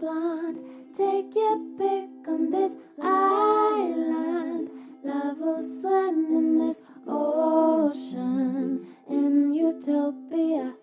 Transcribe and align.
blonde. 0.00 0.58
Take 0.94 1.34
your 1.36 1.58
pick 1.78 2.26
on 2.26 2.50
this 2.50 2.98
island. 3.02 4.70
Love 5.04 5.38
will 5.40 5.62
swim 5.62 6.26
in 6.34 6.58
this 6.58 6.82
ocean 7.06 8.84
in 9.08 9.54
utopia. 9.54 10.74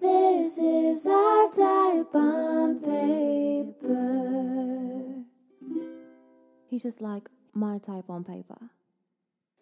This 0.00 0.58
is 0.58 1.06
our 1.06 1.50
type 1.50 2.14
on 2.14 2.80
paper. 2.80 4.02
He's 6.68 6.82
just 6.82 7.00
like 7.00 7.28
my 7.54 7.78
type 7.78 8.08
on 8.08 8.24
paper. 8.24 8.58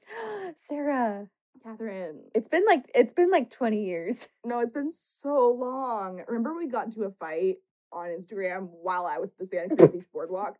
Sarah, 0.57 1.29
Catherine. 1.63 2.31
it's 2.35 2.49
been 2.49 2.65
like 2.67 2.91
it's 2.95 3.13
been 3.13 3.31
like 3.31 3.51
20 3.51 3.85
years. 3.85 4.29
No, 4.45 4.61
it's 4.61 4.73
been 4.73 4.93
so 4.93 5.51
long. 5.51 6.23
Remember 6.27 6.55
we 6.55 6.67
got 6.67 6.87
into 6.87 7.05
a 7.05 7.11
fight 7.11 7.59
on 7.93 8.09
Instagram 8.09 8.69
while 8.83 9.07
I 9.07 9.19
was 9.19 9.31
at 9.31 9.39
the 9.39 9.47
Santa 9.47 9.77
Cruz 9.77 9.91
Beach 9.91 10.07
Boardwalk? 10.13 10.59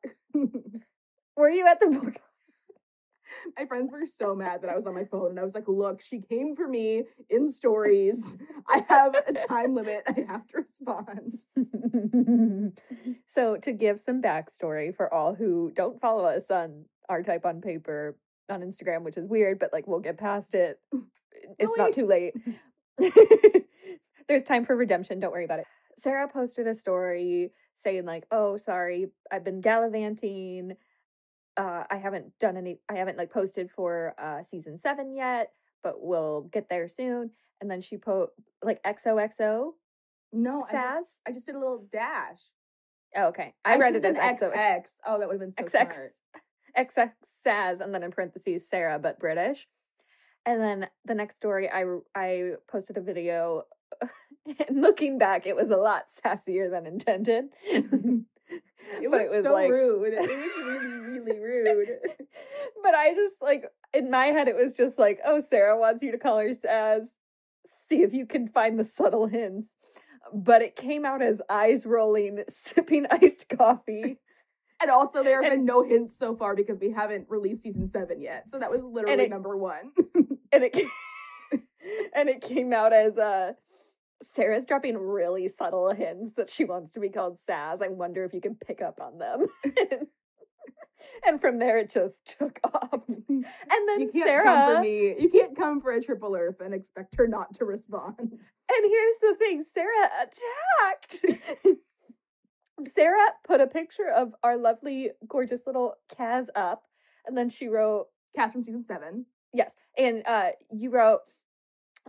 Were 1.37 1.51
you 1.51 1.67
at 1.67 1.81
the 1.81 1.87
board? 1.87 2.19
my 3.59 3.67
friends 3.67 3.91
were 3.91 4.07
so 4.07 4.35
mad 4.35 4.63
that 4.63 4.71
I 4.71 4.75
was 4.75 4.87
on 4.87 4.95
my 4.95 5.05
phone 5.05 5.31
and 5.31 5.41
I 5.41 5.43
was 5.43 5.55
like, 5.55 5.69
look, 5.69 6.01
she 6.01 6.21
came 6.21 6.55
for 6.55 6.67
me 6.67 7.05
in 7.29 7.49
stories. 7.49 8.37
I 8.69 8.85
have 8.89 9.15
a 9.15 9.33
time 9.33 9.75
limit. 9.75 10.03
I 10.07 10.25
have 10.29 10.47
to 10.49 10.59
respond. 10.59 11.45
so 13.27 13.57
to 13.57 13.73
give 13.73 14.01
some 14.01 14.23
backstory 14.23 14.95
for 14.95 15.13
all 15.13 15.35
who 15.35 15.73
don't 15.75 16.01
follow 16.01 16.25
us 16.25 16.51
on 16.51 16.85
our 17.09 17.23
type 17.23 17.45
on 17.45 17.61
paper 17.61 18.17
on 18.49 18.63
Instagram, 18.63 19.03
which 19.03 19.17
is 19.17 19.29
weird, 19.29 19.59
but 19.59 19.73
like 19.73 19.87
we'll 19.87 20.01
get 20.01 20.19
past 20.19 20.55
it. 20.55 20.81
It's 21.59 21.77
not 21.77 21.93
too 21.93 22.07
late. 22.07 22.35
There's 24.29 24.43
time 24.43 24.65
for 24.65 24.77
redemption. 24.77 25.21
Don't 25.21 25.33
worry 25.33 25.45
about 25.45 25.61
it. 25.61 25.67
Sarah 26.01 26.29
posted 26.29 26.67
a 26.67 26.75
story 26.75 27.53
saying 27.75 28.05
like, 28.05 28.27
"Oh, 28.31 28.57
sorry, 28.57 29.09
I've 29.31 29.45
been 29.45 29.61
gallivanting. 29.61 30.77
Uh, 31.57 31.85
I 31.91 31.97
haven't 31.97 32.39
done 32.39 32.57
any. 32.57 32.79
I 32.89 32.95
haven't 32.95 33.19
like 33.19 33.31
posted 33.31 33.71
for 33.71 34.15
uh 34.19 34.43
season 34.43 34.79
seven 34.79 35.15
yet, 35.15 35.53
but 35.83 36.03
we'll 36.03 36.43
get 36.43 36.69
there 36.69 36.89
soon." 36.89 37.31
And 37.61 37.71
then 37.71 37.81
she 37.81 37.97
po 37.97 38.29
like 38.63 38.83
XOXO 38.83 39.73
No, 40.33 40.57
I 40.57 40.61
just, 40.61 40.73
Saz. 40.73 41.19
I 41.27 41.33
just 41.33 41.47
did 41.47 41.55
a 41.55 41.59
little 41.59 41.87
dash. 41.91 42.43
Oh, 43.17 43.27
okay. 43.27 43.55
I, 43.65 43.77
read 43.77 43.97
it 43.97 44.05
as 44.05 44.17
XOX. 44.17 44.55
XX. 44.55 44.95
Oh, 45.07 45.19
that 45.19 45.29
would 45.29 45.35
have 45.35 45.41
been 45.41 45.53
so 45.53 45.65
XX 45.65 45.93
smart. 45.93 46.11
XX 46.79 47.13
Saz, 47.27 47.81
and 47.81 47.93
then 47.93 48.03
in 48.03 48.11
parentheses 48.13 48.69
Sarah, 48.69 48.99
but 48.99 49.19
British. 49.19 49.67
And 50.47 50.61
then 50.61 50.87
the 51.05 51.15
next 51.15 51.37
story, 51.37 51.69
I 51.69 51.85
I 52.15 52.53
posted 52.71 52.97
a 52.97 53.01
video. 53.01 53.65
And 54.69 54.81
looking 54.83 55.19
back, 55.19 55.47
it 55.47 55.57
was 55.57 55.71
a 55.71 55.77
lot 55.77 56.05
sassier 56.09 56.71
than 56.71 56.87
intended. 56.87 57.45
It 59.01 59.09
but 59.09 59.21
was, 59.21 59.27
it 59.29 59.37
was 59.37 59.45
so 59.45 59.53
like, 59.53 59.71
rude. 59.71 60.15
It 60.15 60.21
was 60.21 60.29
really, 61.07 61.39
really 61.39 61.75
rude. 61.75 61.89
but 62.83 62.93
I 62.95 63.15
just 63.15 63.41
like 63.41 63.67
in 63.95 64.11
my 64.11 64.27
head, 64.27 64.49
it 64.49 64.57
was 64.57 64.75
just 64.75 64.99
like, 64.99 65.21
oh, 65.25 65.39
Sarah 65.39 65.79
wants 65.79 66.03
you 66.03 66.11
to 66.11 66.19
call 66.19 66.39
her 66.39 66.49
Saz. 66.49 67.07
See 67.69 68.03
if 68.03 68.13
you 68.13 68.27
can 68.27 68.49
find 68.49 68.81
the 68.81 68.85
subtle 68.85 69.27
hints. 69.29 69.77
But 70.35 70.63
it 70.63 70.75
came 70.75 71.05
out 71.05 71.23
as 71.23 71.41
eyes 71.49 71.87
rolling, 71.87 72.43
sipping 72.49 73.07
iced 73.11 73.49
coffee. 73.57 74.19
And 74.83 74.91
also, 74.91 75.23
there 75.23 75.41
have 75.43 75.53
And- 75.53 75.61
been 75.61 75.67
no 75.67 75.85
hints 75.85 76.19
so 76.19 76.35
far 76.35 76.57
because 76.57 76.79
we 76.81 76.91
haven't 76.91 77.27
released 77.29 77.63
season 77.63 77.87
seven 77.87 78.21
yet. 78.21 78.51
So 78.51 78.59
that 78.59 78.73
was 78.73 78.83
literally 78.83 79.25
it- 79.25 79.31
number 79.31 79.57
one. 79.57 79.93
and 80.53 80.65
it 80.65 80.77
and 82.15 82.29
it 82.29 82.41
came 82.41 82.73
out 82.73 82.93
as 82.93 83.17
uh 83.17 83.53
Sarah's 84.23 84.67
dropping 84.67 84.99
really 84.99 85.49
subtle 85.49 85.93
hints 85.95 86.35
that 86.35 86.51
she 86.51 86.65
wants 86.65 86.93
to 86.93 87.01
be 87.01 87.09
called 87.09 87.39
Saz. 87.39 87.83
I 87.83 87.89
wonder 87.89 88.25
if 88.25 88.35
you 88.35 88.41
can 88.41 88.55
pick 88.55 88.83
up 88.83 89.01
on 89.01 89.19
them. 89.19 89.47
and 91.27 91.41
from 91.41 91.59
there, 91.59 91.79
it 91.79 91.91
just 91.91 92.17
took 92.39 92.61
off. 92.65 93.01
And 93.09 93.45
then 93.89 94.01
you 94.01 94.11
can't 94.13 94.27
Sarah, 94.27 94.45
come 94.45 94.77
for 94.77 94.83
me. 94.83 95.15
You 95.19 95.31
can't 95.31 95.57
come 95.57 95.81
for 95.81 95.93
a 95.93 96.03
triple 96.03 96.37
Earth 96.37 96.61
and 96.61 96.75
expect 96.75 97.15
her 97.17 97.27
not 97.27 97.55
to 97.55 97.65
respond. 97.65 98.19
and 98.19 98.41
here's 98.69 99.17
the 99.23 99.37
thing: 99.39 99.63
Sarah 99.63 100.11
attacked. 100.23 101.25
Sarah 102.87 103.19
put 103.47 103.61
a 103.61 103.67
picture 103.67 104.09
of 104.09 104.35
our 104.43 104.57
lovely, 104.57 105.11
gorgeous 105.29 105.63
little 105.67 105.95
Kaz 106.15 106.47
up, 106.55 106.85
and 107.27 107.37
then 107.37 107.49
she 107.49 107.69
wrote, 107.69 108.07
Cast 108.37 108.53
from 108.53 108.63
season 108.63 108.85
seven. 108.85 109.27
Yes. 109.53 109.77
And 109.99 110.23
uh 110.27 110.51
you 110.71 110.91
wrote 110.91 111.21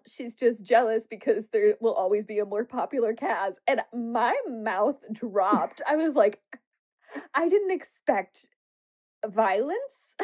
she's 0.08 0.36
just 0.36 0.66
jealous 0.66 1.06
because 1.08 1.48
there 1.50 1.76
will 1.82 1.94
always 1.94 2.26
be 2.26 2.40
a 2.40 2.46
more 2.46 2.66
popular 2.66 3.14
Kaz. 3.14 3.56
And 3.68 3.82
my 3.94 4.36
mouth 4.48 4.98
dropped. 5.12 5.82
I 5.88 5.96
was 5.96 6.16
like, 6.16 6.40
I 7.34 7.50
didn't 7.50 7.72
expect 7.72 8.48
violence. 9.26 10.16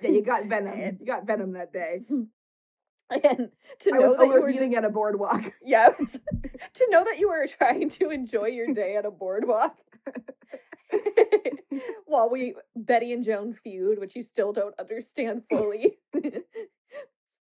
Yeah, 0.00 0.10
you 0.10 0.22
got 0.22 0.46
venom. 0.46 0.98
You 1.00 1.06
got 1.06 1.26
venom 1.26 1.52
that 1.52 1.72
day. 1.72 2.02
and 3.10 3.50
to 3.80 3.90
I 3.94 3.98
know 3.98 4.08
was 4.10 4.18
that 4.18 4.26
you 4.26 4.40
were 4.42 4.52
just, 4.52 4.74
at 4.74 4.84
a 4.84 4.90
boardwalk. 4.90 5.52
yeah, 5.64 5.90
was- 5.98 6.20
to 6.74 6.86
know 6.90 7.04
that 7.04 7.18
you 7.18 7.28
were 7.28 7.46
trying 7.46 7.88
to 7.90 8.10
enjoy 8.10 8.46
your 8.46 8.72
day 8.72 8.96
at 8.96 9.06
a 9.06 9.10
boardwalk. 9.10 9.76
While 12.06 12.30
we 12.30 12.54
Betty 12.74 13.12
and 13.12 13.24
Joan 13.24 13.54
feud, 13.54 13.98
which 13.98 14.16
you 14.16 14.22
still 14.22 14.52
don't 14.52 14.74
understand 14.78 15.42
fully. 15.50 15.98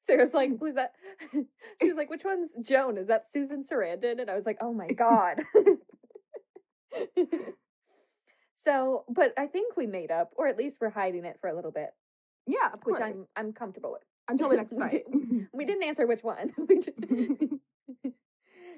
Sarah's 0.02 0.34
like, 0.34 0.50
who's 0.58 0.74
that? 0.74 0.92
She 1.80 1.88
was 1.88 1.96
like, 1.96 2.10
which 2.10 2.24
one's 2.24 2.54
Joan? 2.60 2.96
Is 2.98 3.06
that 3.08 3.26
Susan 3.26 3.62
Sarandon? 3.62 4.20
And 4.20 4.30
I 4.30 4.34
was 4.34 4.46
like, 4.46 4.58
oh 4.60 4.72
my 4.72 4.86
God. 4.88 5.40
so, 8.54 9.04
but 9.08 9.32
I 9.38 9.46
think 9.46 9.76
we 9.76 9.86
made 9.86 10.10
up, 10.10 10.30
or 10.36 10.46
at 10.46 10.56
least 10.58 10.78
we're 10.80 10.90
hiding 10.90 11.24
it 11.24 11.38
for 11.40 11.48
a 11.48 11.54
little 11.54 11.72
bit, 11.72 11.90
Yeah, 12.46 12.68
of 12.72 12.80
course. 12.80 12.98
which 12.98 13.02
I'm 13.08 13.26
I'm 13.36 13.52
comfortable 13.52 13.92
with. 13.92 14.02
Until 14.28 14.48
the 14.48 14.56
next 14.56 14.74
fight. 14.78 15.04
We 15.52 15.64
didn't 15.64 15.82
answer 15.82 16.06
which 16.06 16.22
one. 16.22 16.52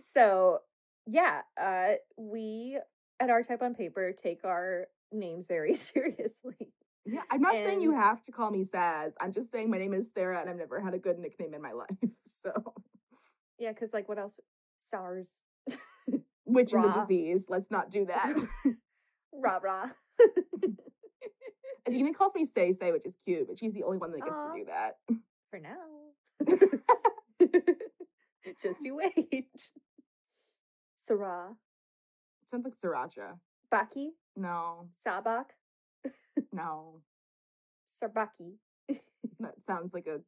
So 0.04 0.60
yeah, 1.06 1.42
uh 1.60 1.92
we 2.16 2.78
at 3.20 3.30
our 3.30 3.42
type 3.42 3.62
on 3.62 3.74
paper 3.74 4.12
take 4.12 4.44
our 4.44 4.86
names 5.12 5.46
very 5.46 5.74
seriously. 5.74 6.72
Yeah, 7.06 7.20
I'm 7.30 7.40
not 7.40 7.54
saying 7.56 7.80
you 7.80 7.92
have 7.94 8.22
to 8.22 8.32
call 8.32 8.50
me 8.50 8.64
Saz. 8.64 9.12
I'm 9.20 9.32
just 9.32 9.50
saying 9.50 9.70
my 9.70 9.78
name 9.78 9.92
is 9.94 10.12
Sarah 10.12 10.40
and 10.40 10.48
I've 10.48 10.56
never 10.56 10.80
had 10.80 10.94
a 10.94 10.98
good 10.98 11.18
nickname 11.18 11.54
in 11.54 11.62
my 11.62 11.72
life. 11.72 11.88
So, 12.26 12.52
Yeah, 13.58 13.72
because 13.72 13.92
like 13.92 14.08
what 14.08 14.18
else? 14.18 14.38
SARS. 14.78 15.40
which 16.44 16.72
is 16.74 16.80
a 16.84 16.92
disease. 16.92 17.46
Let's 17.48 17.70
not 17.70 17.90
do 17.90 18.06
that. 18.06 18.34
Rah 19.32 19.58
rah. 19.62 19.90
And 21.86 21.94
Gina 21.94 22.14
calls 22.14 22.34
me 22.34 22.46
Say 22.46 22.72
Say, 22.72 22.92
which 22.92 23.04
is 23.04 23.14
cute, 23.26 23.46
but 23.46 23.58
she's 23.58 23.74
the 23.74 23.82
only 23.82 23.98
one 23.98 24.10
that 24.12 24.24
gets 24.24 24.38
to 24.38 24.50
do 24.56 24.64
that. 24.64 24.96
For 25.50 25.58
now. 25.58 25.76
Just 28.62 28.82
you 28.84 28.96
wait. 28.96 29.70
Sarah. 30.96 31.54
Sounds 32.46 32.64
like 32.64 32.74
sriracha. 32.74 33.38
Baki. 33.70 34.12
No, 34.36 34.88
Sabak. 35.06 35.46
No. 36.54 37.02
Sarbaki. 37.88 38.58
That 39.40 39.62
sounds 39.62 39.92
like 39.92 40.06
a 40.06 40.20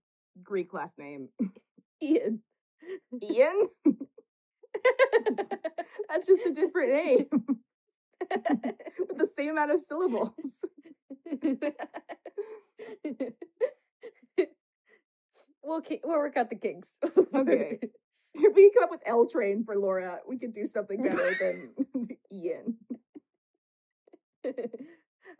Greek 0.42 0.74
last 0.74 0.98
name. 0.98 1.28
Ian. 2.02 2.40
Ian? 3.22 3.68
That's 6.08 6.26
just 6.26 6.46
a 6.46 6.52
different 6.52 6.92
name 6.92 7.26
with 9.08 9.18
the 9.18 9.26
same 9.26 9.50
amount 9.50 9.70
of 9.70 9.80
syllables. 9.80 10.64
we'll 15.62 15.80
ki- 15.82 16.00
we'll 16.04 16.18
work 16.18 16.36
out 16.36 16.50
the 16.50 16.56
kinks. 16.56 16.98
Okay. 17.34 17.78
If 18.34 18.54
we 18.54 18.70
come 18.70 18.84
up 18.84 18.90
with 18.90 19.02
L 19.06 19.26
train 19.26 19.64
for 19.64 19.76
Laura, 19.76 20.20
we 20.28 20.38
could 20.38 20.52
do 20.52 20.66
something 20.66 21.02
better 21.02 21.34
than 21.40 21.70
Ian. 22.32 22.76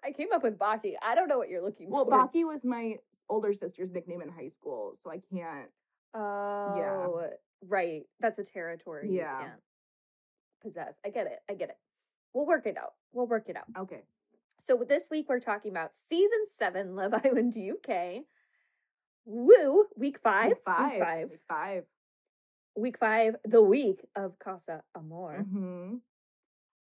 I 0.07 0.13
came 0.13 0.29
up 0.33 0.43
with 0.45 0.57
Baki. 0.59 0.93
I 1.03 1.15
don't 1.15 1.29
know 1.29 1.39
what 1.39 1.49
you're 1.49 1.63
looking 1.63 1.91
Well, 1.91 2.05
for. 2.05 2.11
Well, 2.13 2.29
Baki 2.33 2.47
was 2.47 2.65
my 2.65 2.97
older 3.29 3.53
sister's 3.53 3.91
nickname 3.91 4.21
in 4.23 4.29
high 4.29 4.47
school, 4.49 4.93
so 4.95 5.11
I 5.11 5.21
can't. 5.33 5.69
Oh, 6.15 7.29
right. 7.67 8.03
That's 8.21 8.39
a 8.39 8.45
territory 8.45 9.09
Yeah. 9.11 9.39
you 9.41 9.47
can't 9.47 9.61
possess. 10.63 10.99
I 11.05 11.11
get 11.11 11.27
it. 11.27 11.41
I 11.51 11.55
get 11.55 11.71
it. 11.71 11.77
We'll 12.33 12.47
work 12.47 12.67
it 12.67 12.77
out. 12.79 12.93
We'll 13.13 13.27
work 13.27 13.49
it 13.49 13.57
out. 13.57 13.65
Okay. 13.79 14.03
So 14.59 14.85
this 14.89 15.09
week 15.11 15.27
we're 15.29 15.41
talking 15.41 15.71
about 15.71 15.97
season 15.97 16.39
seven, 16.49 16.95
Love 16.95 17.13
Island 17.25 17.57
UK. 17.57 18.23
Woo! 19.25 19.87
Week 19.97 20.19
five. 20.23 20.49
Week 20.51 20.59
five. 20.65 20.91
Week 20.93 21.01
five. 21.03 21.31
Week 21.31 21.41
five. 21.49 21.85
Week 22.77 22.99
five. 22.99 23.37
The 23.45 23.61
week 23.63 24.07
of 24.15 24.39
Casa 24.39 24.83
Amor. 24.97 25.43
hmm 25.51 25.97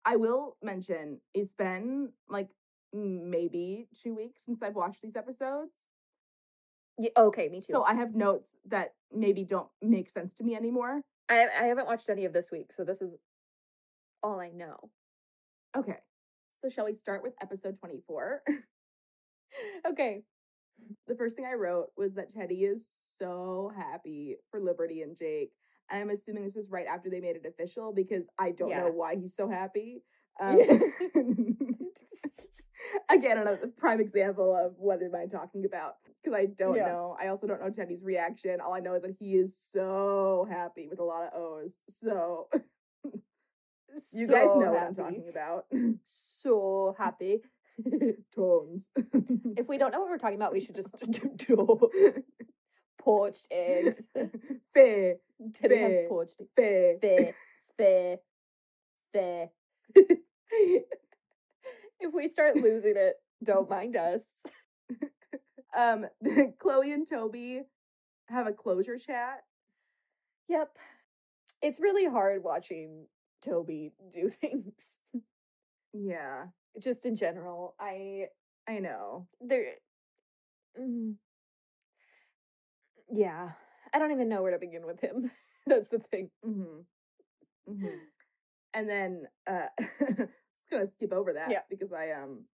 I 0.07 0.17
will 0.17 0.55
mention 0.61 1.19
it's 1.33 1.53
been 1.55 2.09
like 2.29 2.49
maybe 2.95 3.87
two 3.93 4.15
weeks 4.15 4.45
since 4.45 4.61
I've 4.63 4.75
watched 4.75 5.01
these 5.01 5.15
episodes. 5.15 5.87
Yeah, 6.97 7.09
okay, 7.17 7.49
me 7.49 7.59
too. 7.59 7.65
So 7.65 7.83
I 7.83 7.93
have 7.93 8.15
notes 8.15 8.55
that 8.67 8.93
maybe 9.13 9.43
don't 9.43 9.67
make 9.81 10.09
sense 10.09 10.33
to 10.35 10.43
me 10.43 10.55
anymore. 10.55 11.01
I 11.29 11.47
I 11.47 11.63
haven't 11.65 11.87
watched 11.87 12.09
any 12.09 12.25
of 12.25 12.33
this 12.33 12.51
week, 12.51 12.71
so 12.71 12.83
this 12.85 13.01
is 13.01 13.15
all 14.23 14.39
I 14.39 14.49
know. 14.51 14.77
Okay. 15.75 15.97
So 16.51 16.69
shall 16.69 16.85
we 16.85 16.93
start 16.93 17.21
with 17.21 17.33
episode 17.41 17.77
24? 17.77 18.43
Okay. 19.87 20.23
the 21.07 21.15
first 21.15 21.35
thing 21.37 21.45
I 21.45 21.53
wrote 21.53 21.87
was 21.95 22.15
that 22.15 22.29
Teddy 22.29 22.65
is 22.65 22.89
so 23.17 23.71
happy 23.77 24.35
for 24.51 24.59
Liberty 24.59 25.01
and 25.01 25.15
Jake. 25.15 25.51
And 25.89 26.01
I'm 26.01 26.09
assuming 26.09 26.43
this 26.43 26.57
is 26.57 26.69
right 26.69 26.87
after 26.87 27.09
they 27.09 27.21
made 27.21 27.35
it 27.37 27.45
official 27.45 27.93
because 27.93 28.27
I 28.37 28.51
don't 28.51 28.69
Yeah. 28.69 28.81
know 28.81 28.91
why 28.91 29.15
he's 29.15 29.35
so 29.35 29.47
happy. 29.49 30.03
Um. 30.41 30.59
again, 33.25 33.37
another 33.39 33.67
prime 33.77 33.99
example 33.99 34.55
of 34.55 34.73
what 34.77 35.01
am 35.01 35.15
I 35.15 35.25
talking 35.25 35.65
about? 35.65 35.95
Because 36.23 36.37
I 36.37 36.45
don't 36.45 36.75
Yeah. 36.75 36.85
know. 36.87 37.17
I 37.19 37.27
also 37.27 37.47
don't 37.47 37.59
know 37.61 37.69
Teddy's 37.69 38.03
reaction. 38.03 38.61
All 38.61 38.73
I 38.73 38.79
know 38.79 38.93
is 38.93 39.01
that 39.01 39.15
he 39.19 39.35
is 39.35 39.57
so 39.57 40.47
happy 40.49 40.87
with 40.87 40.99
a 40.99 41.03
lot 41.03 41.23
of 41.23 41.33
O's. 41.33 41.81
So 41.89 42.47
you 44.13 44.27
guys 44.27 44.49
So 44.49 44.59
know 44.59 44.71
what 44.71 44.83
I'm 44.83 44.95
talking 44.95 45.29
about. 45.29 45.65
So 46.05 46.95
happy. 46.97 47.41
Tones. 48.35 48.89
If 49.57 49.67
we 49.67 49.77
don't 49.77 49.91
know 49.91 50.01
what 50.01 50.09
we're 50.09 50.17
talking 50.17 50.35
about, 50.35 50.53
we 50.53 50.59
should 50.59 50.75
just 50.75 50.95
do 51.37 51.89
poached 52.99 53.47
eggs. 53.51 54.03
Fair, 54.73 55.15
Teddy 55.53 55.77
has 55.77 55.95
Fair. 55.95 56.09
poached 56.09 56.35
eggs. 56.39 56.49
fair. 56.55 56.97
Fair, 56.99 57.33
fair, 57.77 58.17
fair. 59.13 59.49
If 61.99 62.13
we 62.13 62.27
start 62.27 62.57
losing 62.57 62.93
it, 62.95 63.15
don't 63.43 63.69
mind 63.69 63.95
us. 63.95 64.23
um, 65.77 66.05
Chloe 66.59 66.91
and 66.91 67.07
Toby 67.07 67.61
have 68.27 68.47
a 68.47 68.53
closure 68.53 68.97
chat. 68.97 69.43
Yep. 70.47 70.77
It's 71.61 71.79
really 71.79 72.05
hard 72.05 72.43
watching 72.43 73.07
Toby 73.41 73.93
do 74.11 74.29
things. 74.29 74.99
Yeah, 75.93 76.47
Just 76.79 77.05
in 77.05 77.15
general. 77.15 77.75
I 77.79 78.27
I 78.67 78.79
know. 78.79 79.27
there 79.39 79.75
mm. 80.79 81.15
Yeah. 83.11 83.51
I 83.93 83.99
don't 83.99 84.11
even 84.11 84.27
know 84.27 84.41
where 84.41 84.51
to 84.51 84.59
begin 84.59 84.85
with 84.85 84.99
him. 84.99 85.31
That's 85.67 85.89
the 85.89 85.99
thing. 85.99 86.29
Mm-hmm. 86.45 87.71
Mm-hmm. 87.71 87.97
And 88.73 88.89
then 88.89 89.23
uh 89.47 89.67
just 90.65 90.71
gonna 90.71 90.85
skip 90.91 91.13
over 91.13 91.33
that 91.33 91.49
Yeah. 91.51 91.61
because 91.69 91.91
I 91.93 92.11
um 92.11 92.45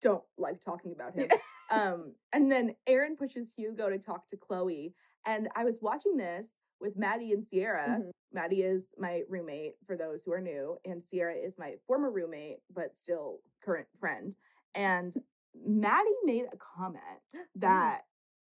don't 0.00 0.22
like 0.38 0.60
talking 0.60 0.92
about 0.92 1.14
him. 1.14 1.28
Um 1.70 2.14
and 2.32 2.50
then 2.50 2.76
Aaron 2.86 3.16
pushes 3.16 3.52
Hugo 3.54 3.88
to 3.88 3.98
talk 3.98 4.28
to 4.28 4.36
Chloe. 4.36 4.94
And 5.24 5.48
I 5.56 5.64
was 5.64 5.80
watching 5.82 6.16
this 6.16 6.56
with 6.80 6.96
Maddie 6.96 7.32
and 7.32 7.42
Sierra. 7.42 7.98
Mhm. 8.00 8.10
Maddie 8.32 8.62
is 8.62 8.92
my 8.98 9.22
roommate 9.28 9.76
for 9.84 9.96
those 9.96 10.22
who 10.24 10.32
are 10.32 10.40
new, 10.40 10.78
and 10.84 11.02
Sierra 11.02 11.34
is 11.34 11.58
my 11.58 11.76
former 11.86 12.10
roommate, 12.10 12.58
but 12.72 12.94
still 12.96 13.40
current 13.62 13.88
friend. 13.98 14.36
And 14.74 15.12
Maddie 15.54 16.14
made 16.24 16.44
a 16.52 16.56
comment 16.56 17.22
that 17.56 18.02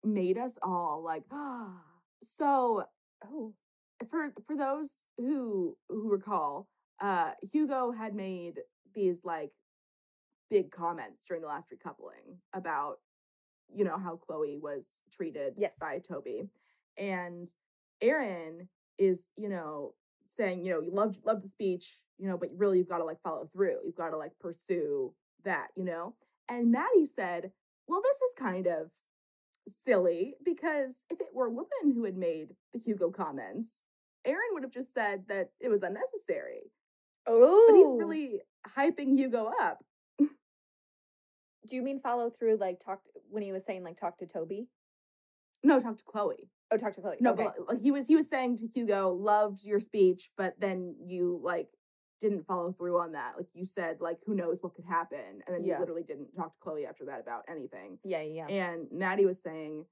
made 0.05 0.37
us 0.39 0.59
all 0.63 1.03
like, 1.03 1.25
so 2.23 2.85
Oh. 3.25 3.55
for 4.09 4.33
for 4.47 4.57
those 4.57 5.07
who 5.19 5.77
who 5.89 6.11
recall, 6.11 6.69
uh 7.01 7.33
Hugo 7.53 7.93
had 7.93 8.15
made 8.15 8.61
these 8.95 9.25
like 9.25 9.53
big 10.51 10.71
comments 10.71 11.27
during 11.27 11.43
the 11.43 11.49
last 11.49 11.69
recoupling 11.71 12.37
about 12.53 12.99
you 13.75 13.85
know 13.85 13.99
how 13.99 14.17
Chloe 14.17 14.59
was 14.61 15.01
treated 15.13 15.55
Yes. 15.57 15.75
by 15.81 15.99
Toby. 16.01 16.49
And 16.99 17.49
Aaron 18.03 18.69
is, 18.99 19.29
you 19.37 19.49
know, 19.49 19.95
saying, 20.27 20.65
you 20.65 20.73
know, 20.73 20.81
you 20.81 20.91
love 20.93 21.17
love 21.25 21.43
the 21.43 21.49
speech, 21.49 22.01
you 22.19 22.27
know, 22.29 22.37
but 22.37 22.51
really 22.57 22.79
you've 22.79 22.89
got 22.89 22.99
to 22.99 23.05
like 23.05 23.23
follow 23.23 23.49
through. 23.53 23.79
You've 23.85 23.95
got 23.97 24.11
to 24.11 24.17
like 24.17 24.33
pursue 24.41 25.15
that, 25.45 25.69
you 25.77 25.85
know? 25.85 26.15
And 26.49 26.73
Maddie 26.73 27.07
said, 27.07 27.53
Well, 27.87 28.03
this 28.03 28.17
is 28.21 28.35
kind 28.37 28.67
of 28.67 28.91
silly 29.69 30.35
because 30.45 31.05
if 31.11 31.21
it 31.21 31.29
were 31.33 31.47
a 31.47 31.51
woman 31.51 31.95
who 31.95 32.05
had 32.05 32.17
made 32.17 32.49
the 32.73 32.79
Hugo 32.81 33.11
comments, 33.11 33.83
Aaron 34.25 34.51
would 34.53 34.63
have 34.65 34.73
just 34.73 34.93
said 34.93 35.25
that 35.29 35.51
it 35.61 35.69
was 35.69 35.83
unnecessary. 35.83 36.73
Oh. 37.27 37.67
But 37.69 37.77
he's 37.77 37.87
oh. 37.87 37.97
really 37.97 38.41
hyping 38.67 39.17
Hugo 39.17 39.53
up. 39.61 39.79
Do 40.19 41.77
you 41.77 41.83
mean 41.83 42.01
follow 42.01 42.31
through 42.31 42.57
like 42.57 42.81
talk 42.81 43.01
when 43.29 43.43
he 43.43 43.53
was 43.53 43.65
saying 43.65 43.85
like 43.85 43.99
talk 43.99 44.19
to 44.19 44.27
Toby? 44.27 44.69
No, 45.63 45.79
talk 45.79 45.99
to 45.99 46.05
Chloe. 46.05 46.49
Oh, 46.71 46.77
talk 46.77 46.95
to 46.95 47.01
Chloe. 47.01 47.17
No, 47.21 47.33
okay. 47.33 47.45
but 47.45 47.69
like 47.69 47.83
he 47.83 47.91
was 47.91 48.07
he 48.07 48.17
was 48.17 48.29
saying 48.29 48.57
to 48.59 48.67
Hugo, 48.67 49.11
loved 49.11 49.65
your 49.65 49.81
speech, 49.81 50.31
but 50.37 50.55
then 50.59 50.95
you 51.05 51.41
like 51.43 51.69
didn't 52.19 52.47
follow 52.47 52.73
through 52.73 52.99
on 52.99 53.13
that. 53.13 53.33
Like 53.37 53.49
you 53.55 53.65
said, 53.65 53.99
like 54.01 54.19
who 54.27 54.35
knows 54.35 54.59
what 54.63 54.75
could 54.75 54.85
happen, 54.87 55.43
and 55.47 55.55
then 55.55 55.65
Yeah. 55.65 55.75
you 55.75 55.81
literally 55.81 56.03
didn't 56.03 56.35
talk 56.37 56.55
to 56.55 56.61
Chloe 56.61 56.87
after 56.87 57.05
that 57.07 57.21
about 57.21 57.45
anything. 57.49 57.99
yeah, 58.05 58.23
yeah. 58.23 58.47
And 58.49 58.89
Maddie 58.91 59.27
was 59.27 59.41
saying, 59.41 59.85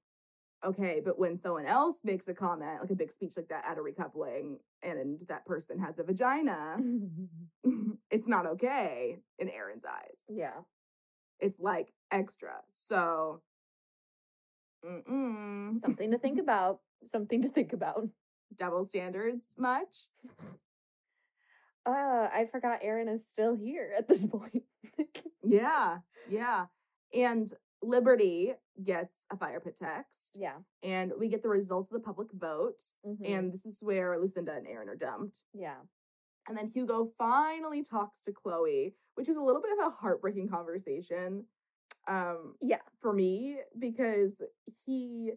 okay, 0.63 1.01
but 1.03 1.17
when 1.17 1.35
someone 1.35 1.65
else 1.65 1.99
makes 2.03 2.27
a 2.27 2.33
comment, 2.33 2.81
like 2.81 2.91
a 2.91 2.95
big 2.95 3.11
speech 3.11 3.33
like 3.37 3.47
that 3.49 3.65
at 3.65 3.77
a 3.77 3.81
recoupling, 3.81 4.57
and 4.83 5.19
that 5.27 5.45
person 5.45 5.79
has 5.79 5.99
a 5.99 6.03
vagina, 6.03 6.77
it's 8.11 8.27
not 8.27 8.45
okay 8.45 9.19
in 9.37 9.49
Aaron's 9.49 9.85
eyes. 9.85 10.23
yeah. 10.27 10.61
It's 11.39 11.57
like 11.57 11.93
extra. 12.11 12.55
So, 12.73 13.41
mm-mm. 14.85 15.79
Something 15.81 16.11
to 16.11 16.17
think 16.17 16.37
about. 16.39 16.79
Something 17.05 17.41
to 17.43 17.49
think 17.49 17.71
about. 17.71 18.09
double 18.57 18.83
standards 18.83 19.55
much? 19.57 20.07
Uh, 21.85 22.27
I 22.33 22.47
forgot 22.51 22.79
Aaron 22.81 23.07
is 23.07 23.25
still 23.25 23.55
here 23.55 23.93
at 23.97 24.09
this 24.09 24.25
point. 24.25 24.63
Yeah, 25.43 25.99
yeah. 26.29 26.65
And 27.13 27.51
Liberty 27.81 28.53
gets 28.83 29.25
a 29.31 29.37
fire 29.37 29.59
pit 29.59 29.77
text, 29.81 30.35
yeah. 30.35 30.57
and 30.83 31.13
we 31.17 31.29
get 31.29 31.41
the 31.43 31.49
results 31.49 31.89
of 31.89 31.93
the 31.93 32.05
public 32.05 32.27
vote. 32.33 32.81
mhm, 33.05 33.17
And 33.37 33.53
this 33.53 33.65
is 33.65 33.81
where 33.81 34.17
Lucinda 34.19 34.53
and 34.53 34.67
Aaron 34.67 34.89
are 34.89 34.95
dumped. 34.95 35.43
yeah. 35.53 35.77
And 36.47 36.57
then 36.57 36.67
Hugo 36.67 37.11
finally 37.17 37.83
talks 37.83 38.21
to 38.23 38.31
Chloe, 38.31 38.95
which 39.15 39.29
is 39.29 39.35
a 39.35 39.41
little 39.41 39.61
bit 39.61 39.71
of 39.77 39.85
a 39.85 39.89
heartbreaking 39.89 40.49
conversation 40.49 41.45
um, 42.07 42.55
Yeah. 42.59 42.81
for 43.01 43.13
me 43.13 43.59
because 43.77 44.41
he, 44.85 45.33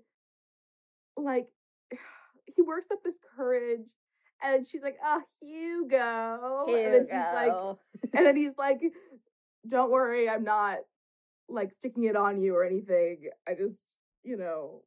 like, 1.17 1.49
he 2.47 2.63
works 2.63 2.91
up 2.91 3.03
this 3.05 3.19
courage. 3.37 3.91
And 4.45 4.65
she's 4.67 4.83
like, 4.83 4.97
oh, 5.05 5.23
Hugo. 5.41 6.65
And 6.69 6.95
then 6.95 7.07
he's 7.11 7.35
like, 7.35 7.53
and 8.15 8.27
then 8.27 8.37
he's 8.37 8.57
like, 8.59 8.81
"Don't 9.69 9.91
worry, 9.93 10.29
I'm 10.29 10.43
not 10.43 10.79
like 11.53 11.73
sticking 11.73 12.05
it 12.05 12.17
on 12.17 12.41
you 12.41 12.55
or 12.55 12.65
anything. 12.65 13.29
I 13.49 13.55
just, 13.55 13.97
you 14.23 14.37
know, 14.37 14.83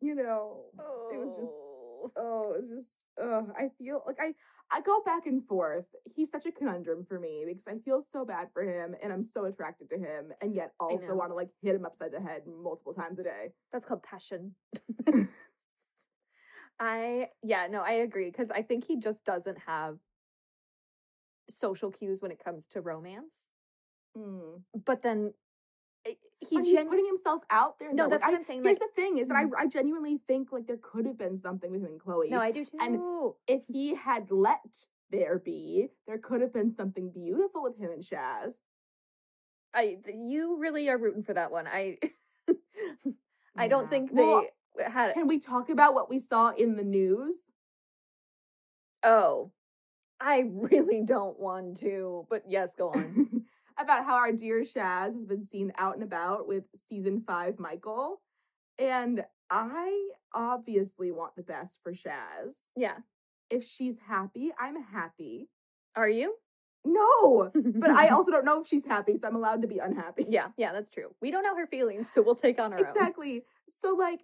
you 0.00 0.14
know, 0.14 0.64
it 1.12 1.18
was 1.18 1.36
just 1.36 1.54
Oh. 2.02 2.12
oh, 2.16 2.54
it's 2.58 2.68
just 2.68 3.06
uh 3.20 3.42
I 3.56 3.70
feel 3.78 4.02
like 4.06 4.18
I 4.20 4.34
I 4.70 4.80
go 4.80 5.02
back 5.04 5.26
and 5.26 5.46
forth. 5.46 5.86
He's 6.04 6.30
such 6.30 6.46
a 6.46 6.52
conundrum 6.52 7.04
for 7.04 7.18
me 7.20 7.44
because 7.46 7.68
I 7.68 7.78
feel 7.78 8.00
so 8.00 8.24
bad 8.24 8.48
for 8.52 8.62
him 8.62 8.94
and 9.02 9.12
I'm 9.12 9.22
so 9.22 9.44
attracted 9.44 9.90
to 9.90 9.96
him 9.96 10.32
and 10.40 10.54
yet 10.54 10.72
also 10.80 11.14
want 11.14 11.30
to 11.30 11.34
like 11.34 11.50
hit 11.62 11.74
him 11.74 11.84
upside 11.84 12.12
the 12.12 12.20
head 12.20 12.42
multiple 12.46 12.94
times 12.94 13.18
a 13.18 13.22
day. 13.22 13.52
That's 13.72 13.84
called 13.84 14.02
passion. 14.02 14.54
I 16.80 17.28
yeah, 17.42 17.68
no, 17.70 17.82
I 17.82 17.92
agree 17.92 18.30
because 18.30 18.50
I 18.50 18.62
think 18.62 18.84
he 18.84 18.98
just 18.98 19.24
doesn't 19.24 19.58
have 19.66 19.98
social 21.48 21.90
cues 21.90 22.20
when 22.20 22.30
it 22.30 22.42
comes 22.42 22.66
to 22.68 22.80
romance. 22.80 23.50
Mm. 24.16 24.62
But 24.84 25.02
then 25.02 25.34
he 26.04 26.16
he's 26.62 26.80
putting 26.80 27.06
himself 27.06 27.42
out 27.50 27.78
there. 27.78 27.92
No, 27.92 28.04
though. 28.04 28.10
that's 28.10 28.22
Like, 28.22 28.30
what 28.30 28.34
I- 28.34 28.38
I'm 28.38 28.42
saying. 28.44 28.62
Here's 28.64 28.80
Like, 28.80 28.88
the 28.94 28.94
thing: 29.02 29.18
is 29.18 29.28
that. 29.28 29.36
I, 29.36 29.44
mm-hmm. 29.44 29.54
I 29.58 29.66
genuinely 29.66 30.18
think 30.26 30.52
like 30.52 30.66
there 30.66 30.78
could 30.80 31.06
have 31.06 31.16
been 31.18 31.36
something 31.36 31.70
with 31.70 31.80
him 31.82 31.86
and 31.92 32.00
Chloe. 32.00 32.30
no, 32.30 32.40
I 32.40 32.50
do 32.50 32.64
too. 32.64 32.78
and 32.80 33.32
if 33.46 33.64
he 33.66 33.94
had 33.94 34.30
let 34.30 34.86
there 35.10 35.38
be, 35.38 35.88
there 36.06 36.18
could 36.18 36.40
have 36.40 36.52
been 36.52 36.74
something 36.74 37.10
beautiful 37.10 37.62
with 37.62 37.78
him 37.78 37.90
and 37.90 38.02
Shaz. 38.02 38.60
I 39.74 39.98
you 40.14 40.58
really 40.58 40.88
are 40.88 40.98
rooting 40.98 41.22
for 41.22 41.34
that 41.34 41.50
one. 41.50 41.66
I 41.66 41.98
I 43.56 43.68
don't 43.68 43.88
think 43.90 44.10
Well, 44.12 44.46
they 44.76 44.84
had 44.84 45.14
Can 45.14 45.26
we 45.28 45.38
talk 45.38 45.70
about 45.70 45.94
what 45.94 46.10
we 46.10 46.18
saw 46.18 46.50
in 46.50 46.76
the 46.76 46.84
news? 46.84 47.46
Oh, 49.02 49.50
I 50.20 50.44
really 50.50 51.02
don't 51.02 51.38
want 51.38 51.78
to, 51.78 52.26
but 52.30 52.44
yes, 52.48 52.74
go 52.74 52.90
on. 52.90 53.41
about 53.82 54.04
how 54.04 54.14
our 54.14 54.32
dear 54.32 54.62
Shaz 54.62 55.14
has 55.14 55.24
been 55.26 55.44
seen 55.44 55.72
out 55.78 55.94
and 55.94 56.02
about 56.02 56.46
with 56.46 56.64
season 56.74 57.22
five 57.26 57.58
Michael. 57.58 58.20
And 58.78 59.24
I 59.50 60.10
obviously 60.34 61.12
want 61.12 61.36
the 61.36 61.42
best 61.42 61.80
for 61.82 61.92
Shaz. 61.92 62.68
yeah. 62.76 62.98
If 63.50 63.64
she's 63.64 63.98
happy, 64.08 64.50
I'm 64.58 64.82
happy. 64.82 65.50
Are 65.94 66.08
you? 66.08 66.36
No, 66.84 67.50
but 67.54 67.90
I 67.90 68.08
also 68.14 68.30
don't 68.30 68.44
know 68.44 68.60
if 68.60 68.66
she's 68.66 68.84
happy, 68.84 69.16
so 69.16 69.28
I'm 69.28 69.36
allowed 69.36 69.62
to 69.62 69.68
be 69.68 69.78
unhappy. 69.78 70.24
Yeah, 70.26 70.48
yeah, 70.56 70.72
that's 70.72 70.90
true. 70.90 71.14
We 71.20 71.30
don't 71.30 71.42
know 71.42 71.54
her 71.56 71.66
feelings, 71.66 72.10
so 72.10 72.22
we'll 72.22 72.34
take 72.34 72.58
on 72.58 72.72
our 72.72 72.78
own. 72.78 72.84
exactly. 72.84 73.42
So 73.68 73.94
like, 73.94 74.20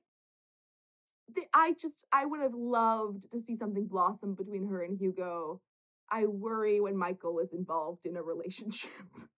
the, 1.34 1.42
I 1.54 1.74
just 1.78 2.06
I 2.12 2.24
would 2.24 2.40
have 2.40 2.54
loved 2.54 3.30
to 3.32 3.38
see 3.38 3.54
something 3.54 3.86
blossom 3.86 4.34
between 4.34 4.66
her 4.68 4.82
and 4.82 4.98
Hugo. 4.98 5.60
I 6.10 6.24
worry 6.24 6.80
when 6.80 6.96
Michael 6.96 7.38
is 7.38 7.52
involved 7.52 8.06
in 8.06 8.16
a 8.16 8.22
relationship. 8.22 8.90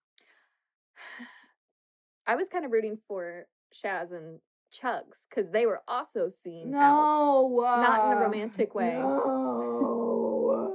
I 2.27 2.35
was 2.35 2.49
kind 2.49 2.65
of 2.65 2.71
rooting 2.71 2.97
for 3.07 3.45
Shaz 3.73 4.11
and 4.11 4.39
Chuggs 4.71 5.27
because 5.29 5.51
they 5.51 5.65
were 5.65 5.81
also 5.87 6.29
seen 6.29 6.73
out. 6.73 7.49
No, 7.49 7.59
Not 7.59 8.11
in 8.11 8.17
a 8.17 8.19
uh, 8.19 8.23
romantic 8.23 8.73
way. 8.73 8.95
No. 8.97 10.71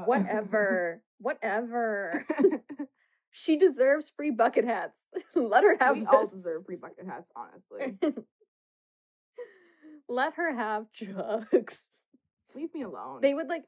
uh. 0.00 0.04
Whatever. 0.04 1.02
Whatever. 1.18 2.24
she 3.30 3.56
deserves 3.56 4.10
free 4.16 4.30
bucket 4.30 4.64
hats. 4.64 4.98
Let 5.34 5.64
her 5.64 5.76
have 5.78 5.96
we 5.96 6.06
all 6.06 6.26
deserve 6.26 6.64
free 6.66 6.78
bucket 6.80 7.06
hats, 7.06 7.30
honestly. 7.36 7.98
Let 10.08 10.34
her 10.34 10.54
have 10.54 10.86
Chuggs. 10.98 11.86
Leave 12.54 12.72
me 12.72 12.82
alone. 12.82 13.20
They 13.20 13.34
would 13.34 13.48
like 13.48 13.64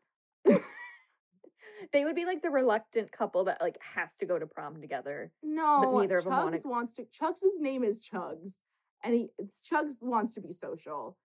They 1.92 2.04
would 2.04 2.14
be 2.16 2.24
like 2.24 2.42
the 2.42 2.50
reluctant 2.50 3.10
couple 3.12 3.44
that 3.44 3.60
like 3.60 3.78
has 3.94 4.14
to 4.14 4.26
go 4.26 4.38
to 4.38 4.46
prom 4.46 4.80
together. 4.80 5.32
no, 5.42 5.98
neither 6.00 6.16
of 6.16 6.26
'em 6.26 6.32
wanna- 6.32 6.56
Chuggs 6.56 6.64
wants 6.66 6.92
to. 6.94 7.04
Chuggs' 7.06 7.58
name 7.58 7.82
is 7.84 8.00
Chuggs, 8.06 8.60
and 9.02 9.14
he 9.14 9.30
Chuggs 9.62 10.00
wants 10.02 10.34
to 10.34 10.40
be 10.40 10.52
social, 10.52 11.16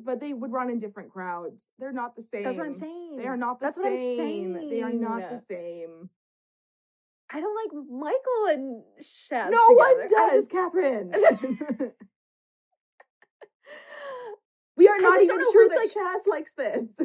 but 0.00 0.20
they 0.20 0.32
would 0.32 0.52
run 0.52 0.70
in 0.70 0.78
different 0.78 1.10
crowds. 1.10 1.68
They're 1.78 1.92
not 1.92 2.16
the 2.16 2.22
same. 2.22 2.44
That's 2.44 2.56
what 2.56 2.66
I'm 2.66 2.72
saying. 2.72 3.16
They 3.16 3.26
are 3.26 3.36
not 3.36 3.58
the 3.60 3.66
That's 3.66 3.76
what 3.76 3.86
I'm 3.88 3.94
same. 3.94 4.52
They 4.70 4.82
are 4.82 4.92
not 4.92 5.28
the 5.30 5.36
same. 5.38 6.10
I 7.30 7.40
don't 7.40 7.54
like 7.54 7.72
Michael 7.90 8.46
and 8.52 8.84
Shaz. 9.02 9.50
no 9.50 9.66
one 9.74 10.00
together. 10.02 10.22
I 10.22 10.28
does, 10.30 10.48
just- 10.48 10.50
Catherine. 10.50 11.12
we 14.76 14.88
are 14.88 14.98
not 14.98 15.20
even 15.20 15.40
sure 15.52 15.68
that 15.68 15.76
like- 15.76 15.90
Shaz 15.90 16.26
likes 16.26 16.52
this. 16.54 17.00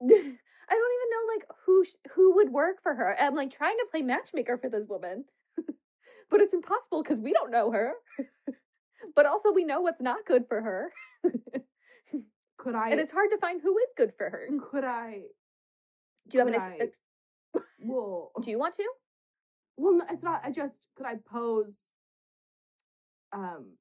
I 0.68 0.74
don't 0.74 0.92
even 0.98 1.10
know 1.10 1.34
like 1.34 1.46
who 1.66 1.84
sh- 1.84 2.10
who 2.14 2.34
would 2.36 2.50
work 2.50 2.82
for 2.82 2.94
her. 2.94 3.16
I'm 3.20 3.34
like 3.34 3.50
trying 3.50 3.76
to 3.78 3.86
play 3.90 4.02
matchmaker 4.02 4.56
for 4.58 4.68
this 4.70 4.86
woman, 4.88 5.24
but 6.30 6.40
it's 6.40 6.54
impossible 6.54 7.02
because 7.02 7.20
we 7.20 7.32
don't 7.32 7.50
know 7.50 7.70
her. 7.70 7.92
but 9.16 9.26
also 9.26 9.52
we 9.52 9.64
know 9.64 9.80
what's 9.80 10.00
not 10.00 10.24
good 10.26 10.46
for 10.48 10.60
her, 10.62 10.92
Could 12.58 12.74
I? 12.74 12.90
and 12.90 13.00
it's 13.00 13.12
hard 13.12 13.30
to 13.30 13.38
find 13.38 13.60
who 13.60 13.76
is 13.78 13.92
good 13.96 14.12
for 14.16 14.30
her. 14.30 14.48
could 14.70 14.84
I? 14.84 15.22
Do 16.28 16.38
you 16.38 16.44
have 16.44 16.54
an? 16.54 16.60
I- 16.60 16.76
ex- 16.80 17.00
Well, 17.80 18.32
do 18.40 18.50
you 18.50 18.58
want 18.58 18.74
to? 18.74 18.88
well, 19.76 19.92
no, 19.98 20.04
it's 20.10 20.22
not. 20.22 20.40
I 20.44 20.50
just 20.50 20.86
could 20.96 21.06
I 21.06 21.16
pose. 21.30 21.90
Um, 23.32 23.72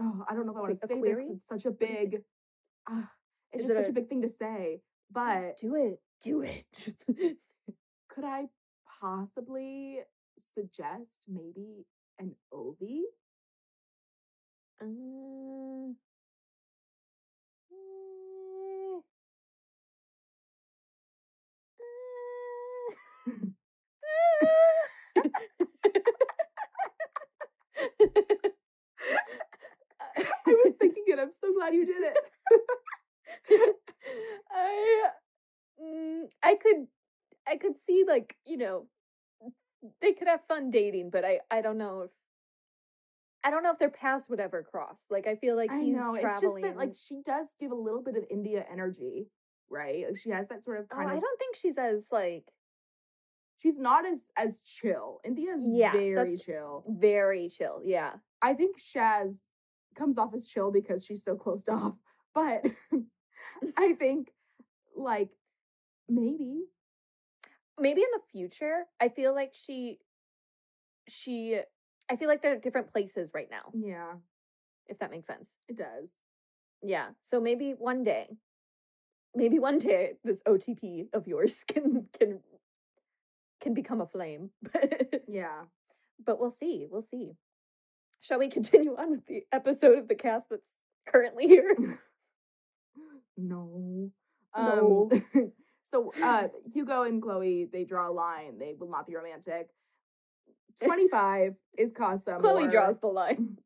oh, 0.00 0.24
I 0.28 0.34
don't 0.34 0.46
know 0.46 0.52
if 0.52 0.58
I 0.58 0.60
want 0.62 0.80
to 0.80 0.86
say 0.86 1.00
this. 1.00 1.18
It's 1.30 1.46
such 1.46 1.66
a 1.66 1.70
do 1.70 1.76
you 1.86 1.94
say? 1.94 2.06
big. 2.06 2.22
Uh, 2.90 3.02
it's 3.52 3.62
Is 3.64 3.68
just 3.70 3.78
it 3.78 3.84
such 3.84 3.88
a 3.88 3.90
a- 3.90 3.94
big 4.00 4.08
thing 4.08 4.22
to 4.22 4.28
say. 4.28 4.80
But 5.10 5.56
Do 5.58 5.74
it. 5.74 6.00
Do 6.22 6.42
it. 6.42 6.94
could 8.08 8.24
I 8.24 8.48
possibly 9.00 10.00
suggest 10.38 11.24
maybe 11.28 11.86
an 12.18 12.34
Ovie? 12.52 13.04
Um. 14.80 15.96
I 30.46 30.50
was 30.64 30.74
thinking 30.78 31.04
it. 31.08 31.18
I'm 31.18 31.32
so 31.32 31.52
glad 31.54 31.74
you 31.74 31.86
did 31.86 32.02
it. 32.02 32.16
I 34.50 35.08
mm, 35.82 36.22
I 36.42 36.54
could 36.56 36.86
I 37.46 37.56
could 37.56 37.76
see 37.78 38.04
like, 38.06 38.36
you 38.46 38.56
know, 38.56 38.86
they 40.00 40.12
could 40.12 40.28
have 40.28 40.40
fun 40.48 40.70
dating, 40.70 41.10
but 41.10 41.24
I 41.24 41.40
I 41.50 41.60
don't 41.62 41.78
know 41.78 42.02
if 42.02 42.10
I 43.42 43.50
don't 43.50 43.62
know 43.62 43.72
if 43.72 43.78
their 43.78 43.90
paths 43.90 44.28
would 44.28 44.40
ever 44.40 44.62
cross. 44.62 45.04
Like 45.10 45.26
I 45.26 45.36
feel 45.36 45.56
like 45.56 45.70
I 45.70 45.80
he's 45.80 45.94
know. 45.94 46.12
traveling. 46.18 46.26
It's 46.26 46.40
just 46.40 46.60
that 46.62 46.76
like 46.76 46.92
she 46.94 47.20
does 47.24 47.54
give 47.58 47.70
a 47.72 47.74
little 47.76 48.02
bit 48.02 48.16
of 48.16 48.24
India 48.30 48.64
energy, 48.70 49.28
right? 49.70 50.06
Like, 50.06 50.16
she 50.16 50.30
has 50.30 50.48
that 50.48 50.62
sort 50.64 50.78
of 50.80 50.86
oh, 50.92 50.96
kind 50.96 51.08
I 51.10 51.18
don't 51.18 51.38
think 51.38 51.56
she's 51.56 51.78
as 51.78 52.08
like 52.12 52.44
She's 53.58 53.76
not 53.78 54.06
as 54.06 54.28
as 54.38 54.60
chill. 54.62 55.20
India's 55.22 55.66
Yeah, 55.68 55.92
very 55.92 56.14
that's- 56.14 56.44
chill. 56.44 56.82
very 56.88 57.48
chill. 57.50 57.82
Yeah. 57.84 58.12
I 58.40 58.54
think 58.54 58.78
Shaz 58.78 59.42
comes 59.94 60.16
off 60.16 60.32
as 60.32 60.48
chill 60.48 60.70
because 60.72 61.04
she's 61.04 61.22
so 61.22 61.36
closed 61.36 61.68
off. 61.70 61.98
But 62.34 62.64
I 63.76 63.94
think 63.94 64.30
like 64.96 65.30
maybe 66.08 66.64
Maybe 67.78 68.02
in 68.02 68.08
the 68.12 68.20
future, 68.30 68.84
I 69.00 69.08
feel 69.08 69.34
like 69.34 69.52
she 69.54 70.00
she 71.08 71.58
I 72.10 72.16
feel 72.16 72.28
like 72.28 72.42
they're 72.42 72.54
at 72.56 72.62
different 72.62 72.92
places 72.92 73.32
right 73.34 73.48
now, 73.50 73.72
yeah, 73.72 74.12
if 74.86 74.98
that 74.98 75.10
makes 75.10 75.26
sense. 75.26 75.56
it 75.66 75.76
does. 75.78 76.18
Yeah. 76.82 77.10
So 77.22 77.40
maybe 77.40 77.70
one 77.78 78.04
day, 78.04 78.28
maybe 79.34 79.58
one 79.58 79.78
day 79.78 80.14
this 80.24 80.42
OTP 80.46 81.06
of 81.14 81.26
yours 81.26 81.64
can 81.68 82.08
can 82.18 82.40
can 83.62 83.72
become 83.72 84.00
a 84.02 84.06
flame. 84.06 84.50
Yeah. 85.28 85.62
but 86.24 86.38
we'll 86.40 86.50
see. 86.50 86.86
We'll 86.90 87.02
see. 87.02 87.32
Shall 88.20 88.40
we 88.40 88.48
continue 88.48 88.94
on 88.96 89.10
with 89.10 89.24
the 89.26 89.44
episode 89.52 89.96
of 89.96 90.08
the 90.08 90.14
cast 90.16 90.50
that's 90.50 90.76
currently 91.06 91.46
here? 91.46 91.74
No. 93.48 94.10
No. 94.56 95.08
Um, 95.12 95.52
so 95.82 96.12
uh 96.22 96.48
Hugo 96.72 97.02
and 97.04 97.22
Chloe, 97.22 97.68
they 97.72 97.84
draw 97.84 98.08
a 98.08 98.12
line. 98.12 98.58
They 98.58 98.74
will 98.78 98.90
not 98.90 99.06
be 99.06 99.16
romantic. 99.16 99.68
25 100.82 101.54
is 101.78 101.90
Casa. 101.92 102.36
Chloe 102.40 102.60
Moore. 102.62 102.70
draws 102.70 102.98
the 103.00 103.08
line. 103.08 103.58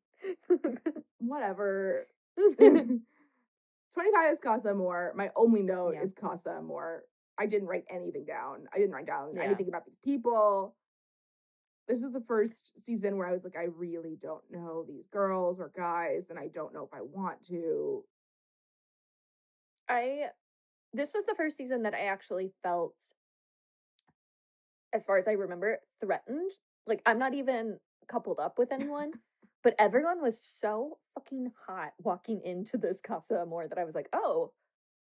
Whatever. 1.19 2.07
25 2.37 4.33
is 4.33 4.39
Casa 4.39 4.69
Amor. 4.71 5.13
My 5.15 5.31
only 5.35 5.61
note 5.61 5.93
Yeah. 5.95 6.01
is 6.03 6.13
Casa 6.13 6.55
Amor. 6.57 7.03
I 7.37 7.45
didn't 7.45 7.67
write 7.67 7.85
anything 7.89 8.25
down. 8.25 8.67
I 8.73 8.77
didn't 8.77 8.91
write 8.93 9.05
down 9.07 9.35
Yeah. 9.35 9.43
anything 9.43 9.67
about 9.69 9.85
these 9.85 9.99
people. 10.03 10.75
This 11.87 12.01
is 12.03 12.11
the 12.11 12.21
first 12.21 12.77
season 12.83 13.17
where 13.17 13.27
I 13.27 13.31
was 13.33 13.43
like, 13.43 13.55
I 13.55 13.65
really 13.65 14.17
don't 14.21 14.43
know 14.49 14.83
these 14.87 15.05
girls 15.07 15.59
or 15.59 15.71
guys, 15.75 16.29
and 16.29 16.39
I 16.39 16.47
don't 16.47 16.73
know 16.73 16.83
if 16.83 16.93
I 16.93 17.01
want 17.01 17.41
to. 17.43 18.03
I 19.89 20.27
this 20.93 21.11
was 21.13 21.25
the 21.25 21.35
first 21.35 21.57
season 21.57 21.83
that 21.83 21.93
I 21.93 22.05
actually 22.05 22.51
felt 22.63 22.95
as 24.93 25.05
far 25.05 25.17
as 25.17 25.27
I 25.27 25.33
remember 25.33 25.79
threatened. 25.99 26.51
Like 26.87 27.01
I'm 27.05 27.19
not 27.19 27.33
even 27.33 27.77
coupled 28.07 28.39
up 28.39 28.57
with 28.57 28.71
anyone, 28.71 29.11
but 29.63 29.75
everyone 29.77 30.21
was 30.21 30.41
so 30.41 30.97
fucking 31.13 31.51
hot 31.67 31.91
walking 32.01 32.41
into 32.43 32.77
this 32.77 33.01
Casa 33.01 33.41
Amor 33.41 33.67
that 33.67 33.77
I 33.77 33.83
was 33.83 33.95
like, 33.95 34.09
"Oh, 34.13 34.51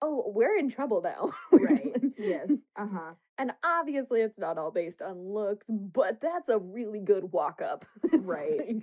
oh, 0.02 0.32
we're 0.34 0.58
in 0.58 0.70
trouble 0.70 1.02
now." 1.02 1.32
Right. 1.52 1.96
yes. 2.18 2.52
Uh 2.76 2.88
huh. 2.88 3.14
And 3.40 3.52
obviously 3.64 4.22
it's 4.22 4.40
not 4.40 4.58
all 4.58 4.72
based 4.72 5.04
on 5.04 5.32
looks, 5.32 5.68
but 5.70 6.20
that's 6.22 6.50
a 6.50 6.58
really 6.58 7.00
good 7.00 7.32
walk 7.32 7.62
up. 7.62 7.86
Right. 8.12 8.82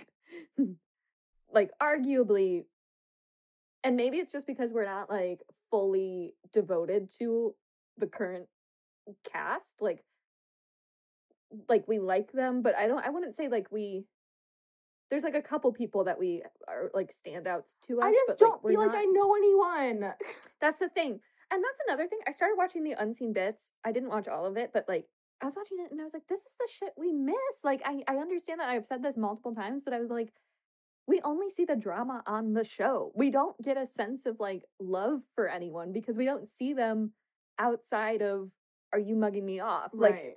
Like, 0.56 0.68
like 1.52 1.70
arguably 1.82 2.62
and 3.84 3.96
maybe 3.96 4.18
it's 4.18 4.32
just 4.32 4.46
because 4.46 4.72
we're 4.72 4.86
not 4.86 5.10
like 5.10 5.42
fully 5.74 6.34
devoted 6.52 7.10
to 7.18 7.52
the 7.98 8.06
current 8.06 8.46
cast 9.28 9.74
like 9.80 10.04
like 11.68 11.88
we 11.88 11.98
like 11.98 12.30
them 12.30 12.62
but 12.62 12.76
i 12.76 12.86
don't 12.86 13.04
i 13.04 13.10
wouldn't 13.10 13.34
say 13.34 13.48
like 13.48 13.66
we 13.72 14.04
there's 15.10 15.24
like 15.24 15.34
a 15.34 15.42
couple 15.42 15.72
people 15.72 16.04
that 16.04 16.16
we 16.18 16.42
are 16.68 16.90
like 16.94 17.10
standouts 17.10 17.74
to 17.86 18.00
us 18.00 18.06
I 18.06 18.24
just 18.26 18.38
don't 18.38 18.62
we're 18.62 18.70
feel 18.70 18.86
like 18.86 18.96
I 18.96 19.04
know 19.04 19.34
anyone. 19.34 20.12
that's 20.60 20.78
the 20.78 20.88
thing. 20.88 21.20
And 21.50 21.62
that's 21.62 21.80
another 21.86 22.08
thing. 22.08 22.18
I 22.26 22.32
started 22.32 22.54
watching 22.56 22.82
the 22.82 22.92
unseen 22.98 23.32
bits. 23.32 23.72
I 23.84 23.92
didn't 23.92 24.08
watch 24.08 24.28
all 24.28 24.46
of 24.46 24.56
it, 24.56 24.70
but 24.72 24.86
like 24.88 25.06
I 25.40 25.44
was 25.44 25.56
watching 25.56 25.78
it 25.80 25.90
and 25.90 26.00
I 26.00 26.04
was 26.04 26.14
like, 26.14 26.26
this 26.28 26.40
is 26.40 26.56
the 26.58 26.68
shit 26.72 26.94
we 26.96 27.12
miss. 27.12 27.36
Like 27.62 27.82
I, 27.84 28.02
I 28.08 28.16
understand 28.16 28.60
that 28.60 28.68
I've 28.68 28.86
said 28.86 29.02
this 29.02 29.16
multiple 29.16 29.54
times, 29.54 29.82
but 29.84 29.94
I 29.94 30.00
was 30.00 30.10
like, 30.10 30.32
we 31.06 31.20
only 31.22 31.50
see 31.50 31.64
the 31.64 31.76
drama 31.76 32.22
on 32.26 32.54
the 32.54 32.64
show. 32.64 33.12
We 33.14 33.30
don't 33.30 33.60
get 33.62 33.76
a 33.76 33.86
sense 33.86 34.26
of 34.26 34.40
like 34.40 34.62
love 34.80 35.20
for 35.34 35.48
anyone 35.48 35.92
because 35.92 36.16
we 36.16 36.24
don't 36.24 36.48
see 36.48 36.72
them 36.72 37.12
outside 37.58 38.22
of 38.22 38.50
are 38.92 38.98
you 38.98 39.16
mugging 39.16 39.44
me 39.44 39.60
off? 39.60 39.90
Like 39.92 40.14
right. 40.14 40.34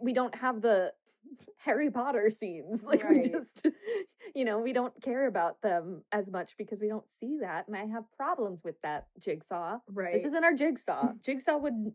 we 0.00 0.12
don't 0.12 0.34
have 0.36 0.62
the 0.62 0.92
Harry 1.58 1.90
Potter 1.90 2.30
scenes. 2.30 2.82
Like 2.82 3.06
we 3.08 3.28
just 3.28 3.66
you 4.34 4.44
know, 4.44 4.58
we 4.58 4.72
don't 4.72 4.94
care 5.02 5.26
about 5.26 5.60
them 5.62 6.02
as 6.12 6.30
much 6.30 6.54
because 6.56 6.80
we 6.80 6.88
don't 6.88 7.10
see 7.10 7.38
that. 7.40 7.68
And 7.68 7.76
I 7.76 7.84
have 7.86 8.04
problems 8.16 8.62
with 8.64 8.80
that 8.82 9.08
jigsaw. 9.18 9.78
Right. 9.92 10.14
This 10.14 10.24
isn't 10.24 10.44
our 10.44 10.54
jigsaw. 10.54 11.12
Jigsaw 11.22 11.58
would 11.58 11.92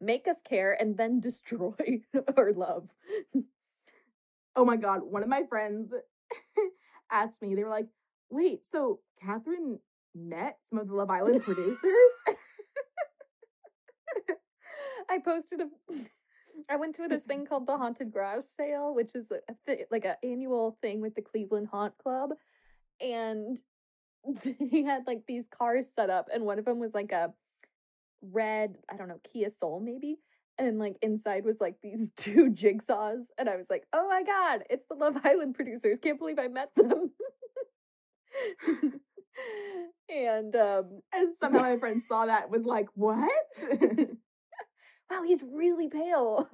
make 0.00 0.28
us 0.28 0.42
care 0.42 0.76
and 0.78 0.96
then 0.96 1.20
destroy 1.20 2.02
our 2.36 2.52
love. 2.52 2.92
oh 4.54 4.64
my 4.64 4.76
god, 4.76 5.00
one 5.02 5.22
of 5.22 5.28
my 5.28 5.44
friends 5.48 5.94
asked 7.14 7.40
me, 7.40 7.54
they 7.54 7.64
were 7.64 7.70
like, 7.70 7.88
wait, 8.30 8.66
so 8.66 9.00
Catherine 9.22 9.78
met 10.14 10.58
some 10.60 10.78
of 10.78 10.88
the 10.88 10.94
Love 10.94 11.10
Island 11.10 11.42
producers? 11.44 12.12
I 15.10 15.18
posted 15.18 15.60
a 15.60 15.68
I 16.68 16.76
went 16.76 16.94
to 16.96 17.08
this 17.08 17.24
thing 17.24 17.46
called 17.46 17.66
the 17.66 17.76
Haunted 17.76 18.12
Garage 18.12 18.44
Sale, 18.44 18.94
which 18.94 19.14
is 19.14 19.30
a, 19.30 19.40
a 19.68 19.86
like 19.90 20.04
an 20.04 20.14
annual 20.22 20.78
thing 20.80 21.00
with 21.00 21.14
the 21.14 21.22
Cleveland 21.22 21.68
Haunt 21.70 21.98
Club, 21.98 22.30
and 23.00 23.58
he 24.70 24.84
had 24.84 25.06
like 25.06 25.22
these 25.26 25.46
cars 25.48 25.88
set 25.92 26.10
up, 26.10 26.28
and 26.32 26.44
one 26.44 26.58
of 26.58 26.64
them 26.64 26.78
was 26.78 26.94
like 26.94 27.12
a 27.12 27.32
red, 28.22 28.76
I 28.90 28.96
don't 28.96 29.08
know, 29.08 29.20
Kia 29.24 29.50
Soul 29.50 29.80
maybe, 29.80 30.18
and 30.58 30.78
like 30.78 30.96
inside 31.02 31.44
was 31.44 31.56
like 31.60 31.76
these 31.82 32.10
two 32.16 32.50
jigsaws, 32.50 33.24
and 33.38 33.48
I 33.48 33.56
was 33.56 33.66
like, 33.70 33.84
oh 33.92 34.08
my 34.08 34.22
god, 34.22 34.62
it's 34.70 34.86
the 34.88 34.94
Love 34.94 35.16
Island 35.24 35.54
producers! 35.54 35.98
Can't 35.98 36.18
believe 36.18 36.38
I 36.38 36.48
met 36.48 36.70
them. 36.76 37.10
and 40.08 40.54
um 40.56 41.00
And 41.12 41.34
somehow 41.34 41.62
my 41.62 41.76
friend 41.80 42.02
saw 42.02 42.26
that 42.26 42.50
was 42.50 42.64
like, 42.64 42.88
what? 42.94 43.30
wow, 45.10 45.22
he's 45.24 45.42
really 45.42 45.88
pale. 45.88 46.48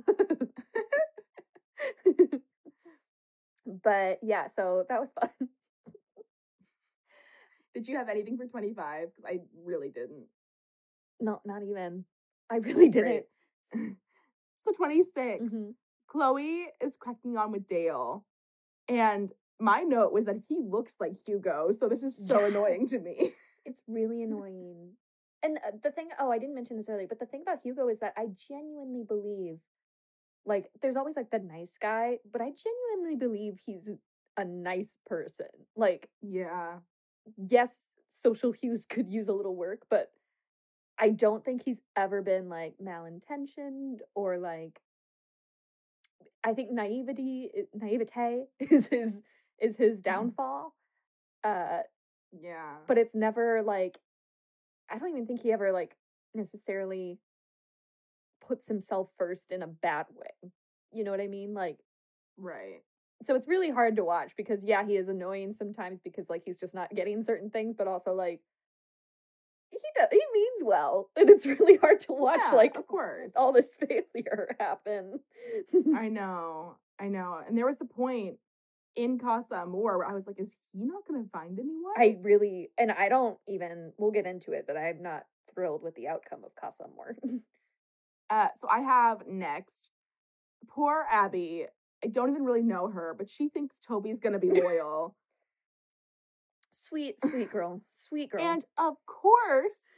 but 3.84 4.18
yeah, 4.22 4.48
so 4.54 4.84
that 4.88 5.00
was 5.00 5.10
fun. 5.18 5.30
Did 7.74 7.86
you 7.86 7.96
have 7.96 8.08
anything 8.08 8.36
for 8.36 8.46
25? 8.46 9.08
Because 9.16 9.24
I 9.24 9.38
really 9.64 9.90
didn't. 9.90 10.26
No, 11.20 11.40
not 11.44 11.62
even. 11.62 12.04
I 12.50 12.56
really 12.56 12.88
didn't. 12.88 13.08
Great. 13.08 13.24
So 14.62 14.72
26, 14.72 15.54
Mhm. 15.54 15.74
Chloe 16.06 16.66
is 16.82 16.94
cracking 16.96 17.36
on 17.38 17.50
with 17.50 17.66
Dale. 17.66 18.26
And 18.88 19.32
my 19.58 19.80
note 19.82 20.12
was 20.12 20.26
that 20.26 20.36
he 20.48 20.58
looks 20.60 20.96
like 21.00 21.14
Hugo. 21.14 21.70
So 21.70 21.88
this 21.88 22.02
is 22.02 22.14
so 22.16 22.40
Yeah. 22.40 22.46
annoying 22.48 22.86
to 22.88 22.98
me. 22.98 23.32
It's 23.64 23.82
really 23.86 24.22
annoying. 24.22 24.96
And 25.42 25.58
uh, 25.58 25.72
the 25.82 25.90
thing, 25.90 26.08
oh, 26.18 26.30
I 26.30 26.38
didn't 26.38 26.54
mention 26.54 26.76
this 26.76 26.88
earlier, 26.88 27.06
but 27.06 27.18
the 27.20 27.26
thing 27.26 27.42
about 27.42 27.60
Hugo 27.62 27.88
is 27.88 28.00
that 28.00 28.14
I 28.16 28.26
genuinely 28.48 29.04
believe, 29.04 29.60
like, 30.44 30.70
there's 30.82 30.96
always 30.96 31.16
like 31.16 31.30
the 31.30 31.38
nice 31.38 31.76
guy, 31.80 32.18
but 32.30 32.40
I 32.42 32.52
genuinely 32.52 33.16
believe 33.16 33.58
he's 33.64 33.90
a 34.36 34.44
nice 34.44 34.98
person. 35.06 35.48
Like, 35.76 36.10
Yeah. 36.22 36.80
yes, 37.36 37.84
social 38.10 38.52
cues 38.60 38.84
could 38.86 39.08
use 39.08 39.28
a 39.28 39.32
little 39.32 39.56
work, 39.56 39.86
but 39.88 40.12
I 41.00 41.10
don't 41.10 41.44
think 41.44 41.62
he's 41.64 41.80
ever 41.96 42.22
been 42.22 42.48
like 42.48 42.74
malintentioned 42.82 44.00
or 44.14 44.38
like. 44.38 44.80
I 46.42 46.54
think 46.54 46.70
naivety, 46.70 47.50
naivete 47.74 48.44
is 48.60 48.86
his 48.86 49.20
is 49.60 49.76
his 49.76 49.98
downfall. 49.98 50.74
Uh, 51.44 51.80
Yeah. 52.32 52.76
but 52.86 52.98
it's 52.98 53.14
never 53.14 53.62
like 53.62 53.98
I 54.90 54.98
don't 54.98 55.10
even 55.10 55.26
think 55.26 55.42
he 55.42 55.52
ever 55.52 55.72
like 55.72 55.96
necessarily 56.34 57.18
puts 58.46 58.66
himself 58.68 59.10
first 59.18 59.52
in 59.52 59.62
a 59.62 59.66
bad 59.66 60.06
way. 60.14 60.50
You 60.92 61.04
know 61.04 61.10
what 61.10 61.20
I 61.20 61.28
mean? 61.28 61.54
Like 61.54 61.78
right. 62.36 62.82
so 63.22 63.34
it's 63.34 63.46
really 63.48 63.70
hard 63.70 63.96
to 63.96 64.04
watch 64.04 64.32
because 64.36 64.64
yeah, 64.64 64.84
he 64.84 64.96
is 64.96 65.08
annoying 65.08 65.52
sometimes 65.52 66.00
because 66.02 66.28
like 66.30 66.42
he's 66.44 66.58
just 66.58 66.74
not 66.74 66.94
getting 66.94 67.22
certain 67.22 67.50
things, 67.50 67.74
but 67.76 67.86
also 67.86 68.12
like 68.14 68.40
he 69.82 70.00
does 70.00 70.08
he 70.10 70.22
means 70.32 70.62
well. 70.64 71.10
And 71.16 71.28
it's 71.30 71.46
really 71.46 71.76
hard 71.76 72.00
to 72.00 72.12
watch 72.12 72.40
Yeah, 72.50 72.56
like 72.56 72.76
of 72.76 72.86
course. 72.86 73.32
all 73.36 73.52
this 73.52 73.76
failure 73.80 74.56
happen. 74.58 75.20
I 75.96 76.08
know. 76.08 76.76
I 76.98 77.08
know. 77.08 77.40
And 77.46 77.56
there 77.56 77.66
was 77.66 77.78
the 77.78 77.84
point 77.84 78.36
in 78.96 79.18
Casa 79.18 79.54
Amor 79.56 79.98
where 79.98 80.06
I 80.06 80.12
was 80.14 80.26
like, 80.26 80.38
is 80.40 80.56
he 80.72 80.84
not 80.84 81.06
going 81.06 81.22
to 81.22 81.30
find 81.30 81.58
anyone? 81.58 81.92
I 81.96 82.18
really 82.20 82.70
and 82.78 82.90
I 82.92 83.08
don't 83.08 83.38
even 83.48 83.92
we'll 83.98 84.10
get 84.10 84.26
into 84.26 84.52
it, 84.52 84.64
but 84.66 84.76
I'm 84.76 85.02
not 85.02 85.24
thrilled 85.54 85.82
with 85.82 85.94
the 85.94 86.08
outcome 86.08 86.44
of 86.44 86.54
Casa 86.54 86.84
Amor. 86.84 87.16
Uh, 88.30 88.46
so 88.54 88.68
I 88.68 88.78
have 88.82 89.26
next, 89.26 89.90
poor 90.68 91.04
Abby. 91.10 91.66
I 92.04 92.06
don't 92.06 92.30
even 92.30 92.44
really 92.44 92.62
know 92.62 92.86
her, 92.86 93.12
but 93.18 93.28
she 93.28 93.48
thinks 93.48 93.80
Toby's 93.80 94.20
going 94.20 94.34
to 94.34 94.38
be 94.38 94.52
loyal. 94.62 95.16
Sweet, 96.70 97.16
sweet 97.24 97.50
girl. 97.50 97.82
Sweet 97.88 98.30
girl. 98.30 98.42
and 98.42 98.64
of 98.78 98.94
course, 99.06 99.88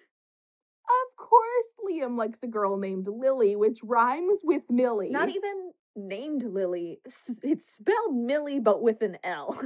of 0.88 1.16
course, 1.16 1.74
Liam 1.86 2.16
likes 2.16 2.42
a 2.42 2.46
girl 2.46 2.76
named 2.76 3.06
Lily, 3.06 3.56
which 3.56 3.80
rhymes 3.82 4.40
with 4.42 4.62
Millie. 4.68 5.10
Not 5.10 5.28
even 5.28 5.72
named 5.94 6.42
Lily. 6.42 7.00
It's 7.04 7.66
spelled 7.66 8.14
Millie, 8.14 8.60
but 8.60 8.82
with 8.82 9.02
an 9.02 9.18
L. 9.22 9.58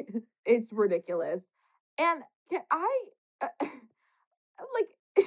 it's 0.44 0.72
ridiculous. 0.72 1.46
And 1.98 2.22
can 2.50 2.62
I, 2.70 3.02
uh, 3.40 3.48
like, 3.60 5.26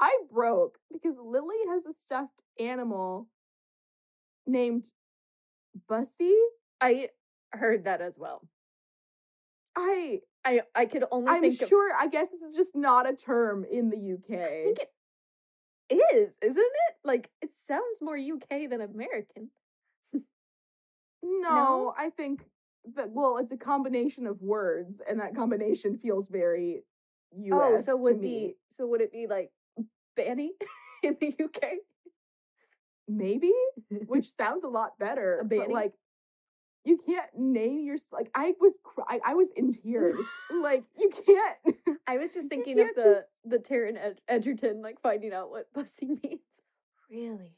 I 0.00 0.16
broke 0.32 0.78
because 0.92 1.16
Lily 1.18 1.56
has 1.70 1.86
a 1.86 1.92
stuffed 1.92 2.42
animal 2.60 3.28
named 4.46 4.92
Bussy. 5.88 6.36
I 6.80 7.08
heard 7.52 7.84
that 7.84 8.00
as 8.00 8.18
well. 8.18 8.46
I 9.76 10.20
I 10.48 10.60
I 10.74 10.86
could 10.86 11.04
only 11.10 11.30
I'm 11.30 11.42
think 11.42 11.60
of 11.60 11.68
sure. 11.68 11.90
I 11.98 12.06
guess 12.06 12.28
this 12.28 12.42
is 12.42 12.56
just 12.56 12.74
not 12.74 13.08
a 13.08 13.14
term 13.14 13.64
in 13.70 13.90
the 13.90 14.14
UK. 14.14 14.38
I 14.40 14.64
think 14.64 14.78
it 15.90 16.02
is, 16.14 16.36
isn't 16.42 16.62
it? 16.62 16.94
Like 17.04 17.30
it 17.42 17.52
sounds 17.52 18.00
more 18.00 18.16
UK 18.16 18.68
than 18.70 18.80
American. 18.80 19.50
no, 21.22 21.94
I 21.96 22.10
think 22.10 22.46
that. 22.94 23.10
Well, 23.10 23.38
it's 23.38 23.52
a 23.52 23.56
combination 23.56 24.26
of 24.26 24.40
words, 24.40 25.02
and 25.08 25.20
that 25.20 25.34
combination 25.34 25.98
feels 25.98 26.28
very 26.28 26.84
US. 27.36 27.52
oh, 27.52 27.80
so 27.80 28.00
would 28.00 28.20
be 28.20 28.56
so 28.70 28.86
would 28.86 29.00
it 29.00 29.12
be 29.12 29.26
like 29.26 29.50
Banny 30.18 30.50
in 31.02 31.16
the 31.20 31.34
UK? 31.44 31.62
maybe, 33.08 33.52
which 34.06 34.30
sounds 34.30 34.64
a 34.64 34.68
lot 34.68 34.98
better. 34.98 35.44
but 35.48 35.58
Banny? 35.58 35.72
like, 35.72 35.92
you 36.84 36.98
can't 37.04 37.30
name 37.36 37.84
your 37.84 37.96
like. 38.12 38.30
I 38.34 38.54
was 38.60 38.74
cry- 38.82 39.20
I, 39.24 39.34
was 39.34 39.50
in 39.56 39.72
tears. 39.72 40.26
like 40.62 40.84
you 40.98 41.10
can't. 41.10 41.98
I 42.06 42.18
was 42.18 42.32
just 42.32 42.48
thinking 42.50 42.80
of 42.80 42.88
the 42.94 43.02
just- 43.02 43.28
the 43.44 43.58
Taron 43.58 43.96
Ed- 43.96 44.20
Egerton 44.28 44.82
like 44.82 45.00
finding 45.00 45.32
out 45.32 45.50
what 45.50 45.72
bussy 45.72 46.06
means. 46.22 46.62
Really? 47.10 47.56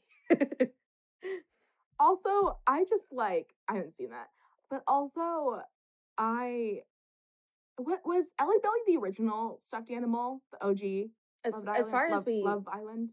also, 1.99 2.57
I 2.67 2.85
just 2.87 3.11
like 3.11 3.53
I 3.69 3.75
haven't 3.75 3.95
seen 3.95 4.09
that, 4.09 4.27
but 4.69 4.83
also 4.87 5.61
I. 6.17 6.81
What 7.77 8.01
was 8.05 8.31
Ellie 8.37 8.57
Belly 8.61 8.79
the 8.85 8.97
original 8.97 9.57
stuffed 9.59 9.89
animal, 9.89 10.41
the 10.51 10.63
OG? 10.67 11.09
as 11.43 11.55
as 11.75 11.89
far 11.89 12.07
as 12.07 12.25
we 12.25 12.41
Love 12.43 12.67
Island. 12.71 13.09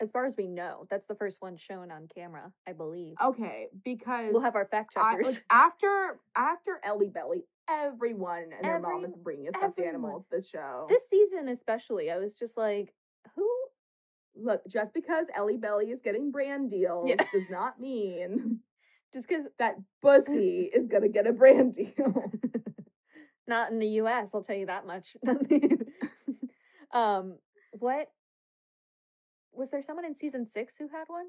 As 0.00 0.10
far 0.10 0.24
as 0.26 0.36
we 0.36 0.46
know, 0.46 0.86
that's 0.90 1.06
the 1.06 1.14
first 1.14 1.40
one 1.40 1.56
shown 1.56 1.90
on 1.90 2.08
camera, 2.14 2.52
I 2.66 2.72
believe. 2.72 3.14
Okay, 3.22 3.68
because 3.84 4.32
We'll 4.32 4.42
have 4.42 4.56
our 4.56 4.66
fact 4.66 4.94
I, 4.96 5.12
checkers. 5.12 5.34
like, 5.34 5.44
after 5.50 6.20
after 6.36 6.80
Ellie 6.82 7.08
Belly, 7.10 7.44
everyone 7.68 8.50
and 8.56 8.64
their 8.64 8.78
mom 8.80 9.04
is 9.04 9.14
bringing 9.16 9.48
a 9.48 9.52
stuffed 9.52 9.78
animal 9.78 10.20
to 10.20 10.26
this 10.30 10.48
show. 10.50 10.86
this 10.88 11.08
season 11.08 11.48
especially, 11.48 12.10
I 12.10 12.18
was 12.18 12.38
just 12.38 12.56
like, 12.56 12.94
who? 13.36 13.48
Look, 14.36 14.62
just 14.66 14.92
because 14.92 15.26
Ellie 15.34 15.56
Belly 15.56 15.90
is 15.90 16.00
getting 16.00 16.30
brand 16.32 16.70
deals 16.70 17.08
Yeah. 17.08 17.24
does 17.32 17.48
not 17.50 17.80
mean 17.80 18.60
Just 19.14 19.28
because 19.28 19.46
that 19.60 19.76
Bussy 20.02 20.68
is 20.74 20.86
gonna 20.86 21.08
get 21.08 21.28
a 21.28 21.32
brand 21.32 21.74
deal. 21.74 22.32
not 23.46 23.70
in 23.70 23.78
the 23.78 23.86
U.S. 24.02 24.34
I'll 24.34 24.42
tell 24.42 24.56
you 24.56 24.66
that 24.66 24.86
much. 24.88 25.16
um, 26.92 27.36
what 27.72 28.08
was 29.56 29.70
there? 29.70 29.82
Someone 29.82 30.04
in 30.04 30.14
season 30.14 30.46
six 30.46 30.76
who 30.76 30.88
had 30.88 31.04
one? 31.08 31.26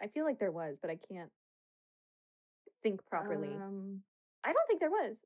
I 0.00 0.08
feel 0.08 0.24
like 0.24 0.38
there 0.38 0.50
was, 0.50 0.78
but 0.80 0.90
I 0.90 0.96
can't 0.96 1.30
think 2.82 3.04
properly. 3.06 3.48
Um, 3.48 4.00
I 4.44 4.52
don't 4.52 4.66
think 4.66 4.80
there 4.80 4.90
was. 4.90 5.24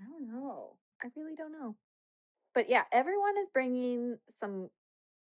I 0.00 0.04
don't 0.08 0.26
know. 0.28 0.76
I 1.02 1.08
really 1.16 1.34
don't 1.36 1.52
know. 1.52 1.76
But 2.54 2.68
yeah, 2.68 2.84
everyone 2.90 3.36
is 3.38 3.48
bringing 3.48 4.18
some 4.28 4.70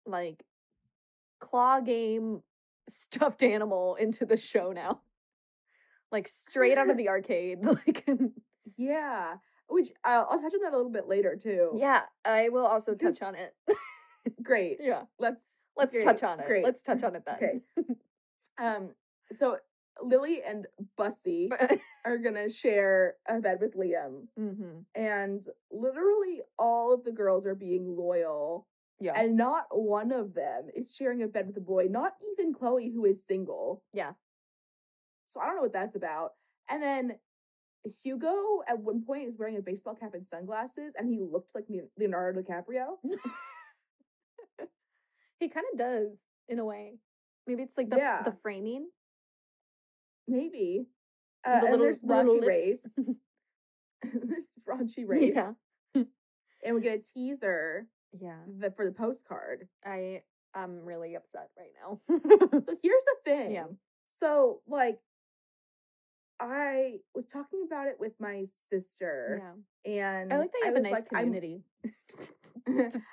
like 0.06 0.42
claw 1.38 1.80
game 1.80 2.42
stuffed 2.88 3.42
animal 3.42 3.94
into 3.94 4.26
the 4.26 4.36
show 4.36 4.72
now. 4.72 5.00
Like 6.10 6.28
straight 6.28 6.78
out 6.78 6.90
of 6.90 6.96
the 6.96 7.08
arcade. 7.08 7.58
Like 7.64 8.06
Yeah, 8.76 9.36
which 9.68 9.88
I'll, 10.04 10.26
I'll 10.30 10.40
touch 10.40 10.54
on 10.54 10.62
that 10.62 10.72
a 10.72 10.76
little 10.76 10.90
bit 10.90 11.08
later 11.08 11.36
too. 11.40 11.72
Yeah, 11.76 12.02
I 12.24 12.48
will 12.48 12.66
also 12.66 12.94
touch 12.94 13.22
on 13.22 13.34
it. 13.34 13.54
Great. 14.44 14.78
yeah. 14.80 15.02
Let's 15.18 15.42
Let's 15.76 15.92
great, 15.92 16.04
touch 16.04 16.22
on 16.22 16.40
it. 16.40 16.46
Great. 16.46 16.64
Let's 16.64 16.82
touch 16.82 17.02
on 17.02 17.16
it 17.16 17.24
then. 17.26 17.36
Okay. 17.36 17.60
Um. 18.58 18.90
So 19.32 19.56
Lily 20.02 20.42
and 20.46 20.66
Bussy 20.96 21.50
are 22.04 22.18
gonna 22.18 22.48
share 22.48 23.14
a 23.28 23.40
bed 23.40 23.58
with 23.60 23.74
Liam, 23.76 24.26
mm-hmm. 24.38 24.80
and 24.94 25.42
literally 25.70 26.42
all 26.58 26.92
of 26.92 27.04
the 27.04 27.12
girls 27.12 27.46
are 27.46 27.54
being 27.54 27.96
loyal, 27.96 28.66
Yeah. 29.00 29.12
and 29.16 29.36
not 29.36 29.66
one 29.70 30.12
of 30.12 30.34
them 30.34 30.68
is 30.76 30.94
sharing 30.94 31.22
a 31.22 31.28
bed 31.28 31.46
with 31.46 31.56
a 31.56 31.60
boy. 31.60 31.86
Not 31.90 32.12
even 32.32 32.52
Chloe, 32.52 32.90
who 32.90 33.04
is 33.04 33.24
single. 33.26 33.82
Yeah. 33.92 34.12
So 35.26 35.40
I 35.40 35.46
don't 35.46 35.56
know 35.56 35.62
what 35.62 35.72
that's 35.72 35.96
about. 35.96 36.32
And 36.68 36.82
then 36.82 37.12
Hugo 38.02 38.62
at 38.68 38.78
one 38.78 39.02
point 39.04 39.26
is 39.28 39.36
wearing 39.38 39.56
a 39.56 39.62
baseball 39.62 39.94
cap 39.94 40.14
and 40.14 40.24
sunglasses, 40.24 40.92
and 40.96 41.08
he 41.08 41.20
looked 41.20 41.54
like 41.54 41.66
Leonardo 41.98 42.40
DiCaprio. 42.40 42.96
he 45.44 45.50
kind 45.50 45.66
of 45.72 45.78
does 45.78 46.18
in 46.48 46.58
a 46.58 46.64
way. 46.64 46.98
Maybe 47.46 47.62
it's 47.62 47.76
like 47.76 47.90
the 47.90 47.96
Yeah. 47.96 48.22
the 48.22 48.32
framing. 48.42 48.90
Maybe. 50.26 50.88
Uh, 51.44 51.60
the 51.60 51.66
and 51.66 51.70
little 51.72 51.86
there's 51.86 52.02
raunchy 52.02 52.40
lips. 52.40 52.46
race. 52.46 52.98
there's 54.14 54.50
raunchy 54.68 55.06
race. 55.06 55.34
Yeah. 55.34 55.52
And 56.66 56.74
we 56.74 56.80
get 56.80 56.98
a 56.98 57.02
teaser 57.02 57.86
yeah. 58.18 58.38
the, 58.58 58.70
for 58.70 58.86
the 58.86 58.92
postcard. 58.92 59.68
I 59.84 60.22
I'm 60.54 60.82
really 60.82 61.14
upset 61.14 61.50
right 61.58 61.72
now. 61.78 62.00
So 62.08 62.74
here's 62.82 63.04
the 63.04 63.16
thing. 63.22 63.50
Yeah. 63.50 63.66
So 64.18 64.62
like 64.66 64.98
I 66.40 67.00
was 67.14 67.26
talking 67.26 67.64
about 67.66 67.88
it 67.88 67.96
with 68.00 68.14
my 68.18 68.44
sister 68.70 69.42
yeah. 69.84 69.92
and 69.92 70.32
I 70.32 70.38
like 70.38 70.52
that 70.52 70.58
you 70.60 70.64
have 70.64 70.76
a 70.76 70.80
nice 70.80 70.92
like, 70.92 71.08
community. 71.10 71.64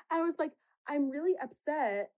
I 0.10 0.22
was 0.22 0.36
like, 0.40 0.54
I'm 0.88 1.10
really 1.10 1.36
upset 1.38 2.12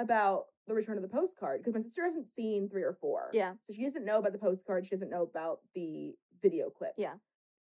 about 0.00 0.44
the 0.66 0.74
return 0.74 0.96
of 0.96 1.02
the 1.02 1.08
postcard 1.08 1.60
because 1.60 1.74
my 1.74 1.80
sister 1.80 2.02
hasn't 2.04 2.28
seen 2.28 2.68
three 2.68 2.82
or 2.82 2.96
four. 3.00 3.30
yeah. 3.32 3.52
So 3.62 3.72
she 3.72 3.82
doesn't 3.82 4.04
know 4.04 4.18
about 4.18 4.32
the 4.32 4.38
postcard. 4.38 4.86
She 4.86 4.90
doesn't 4.90 5.10
know 5.10 5.22
about 5.22 5.58
the 5.74 6.14
video 6.42 6.70
clips. 6.70 6.94
Yeah. 6.96 7.14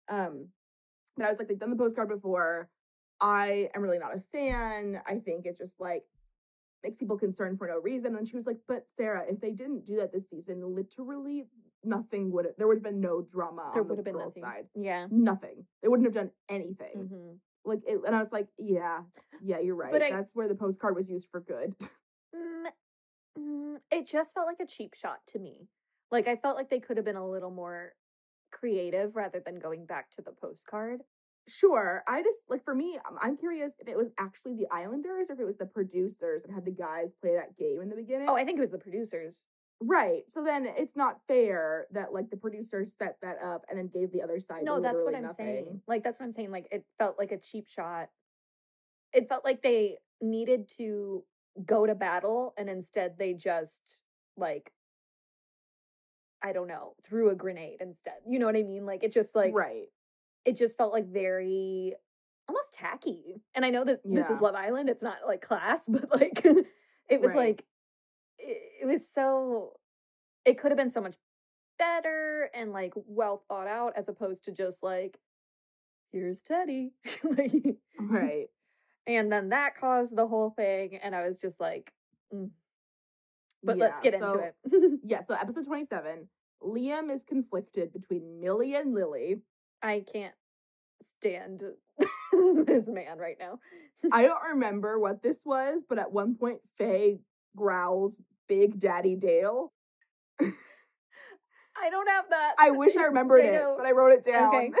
Um, 0.09 0.47
but 1.17 1.25
I 1.25 1.29
was 1.29 1.37
like, 1.39 1.47
they've 1.47 1.59
done 1.59 1.69
the 1.71 1.75
postcard 1.75 2.09
before. 2.09 2.69
I 3.21 3.69
am 3.75 3.81
really 3.81 3.99
not 3.99 4.15
a 4.15 4.21
fan. 4.31 5.01
I 5.05 5.15
think 5.19 5.45
it 5.45 5.57
just 5.57 5.79
like 5.79 6.03
makes 6.83 6.97
people 6.97 7.17
concerned 7.17 7.57
for 7.57 7.67
no 7.67 7.79
reason. 7.79 8.15
And 8.15 8.27
she 8.27 8.35
was 8.37 8.45
like, 8.47 8.57
but 8.67 8.85
Sarah, 8.95 9.23
if 9.29 9.41
they 9.41 9.51
didn't 9.51 9.85
do 9.85 9.97
that 9.97 10.13
this 10.13 10.29
season, 10.29 10.61
literally 10.75 11.45
nothing 11.83 12.31
would 12.31 12.45
there 12.57 12.67
would 12.67 12.77
have 12.77 12.83
been 12.83 12.99
no 13.01 13.21
drama 13.21 13.69
There 13.73 13.81
on 13.81 13.87
the 13.87 13.93
would 13.95 13.97
have 13.99 14.05
been 14.05 14.17
nothing. 14.17 14.43
side. 14.43 14.65
Yeah. 14.75 15.07
Nothing. 15.11 15.65
They 15.81 15.87
wouldn't 15.89 16.05
have 16.07 16.13
done 16.13 16.31
anything. 16.47 16.93
hmm 17.09 17.31
Like, 17.69 17.79
it, 17.87 17.99
and 18.05 18.15
I 18.15 18.19
was 18.19 18.31
like, 18.31 18.47
yeah, 18.57 18.99
yeah, 19.43 19.59
you're 19.59 19.75
right. 19.75 19.91
But 19.91 20.01
I- 20.03 20.11
That's 20.11 20.33
where 20.35 20.47
the 20.47 20.55
postcard 20.55 20.95
was 20.95 21.09
used 21.09 21.27
for 21.31 21.41
good. 21.41 21.73
Mm, 22.35 22.65
mm, 23.37 23.75
it 23.91 24.07
just 24.07 24.33
felt 24.33 24.47
like 24.47 24.59
a 24.59 24.65
cheap 24.65 24.93
shot 24.93 25.19
to 25.27 25.39
me. 25.39 25.67
Like 26.11 26.27
I 26.27 26.35
felt 26.35 26.55
like 26.57 26.69
they 26.69 26.79
could 26.79 26.97
have 26.97 27.05
been 27.05 27.15
a 27.15 27.27
little 27.29 27.51
more 27.51 27.93
creative 28.51 29.15
rather 29.15 29.39
than 29.45 29.59
going 29.59 29.85
back 29.85 30.09
to 30.11 30.21
the 30.21 30.31
postcard. 30.31 31.01
sure. 31.47 32.03
I 32.07 32.21
just 32.21 32.43
like 32.49 32.63
for 32.63 32.75
me, 32.75 32.99
I'm- 33.21 33.35
curious 33.37 33.73
if 33.79 33.87
it 33.87 33.97
was 33.97 34.09
actually 34.19 34.55
the 34.55 34.67
Islanders 34.71 35.29
or 35.29 35.33
if 35.33 35.39
it 35.39 35.45
was 35.45 35.57
the 35.57 35.65
producers 35.65 36.43
that 36.43 36.51
had 36.51 36.65
the 36.65 36.71
guys 36.71 37.13
play 37.21 37.33
that 37.35 37.57
game 37.57 37.81
in 37.81 37.89
the 37.89 37.95
beginning. 37.95 38.29
Oh, 38.29 38.35
I 38.35 38.45
think 38.45 38.57
it 38.57 38.61
was 38.61 38.69
the 38.69 38.77
producers. 38.77 39.45
right. 39.81 40.23
So 40.29 40.43
then 40.43 40.65
it's 40.65 40.95
not 40.95 41.21
fair 41.27 41.87
that 41.91 42.13
like 42.13 42.29
the 42.29 42.37
producers 42.37 42.93
set 42.95 43.17
that 43.21 43.37
up 43.41 43.63
and 43.69 43.79
then 43.79 43.87
gave 43.87 44.11
the 44.11 44.21
other 44.21 44.39
side. 44.39 44.63
No, 44.63 44.79
that's 44.79 45.01
what 45.01 45.15
I'm 45.15 45.23
nothing. 45.23 45.45
saying. 45.45 45.81
Like 45.87 46.03
that's 46.03 46.19
what 46.19 46.25
I'm 46.25 46.31
saying. 46.31 46.51
Like 46.51 46.67
it 46.71 46.85
felt 46.99 47.17
like 47.17 47.31
a 47.31 47.37
cheap 47.37 47.67
shot. 47.67 48.09
It 49.13 49.27
felt 49.29 49.43
like 49.45 49.61
they 49.63 49.97
needed 50.21 50.69
to 50.77 51.23
go 51.65 51.85
to 51.85 51.95
battle 51.95 52.53
and 52.57 52.69
instead 52.69 53.17
they 53.17 53.33
just 53.33 54.01
like 54.37 54.71
I 56.41 56.53
don't 56.53 56.67
know, 56.67 56.93
threw 57.03 57.29
a 57.31 57.35
grenade 57.35 57.79
instead. 57.81 58.13
You 58.25 58.39
know 58.39 58.45
what 58.45 58.55
I 58.55 58.63
mean? 58.63 58.85
Like 58.85 59.03
it 59.03 59.11
just 59.11 59.35
like 59.35 59.53
right. 59.53 59.87
it 60.45 60.55
just 60.55 60.77
felt 60.77 60.93
like 60.93 61.07
very 61.07 61.95
almost 62.47 62.73
tacky. 62.73 63.41
And 63.53 63.65
I 63.65 63.69
know 63.69 63.83
that 63.83 63.99
this 64.05 64.29
is 64.29 64.41
Love 64.41 64.55
Island, 64.55 64.89
it's 64.89 65.03
not 65.03 65.17
like 65.27 65.41
class, 65.41 65.87
but 65.89 66.11
like 66.11 66.43
it 66.45 67.21
was 67.21 67.31
Right. 67.31 67.37
like 67.37 67.65
it, 68.37 68.57
it 68.83 68.85
was 68.85 69.07
so 69.09 69.73
it 70.45 70.57
could 70.57 70.71
have 70.71 70.77
been 70.77 70.89
so 70.89 71.01
much 71.01 71.15
better 71.77 72.49
and 72.53 72.71
like 72.71 72.93
well 72.95 73.43
thought 73.47 73.67
out 73.67 73.93
as 73.95 74.07
opposed 74.09 74.45
to 74.45 74.51
just 74.51 74.81
like 74.81 75.19
here's 76.11 76.41
Teddy. 76.41 76.93
like 77.23 77.77
Right. 77.99 78.47
And 79.07 79.31
then 79.31 79.49
that 79.49 79.77
caused 79.79 80.15
the 80.15 80.27
whole 80.27 80.51
thing 80.51 80.99
and 81.01 81.15
I 81.15 81.27
was 81.27 81.39
just 81.39 81.59
like 81.59 81.91
mm. 82.33 82.49
but 83.63 83.77
let's 83.77 83.99
get 83.99 84.17
so- 84.17 84.33
into 84.33 84.39
it. 84.39 84.55
Yeah. 85.03 85.21
So 85.23 85.33
episode 85.33 85.65
27, 85.65 86.27
Liam 86.63 87.11
is 87.11 87.23
conflicted 87.23 87.91
between 87.93 88.39
Millie 88.39 88.75
and 88.75 88.93
Lily. 88.93 89.41
I 89.81 90.03
can't 90.11 90.35
stand 91.17 91.63
this 92.65 92.87
man 92.87 93.17
right 93.17 93.37
now. 93.39 93.59
I 94.11 94.21
don't 94.27 94.43
remember 94.51 94.99
what 94.99 95.23
this 95.23 95.41
was, 95.45 95.81
but 95.87 95.97
at 95.97 96.11
one 96.11 96.35
point, 96.35 96.59
Faye 96.77 97.19
growls 97.55 98.19
Big 98.47 98.79
Daddy 98.79 99.15
Dale. 99.15 99.71
I 101.81 101.89
don't 101.89 102.09
have 102.09 102.25
that. 102.29 102.55
I 102.59 102.71
wish 102.71 102.97
I 102.97 103.03
remembered 103.03 103.45
it, 103.45 103.63
but 103.77 103.85
I 103.85 103.91
wrote 103.91 104.11
it 104.11 104.23
down. 104.23 104.53
Okay. 104.53 104.71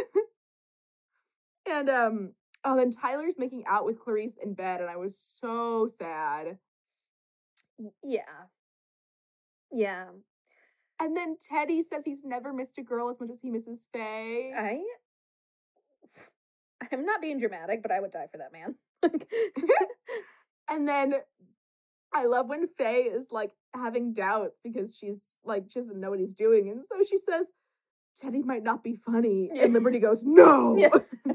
and 1.69 1.89
um, 1.89 2.33
oh, 2.63 2.75
then 2.75 2.91
Tyler's 2.91 3.37
making 3.37 3.63
out 3.67 3.85
with 3.85 3.99
Clarisse 3.99 4.37
in 4.41 4.53
bed, 4.53 4.81
and 4.81 4.89
I 4.89 4.97
was 4.97 5.17
so 5.17 5.87
sad. 5.87 6.57
Yeah. 8.03 8.21
Yeah. 9.71 10.05
And 10.99 11.15
then 11.15 11.37
Teddy 11.39 11.81
says 11.81 12.03
he's 12.03 12.23
never 12.25 12.51
missed 12.51 12.77
a 12.77 12.83
girl 12.83 13.09
as 13.09 13.19
much 13.19 13.29
as 13.29 13.39
he 13.41 13.49
misses 13.49 13.87
Faye. 13.93 14.53
I 14.55 14.81
I'm 16.91 17.05
not 17.05 17.21
being 17.21 17.39
dramatic, 17.39 17.81
but 17.81 17.91
I 17.91 17.99
would 17.99 18.11
die 18.11 18.27
for 18.31 18.37
that 18.39 18.51
man. 18.51 18.75
And 20.71 20.87
then 20.87 21.15
I 22.13 22.25
love 22.25 22.47
when 22.47 22.67
Faye 22.77 23.03
is 23.11 23.29
like 23.31 23.51
having 23.73 24.13
doubts 24.13 24.59
because 24.63 24.95
she's 24.95 25.39
like 25.43 25.63
she 25.67 25.79
doesn't 25.79 25.99
know 25.99 26.11
what 26.11 26.19
he's 26.19 26.35
doing, 26.35 26.69
and 26.69 26.83
so 26.83 26.95
she 27.07 27.17
says, 27.17 27.47
"Teddy 28.15 28.43
might 28.43 28.61
not 28.63 28.83
be 28.83 28.93
funny," 28.95 29.49
Yeah. 29.51 29.63
and 29.63 29.73
Liberty 29.73 29.97
goes, 29.99 30.21
"No." 30.25 30.75
Yeah. 30.77 30.89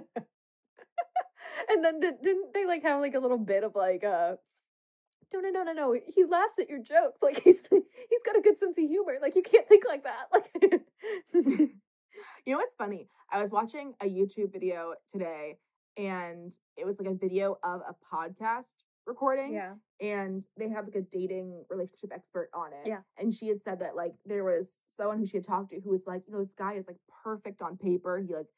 and 1.68 1.84
then 1.84 2.00
did, 2.00 2.14
didn't 2.22 2.52
they 2.54 2.66
like 2.66 2.82
have 2.82 3.00
like 3.00 3.14
a 3.14 3.20
little 3.20 3.38
bit 3.38 3.64
of 3.64 3.74
like 3.74 4.04
uh 4.04 4.34
no 5.32 5.40
no 5.40 5.50
no 5.50 5.62
no 5.62 5.72
no 5.72 6.00
he 6.06 6.24
laughs 6.24 6.58
at 6.58 6.68
your 6.68 6.78
jokes 6.78 7.20
like 7.22 7.40
he's 7.44 7.62
he's 7.68 8.22
got 8.24 8.36
a 8.36 8.40
good 8.40 8.58
sense 8.58 8.78
of 8.78 8.84
humor 8.84 9.14
like 9.20 9.34
you 9.34 9.42
can't 9.42 9.68
think 9.68 9.84
like 9.86 10.04
that 10.04 10.26
like 10.32 10.82
You 12.46 12.52
know 12.52 12.58
what's 12.58 12.76
funny? 12.76 13.08
I 13.32 13.40
was 13.40 13.50
watching 13.50 13.94
a 14.00 14.06
YouTube 14.06 14.52
video 14.52 14.94
today, 15.08 15.58
and 15.96 16.52
it 16.76 16.86
was 16.86 16.98
like 17.00 17.08
a 17.08 17.14
video 17.14 17.58
of 17.64 17.80
a 17.80 17.94
podcast 18.14 18.74
recording. 19.06 19.52
yeah 19.52 19.74
and 20.00 20.42
they 20.58 20.68
have 20.68 20.86
like 20.86 20.96
a 20.96 21.02
dating 21.02 21.64
relationship 21.70 22.10
expert 22.12 22.50
on 22.52 22.72
it. 22.72 22.86
Yeah. 22.88 22.98
And 23.18 23.32
she 23.32 23.48
had 23.48 23.62
said 23.62 23.80
that 23.80 23.94
like 23.96 24.12
there 24.26 24.44
was 24.44 24.82
someone 24.86 25.18
who 25.18 25.26
she 25.26 25.36
had 25.36 25.44
talked 25.44 25.70
to 25.70 25.80
who 25.80 25.90
was 25.90 26.06
like, 26.06 26.22
you 26.26 26.32
know, 26.32 26.42
this 26.42 26.52
guy 26.52 26.74
is 26.74 26.86
like 26.86 26.96
perfect 27.22 27.62
on 27.62 27.76
paper. 27.76 28.22
He 28.26 28.34
like 28.34 28.48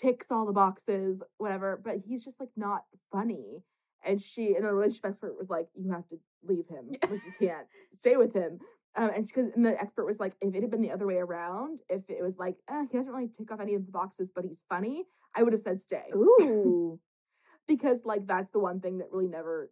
ticks 0.00 0.30
all 0.30 0.46
the 0.46 0.52
boxes, 0.52 1.22
whatever, 1.38 1.80
but 1.82 1.96
he's 1.98 2.24
just 2.24 2.40
like 2.40 2.50
not 2.56 2.84
funny. 3.12 3.62
And 4.04 4.20
she 4.20 4.54
and 4.54 4.64
the 4.64 4.72
relationship 4.72 5.06
expert 5.06 5.36
was 5.36 5.50
like, 5.50 5.68
you 5.74 5.92
have 5.92 6.08
to 6.08 6.18
leave 6.42 6.68
him. 6.68 6.92
Like 7.10 7.20
you 7.26 7.48
can't 7.48 7.66
stay 7.92 8.16
with 8.16 8.32
him. 8.32 8.58
Um, 8.96 9.10
and, 9.14 9.28
she, 9.28 9.40
and 9.40 9.64
the 9.64 9.80
expert 9.80 10.04
was 10.04 10.18
like, 10.18 10.34
if 10.40 10.54
it 10.54 10.62
had 10.62 10.70
been 10.70 10.80
the 10.80 10.90
other 10.90 11.06
way 11.06 11.18
around, 11.18 11.80
if 11.88 12.02
it 12.08 12.22
was 12.22 12.38
like, 12.38 12.56
eh, 12.68 12.86
he 12.90 12.96
doesn't 12.96 13.12
really 13.12 13.28
tick 13.28 13.52
off 13.52 13.60
any 13.60 13.74
of 13.74 13.86
the 13.86 13.92
boxes, 13.92 14.32
but 14.34 14.44
he's 14.44 14.64
funny, 14.68 15.04
I 15.36 15.42
would 15.42 15.52
have 15.52 15.62
said 15.62 15.80
stay 15.80 16.04
ooh 16.14 16.98
because 17.68 18.04
like 18.04 18.26
that's 18.26 18.50
the 18.50 18.58
one 18.58 18.80
thing 18.80 18.98
that 18.98 19.12
really 19.12 19.28
never 19.28 19.70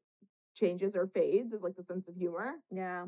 changes 0.55 0.95
or 0.95 1.09
fades 1.09 1.53
is 1.53 1.63
like 1.63 1.75
the 1.75 1.83
sense 1.83 2.07
of 2.07 2.15
humor. 2.15 2.55
Yeah. 2.71 3.07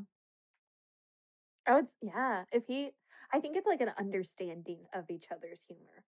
I 1.67 1.75
would, 1.75 1.87
yeah. 2.03 2.45
If 2.51 2.65
he, 2.67 2.91
I 3.33 3.39
think 3.39 3.57
it's 3.57 3.67
like 3.67 3.81
an 3.81 3.93
understanding 3.99 4.81
of 4.93 5.05
each 5.11 5.27
other's 5.31 5.65
humor. 5.65 6.05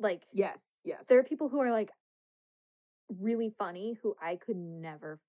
Like, 0.00 0.22
Yes, 0.32 0.62
yes. 0.84 1.06
there 1.08 1.18
are 1.18 1.24
people 1.24 1.48
who 1.48 1.60
are 1.60 1.70
like 1.72 1.90
really 3.18 3.50
funny 3.58 3.96
who 4.02 4.14
I 4.22 4.36
could 4.36 4.56
never 4.56 5.20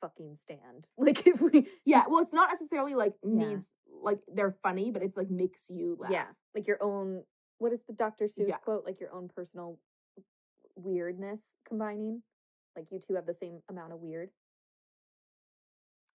fucking 0.00 0.36
stand. 0.42 0.86
Like, 0.98 1.26
if 1.26 1.40
we, 1.40 1.68
yeah, 1.84 2.04
well, 2.08 2.20
it's 2.20 2.32
not 2.32 2.48
necessarily 2.50 2.94
like 2.94 3.14
Yeah. 3.22 3.48
needs 3.48 3.74
like 4.02 4.20
they're 4.32 4.56
funny, 4.62 4.90
but 4.90 5.02
it's 5.02 5.16
like 5.16 5.30
makes 5.30 5.68
you 5.70 5.96
laugh. 5.98 6.10
yeah, 6.10 6.26
like 6.54 6.66
your 6.66 6.82
own, 6.82 7.22
what 7.58 7.72
is 7.72 7.80
the 7.86 7.92
Dr. 7.94 8.26
Seuss 8.26 8.48
Yeah. 8.48 8.56
quote? 8.58 8.84
Like 8.84 9.00
your 9.00 9.12
own 9.14 9.28
personal 9.28 9.78
weirdness 10.74 11.54
combining. 11.66 12.22
Like 12.76 12.90
you 12.90 12.98
two 12.98 13.14
have 13.14 13.24
the 13.26 13.32
same 13.34 13.60
amount 13.70 13.92
of 13.92 14.00
weird. 14.00 14.30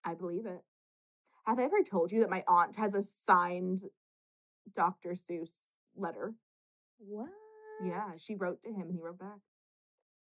I 0.03 0.13
believe 0.13 0.45
it. 0.45 0.61
Have 1.47 1.57
I 1.59 1.63
ever 1.63 1.81
told 1.83 2.11
you 2.11 2.19
that 2.19 2.29
my 2.29 2.43
aunt 2.47 2.75
has 2.75 2.93
a 2.93 3.01
signed 3.01 3.83
Dr. 4.71 5.11
Seuss 5.11 5.69
letter? 5.95 6.33
What? 6.99 7.29
Yeah, 7.85 8.11
she 8.17 8.35
wrote 8.35 8.61
to 8.63 8.69
him 8.69 8.81
and 8.89 8.93
he 8.93 8.99
wrote 9.01 9.19
back. 9.19 9.39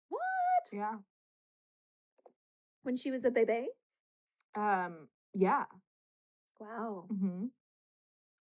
What? 0.09 0.21
Yeah. 0.71 0.95
When 2.83 2.95
she 2.97 3.11
was 3.11 3.25
a 3.25 3.31
baby? 3.31 3.67
Um, 4.55 5.07
yeah. 5.33 5.65
Wow. 6.59 7.05
Mm-hmm. 7.11 7.45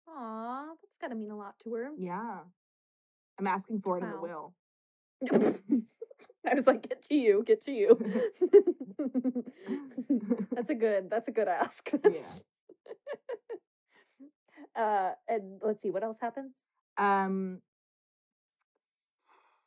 Aw, 0.09 0.67
that's 0.83 0.99
gotta 1.01 1.15
mean 1.15 1.31
a 1.31 1.37
lot 1.37 1.55
to 1.65 1.75
her. 1.75 1.91
Yeah. 1.99 2.41
I'm 3.39 3.47
asking 3.47 3.81
for 3.83 3.99
it 3.99 4.05
in 4.05 4.11
the 4.11 4.21
will. 4.21 4.55
I 6.47 6.55
was 6.55 6.67
like, 6.67 6.89
get 6.89 7.03
to 7.03 7.15
you, 7.15 7.43
get 7.45 7.61
to 7.63 7.73
you. 7.73 7.99
that's 10.53 10.71
a 10.71 10.75
good, 10.75 11.11
that's 11.11 11.29
a 11.29 11.33
good 11.33 11.49
ask. 11.49 11.91
That's- 12.03 12.45
uh, 14.77 15.13
and 15.29 15.61
let's 15.63 15.83
see, 15.83 15.91
what 15.91 16.05
else 16.05 16.19
happens? 16.21 16.53
Um 16.97 17.61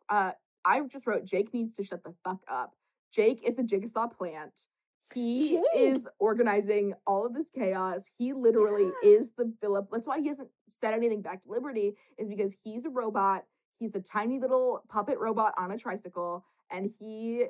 uh 0.09 0.31
I 0.65 0.81
just 0.81 1.07
wrote 1.07 1.23
Jake 1.25 1.53
needs 1.53 1.73
to 1.75 1.83
shut 1.83 2.03
the 2.03 2.13
fuck 2.23 2.41
up. 2.49 2.73
Jake 3.13 3.41
is 3.45 3.55
the 3.55 3.63
jigsaw 3.63 4.07
plant. 4.07 4.67
He 5.13 5.51
Jake. 5.51 5.63
is 5.75 6.07
organizing 6.19 6.93
all 7.05 7.25
of 7.25 7.33
this 7.33 7.49
chaos. 7.49 8.05
He 8.17 8.33
literally 8.33 8.91
Yeah. 9.01 9.09
is 9.11 9.31
the 9.31 9.53
Philip. 9.61 9.87
That's 9.91 10.05
why 10.07 10.19
he 10.19 10.27
hasn't 10.27 10.49
said 10.67 10.93
anything 10.93 11.21
back 11.21 11.41
to 11.43 11.49
Liberty, 11.51 11.95
is 12.17 12.27
because 12.27 12.57
he's 12.63 12.83
a 12.83 12.89
robot. 12.89 13.45
He's 13.79 13.95
a 13.95 14.01
tiny 14.01 14.39
little 14.39 14.83
puppet 14.89 15.17
robot 15.19 15.53
on 15.57 15.71
a 15.71 15.77
tricycle, 15.77 16.43
and 16.69 16.85
he 16.99 17.45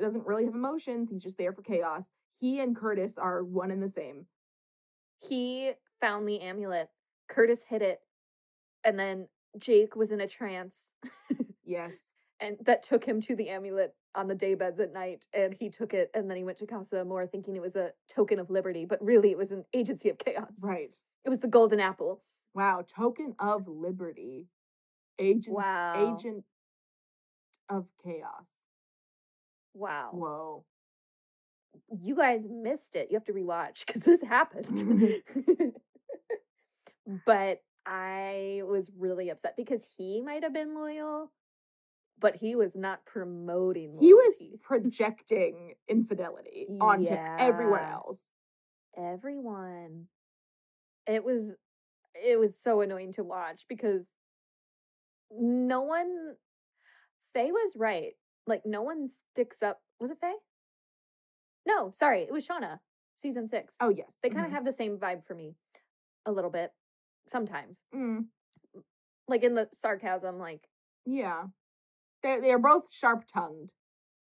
doesn't 0.00 0.24
really 0.26 0.44
have 0.44 0.54
emotions. 0.54 1.10
He's 1.10 1.22
just 1.24 1.38
there 1.38 1.52
for 1.52 1.62
chaos. 1.62 2.12
He 2.38 2.60
and 2.60 2.76
Curtis 2.76 3.18
are 3.18 3.42
one 3.42 3.72
and 3.72 3.82
the 3.82 3.88
same. 3.88 4.26
he 5.18 5.72
found 6.00 6.28
the 6.28 6.40
amulet. 6.40 6.90
Curtis 7.28 7.64
hid 7.64 7.82
it, 7.82 8.00
and 8.84 8.98
then 8.98 9.28
Jake 9.58 9.96
was 9.96 10.10
in 10.12 10.20
a 10.20 10.26
trance, 10.28 10.90
Yes. 11.64 12.12
and 12.40 12.56
that 12.66 12.82
took 12.82 13.04
him 13.04 13.20
to 13.22 13.34
the 13.36 13.48
amulet 13.48 13.94
on 14.14 14.28
the 14.28 14.34
day 14.34 14.54
beds 14.54 14.78
at 14.80 14.92
night. 14.92 15.26
And 15.32 15.54
he 15.54 15.70
took 15.70 15.94
it, 15.94 16.10
and 16.14 16.28
then 16.28 16.36
he 16.36 16.44
went 16.44 16.58
to 16.58 16.66
Casa 16.66 17.00
Amor 17.00 17.26
thinking 17.26 17.56
it 17.56 17.62
was 17.62 17.76
a 17.76 17.92
token 18.08 18.38
of 18.38 18.50
liberty, 18.50 18.84
but 18.84 19.02
really 19.02 19.30
it 19.30 19.38
was 19.38 19.50
an 19.52 19.64
agency 19.72 20.08
of 20.10 20.18
chaos. 20.18 20.60
Right. 20.62 20.94
It 21.24 21.28
was 21.28 21.40
the 21.40 21.48
golden 21.48 21.80
apple. 21.80 22.22
Wow. 22.54 22.84
Token 22.86 23.34
of 23.38 23.66
liberty. 23.68 24.48
Agent 25.18 25.56
Wow. 25.56 26.14
agent 26.16 26.44
of 27.68 27.86
chaos. 28.04 28.62
Wow. 29.74 30.10
Whoa. 30.12 30.64
You 32.00 32.14
guys 32.14 32.46
missed 32.48 32.94
it. 32.94 33.08
You 33.10 33.16
have 33.16 33.24
to 33.24 33.32
rewatch 33.32 33.86
because 33.86 34.02
this 34.02 34.22
happened. 34.22 35.22
but 37.26 37.62
I 37.86 38.62
was 38.64 38.90
really 38.96 39.28
upset 39.30 39.56
because 39.56 39.86
he 39.96 40.20
might 40.20 40.42
have 40.42 40.54
been 40.54 40.74
loyal, 40.74 41.32
but 42.24 42.36
he 42.36 42.56
was 42.56 42.74
not 42.74 43.04
promoting 43.04 43.98
He 44.00 44.14
was 44.14 44.42
projecting 44.62 45.74
infidelity 45.88 46.66
onto 46.80 47.12
everyone 47.38 47.82
else. 47.84 48.30
everyone. 48.96 50.06
It 51.06 51.22
was 51.22 51.52
it 52.14 52.38
was 52.40 52.58
so 52.58 52.80
annoying 52.80 53.12
to 53.12 53.22
watch 53.24 53.66
because 53.68 54.06
no 55.30 55.82
one 55.82 56.36
Faye 57.34 57.52
was 57.52 57.76
right. 57.76 58.14
Like 58.46 58.62
no 58.64 58.80
one 58.80 59.06
sticks 59.06 59.62
up. 59.62 59.82
Was 60.00 60.10
it 60.10 60.16
Faye? 60.18 60.32
No, 61.66 61.90
sorry, 61.90 62.22
it 62.22 62.32
was 62.32 62.46
Shaughna. 62.46 62.80
Season 63.16 63.46
six. 63.46 63.74
Oh 63.82 63.90
yes. 63.90 64.18
They 64.22 64.30
kind 64.30 64.46
of 64.46 64.50
Mhm. 64.52 64.54
have 64.54 64.64
the 64.64 64.72
same 64.72 64.96
vibe 64.96 65.26
for 65.26 65.34
me, 65.34 65.56
a 66.24 66.32
little 66.32 66.50
bit, 66.50 66.72
sometimes. 67.26 67.84
Mm, 67.94 68.28
Like 69.28 69.42
in 69.42 69.54
the 69.54 69.68
sarcasm, 69.74 70.38
like 70.38 70.70
yeah. 71.04 71.48
They 72.24 72.40
they 72.40 72.50
are 72.50 72.58
both 72.58 72.92
sharp 72.92 73.24
tongued. 73.32 73.70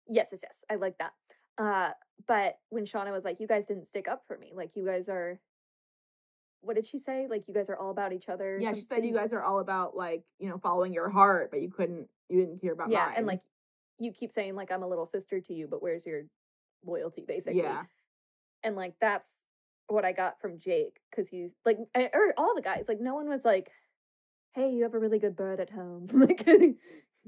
yes, 0.10 0.30
yes, 0.32 0.42
yes, 0.44 0.66
I 0.70 0.76
like 0.76 0.98
that. 0.98 1.14
Uh, 1.58 1.92
but 2.28 2.58
when 2.70 2.86
Shaughna 2.86 3.12
was 3.12 3.24
like, 3.24 3.40
"You 3.40 3.48
guys 3.48 3.66
didn't 3.66 3.88
stick 3.88 4.08
up 4.08 4.24
for 4.28 4.38
me. 4.38 4.52
Like 4.54 4.76
you 4.76 4.86
guys 4.86 5.08
are." 5.08 5.40
What 6.64 6.76
did 6.76 6.86
she 6.86 7.00
say? 7.00 7.28
Like 7.28 7.48
you 7.48 7.54
guys 7.54 7.70
are 7.70 7.76
all 7.76 7.90
about 7.90 8.14
each 8.14 8.30
other. 8.30 8.58
Yeah, 8.60 8.74
she 8.74 8.82
said 8.82 9.06
you 9.06 9.14
guys 9.14 9.34
are 9.34 9.42
all 9.42 9.60
about 9.60 9.96
like, 9.96 10.24
you 10.38 10.48
know, 10.48 10.60
following 10.60 10.94
your 10.94 11.10
heart, 11.10 11.50
but 11.50 11.60
you 11.62 11.72
couldn't 11.72 12.08
you 12.30 12.40
didn't 12.40 12.62
care 12.62 12.74
about 12.74 12.92
yeah, 12.92 13.06
mine. 13.06 13.14
and 13.18 13.26
like 13.26 13.42
you 14.00 14.12
keep 14.12 14.32
saying 14.32 14.56
like 14.56 14.72
I'm 14.72 14.84
a 14.84 14.88
little 14.88 15.06
sister 15.08 15.40
to 15.40 15.54
you, 15.54 15.68
but 15.68 15.82
where's 15.82 16.06
your 16.06 16.24
loyalty, 16.86 17.24
basically? 17.28 17.62
Yeah. 17.62 17.84
and 18.64 18.76
like 18.76 18.96
that's 19.02 19.38
what 19.88 20.06
I 20.06 20.12
got 20.12 20.40
from 20.40 20.60
Jake 20.60 21.00
because 21.10 21.28
he's 21.28 21.56
like, 21.66 21.78
or 21.96 22.34
all 22.38 22.54
the 22.56 22.62
guys, 22.62 22.86
like 22.88 23.02
no 23.02 23.16
one 23.16 23.28
was 23.28 23.44
like, 23.44 23.72
"Hey, 24.54 24.72
you 24.72 24.84
have 24.84 24.94
a 24.94 25.00
really 25.00 25.20
good 25.20 25.36
bird 25.36 25.60
at 25.60 25.72
home, 25.72 26.08
like 26.14 26.48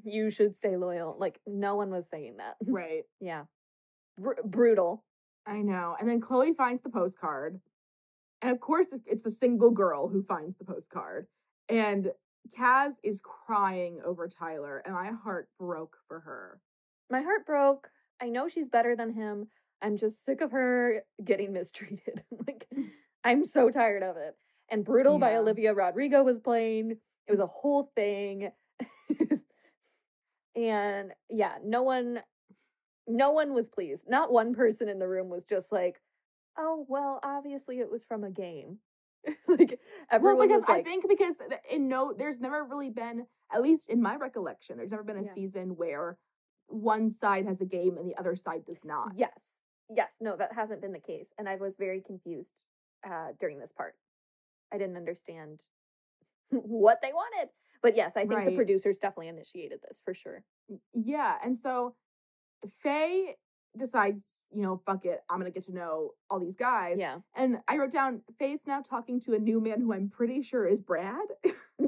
you 0.04 0.30
should 0.30 0.56
stay 0.56 0.78
loyal." 0.78 1.16
Like 1.20 1.40
no 1.46 1.76
one 1.76 1.90
was 1.92 2.08
saying 2.08 2.38
that. 2.38 2.56
Right. 2.66 3.04
yeah, 3.20 3.44
Br- 4.18 4.42
brutal. 4.44 5.04
I 5.46 5.62
know. 5.62 5.96
And 6.00 6.08
then 6.08 6.22
Chloe 6.22 6.54
finds 6.54 6.82
the 6.82 6.90
postcard. 6.90 7.60
And 8.42 8.52
of 8.52 8.60
course, 8.60 8.88
it's- 8.94 9.24
the 9.24 9.30
single 9.30 9.72
girl 9.72 10.08
who 10.08 10.22
finds 10.24 10.56
the 10.56 10.66
postcard. 10.66 11.28
And 11.70 12.12
Kaz 12.58 12.94
is 13.04 13.22
crying 13.22 14.00
over 14.06 14.28
Tyler, 14.28 14.82
and 14.86 14.94
my 14.94 15.12
heart 15.12 15.48
broke 15.60 15.98
for 16.08 16.20
her. 16.22 16.60
My 17.10 17.22
heart 17.22 17.46
broke. 17.46 17.90
I 18.22 18.30
know 18.30 18.48
she's 18.48 18.68
better 18.70 18.96
than 18.96 19.14
him. 19.14 19.48
I'm 19.82 19.98
just 19.98 20.24
sick 20.26 20.42
of 20.42 20.52
her 20.52 21.04
getting 21.24 21.52
mistreated. 21.54 22.24
like 22.48 22.68
I'm 23.24 23.44
so 23.46 23.70
tired 23.70 24.04
of 24.04 24.18
it. 24.18 24.36
And 24.70 24.84
Brutal 24.84 25.20
by 25.20 25.36
Olivia 25.36 25.74
Rodrigo 25.74 26.24
was 26.24 26.40
playing. 26.40 26.92
It 26.92 27.32
was 27.32 27.40
a 27.40 27.48
whole 27.48 27.92
thing. 27.96 28.52
And 30.56 31.12
yeah, 31.30 31.56
no 31.64 31.84
one 31.84 32.22
no 33.08 33.32
one 33.32 33.54
was 33.54 33.70
pleased. 33.70 34.10
Not 34.10 34.32
one 34.32 34.54
person 34.54 34.88
in 34.88 35.00
the 35.00 35.08
room 35.08 35.30
was 35.30 35.44
just 35.46 35.72
like, 35.72 36.02
"Oh, 36.58 36.86
well, 36.88 37.20
obviously 37.24 37.80
it 37.80 37.92
was 37.92 38.06
from 38.06 38.24
a 38.24 38.32
game." 38.32 38.80
like 39.48 39.80
everyone 40.12 40.38
well, 40.38 40.48
because 40.48 40.62
was 40.62 40.70
like, 40.70 40.82
I 40.82 40.84
think 40.84 41.06
because 41.08 41.38
in 41.70 41.88
no, 41.88 42.14
there's 42.14 42.40
never 42.42 42.64
really 42.64 42.90
been, 42.90 43.26
at 43.54 43.62
least 43.62 43.90
in 43.90 44.02
my 44.02 44.16
recollection, 44.16 44.78
there's 44.78 44.92
never 44.92 45.04
been 45.04 45.18
a 45.18 45.24
Yeah. 45.24 45.32
season 45.34 45.76
where 45.78 46.18
one 46.68 47.10
side 47.10 47.46
has 47.46 47.62
a 47.62 47.66
game 47.66 47.98
and 47.98 48.08
the 48.08 48.18
other 48.18 48.36
side 48.36 48.66
does 48.66 48.84
not. 48.84 49.14
Yes. 49.16 49.32
Yes. 49.90 50.18
No, 50.20 50.36
that 50.36 50.54
hasn't 50.54 50.82
been 50.82 50.92
the 50.92 51.00
case. 51.00 51.32
And 51.38 51.48
I 51.48 51.56
was 51.56 51.78
very 51.78 52.02
confused 52.02 52.66
uh, 53.10 53.30
during 53.40 53.60
this 53.60 53.72
part. 53.72 53.96
I 54.74 54.78
didn't 54.78 54.98
understand 54.98 55.62
what 56.50 57.00
they 57.02 57.12
wanted. 57.14 57.50
But 57.84 57.96
yes, 57.96 58.14
I 58.16 58.26
think 58.26 58.46
the 58.46 58.56
producers 58.56 58.98
definitely 58.98 59.28
initiated 59.28 59.82
this 59.84 60.02
for 60.04 60.14
sure. 60.16 60.44
Yeah, 60.94 61.36
and 61.44 61.56
so 61.56 61.96
Faye 62.82 63.36
decides, 63.78 64.46
you 64.52 64.62
know, 64.62 64.82
fuck 64.86 65.06
it, 65.06 65.22
I'm 65.30 65.38
gonna 65.38 65.52
get 65.52 65.64
to 65.66 65.74
know 65.74 66.12
all 66.30 66.40
these 66.40 66.56
guys. 66.56 66.98
Yeah. 66.98 67.18
And 67.36 67.58
I 67.68 67.78
wrote 67.78 67.92
down 67.92 68.22
Faye's 68.40 68.62
now 68.66 68.82
talking 68.82 69.20
to 69.22 69.34
a 69.34 69.40
new 69.40 69.60
man 69.60 69.82
who 69.82 69.94
I'm 69.94 70.10
pretty 70.10 70.42
sure 70.42 70.66
is 70.66 70.80
Brad. 70.80 71.28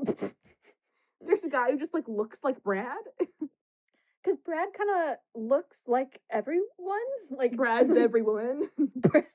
There's 1.26 1.44
a 1.44 1.50
guy 1.50 1.72
who 1.72 1.80
just 1.80 1.94
like 1.94 2.08
looks 2.08 2.44
like 2.44 2.62
Brad. 2.62 2.98
Because 3.20 4.38
Brad 4.44 4.70
kind 4.78 4.90
of 5.12 5.42
looks 5.42 5.84
like 5.88 6.22
everyone. 6.30 6.66
Like 7.32 7.56
Brad's 7.56 7.96
every 7.98 8.22
woman. 8.22 8.70
Brad- 8.96 9.28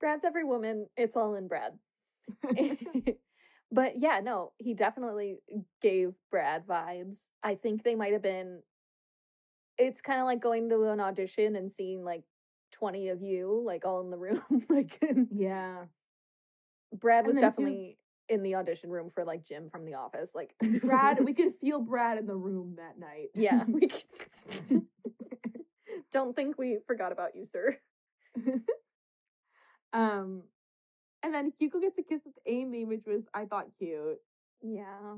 Brad's 0.00 0.24
every 0.24 0.44
woman. 0.44 0.86
It's 0.96 1.16
all 1.16 1.34
in 1.34 1.48
Brad. 1.48 1.72
But 3.72 3.98
yeah, 3.98 4.20
no, 4.22 4.52
he 4.58 4.74
definitely 4.74 5.38
gave 5.82 6.14
Brad 6.30 6.66
vibes. 6.66 7.26
I 7.42 7.56
think 7.56 7.82
they 7.82 7.94
might 7.94 8.12
have 8.12 8.22
been. 8.22 8.62
It's 9.78 10.00
kind 10.00 10.20
of 10.20 10.26
like 10.26 10.40
going 10.40 10.70
to 10.70 10.84
an 10.84 11.00
audition 11.00 11.56
and 11.56 11.70
seeing 11.70 12.02
like 12.02 12.22
20 12.72 13.08
of 13.08 13.22
you, 13.22 13.62
like 13.64 13.84
all 13.84 14.00
in 14.00 14.10
the 14.10 14.16
room. 14.16 14.42
like, 14.68 14.98
yeah. 15.30 15.84
Brad 16.92 17.26
was 17.26 17.36
definitely 17.36 17.98
in 18.28 18.42
the 18.42 18.54
audition 18.54 18.90
room 18.90 19.10
for 19.14 19.24
like 19.24 19.44
Jim 19.44 19.68
from 19.70 19.84
The 19.84 19.94
Office. 19.94 20.32
Like, 20.34 20.54
Brad, 20.82 21.24
we 21.24 21.34
could 21.34 21.54
feel 21.60 21.80
Brad 21.80 22.18
in 22.18 22.26
the 22.26 22.36
room 22.36 22.76
that 22.78 22.98
night. 22.98 23.28
yeah. 23.34 23.64
We 23.68 23.88
could... 23.88 24.86
Don't 26.12 26.36
think 26.36 26.56
we 26.56 26.78
forgot 26.86 27.12
about 27.12 27.34
you, 27.34 27.44
sir. 27.46 27.76
um 29.92 30.42
and 31.22 31.32
then 31.34 31.52
Hugo 31.58 31.80
gets 31.80 31.98
a 31.98 32.02
kiss 32.02 32.22
with 32.24 32.34
Amy, 32.46 32.84
which 32.84 33.04
was 33.06 33.26
I 33.34 33.44
thought 33.46 33.66
cute. 33.78 34.18
Yeah. 34.62 35.16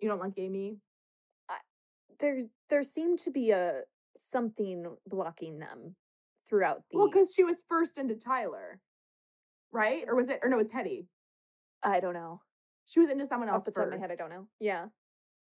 You 0.00 0.08
don't 0.08 0.20
like 0.20 0.34
Amy? 0.38 0.78
There, 2.20 2.42
there 2.70 2.82
seemed 2.82 3.18
to 3.20 3.30
be 3.30 3.50
a 3.50 3.80
something 4.16 4.86
blocking 5.08 5.58
them 5.58 5.96
throughout 6.48 6.82
the. 6.90 6.98
Well, 6.98 7.08
because 7.08 7.32
she 7.34 7.42
was 7.42 7.64
first 7.68 7.98
into 7.98 8.14
Tyler. 8.14 8.80
Right? 9.72 10.04
Or 10.06 10.14
was 10.14 10.28
it 10.28 10.38
or 10.42 10.48
no, 10.48 10.56
it 10.56 10.58
was 10.58 10.68
Teddy. 10.68 11.06
I 11.82 11.98
don't 12.00 12.12
know. 12.14 12.40
She 12.86 13.00
was 13.00 13.08
into 13.10 13.24
someone 13.26 13.48
Off 13.48 13.54
else 13.54 13.64
the 13.64 13.70
top 13.72 13.84
first. 13.84 13.94
of 13.94 14.00
my 14.00 14.06
head, 14.06 14.12
I 14.12 14.16
don't 14.16 14.30
know. 14.30 14.46
Yeah, 14.60 14.86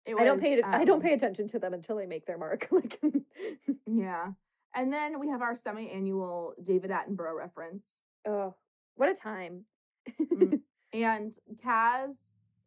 It 0.05 0.15
I 0.17 0.23
don't 0.23 0.39
pay. 0.39 0.53
it- 0.53 0.63
I 0.63 0.85
don't 0.85 0.97
um, 0.97 1.01
pay 1.01 1.13
attention 1.13 1.47
to 1.49 1.59
them 1.59 1.73
until 1.73 1.95
they 1.97 2.05
make 2.05 2.25
their 2.25 2.37
mark. 2.37 2.67
like, 2.71 2.99
Yeah. 3.85 4.27
And 4.75 4.93
then 4.93 5.19
we 5.19 5.27
have 5.29 5.41
our 5.41 5.55
semi-annual 5.55 6.53
David 6.61 6.91
Attenborough 6.91 7.35
reference. 7.35 7.99
oh, 8.27 8.53
what 8.95 9.09
a 9.09 9.13
time! 9.13 9.65
Mm. 10.19 10.61
And 10.91 11.37
Kaz 11.63 12.15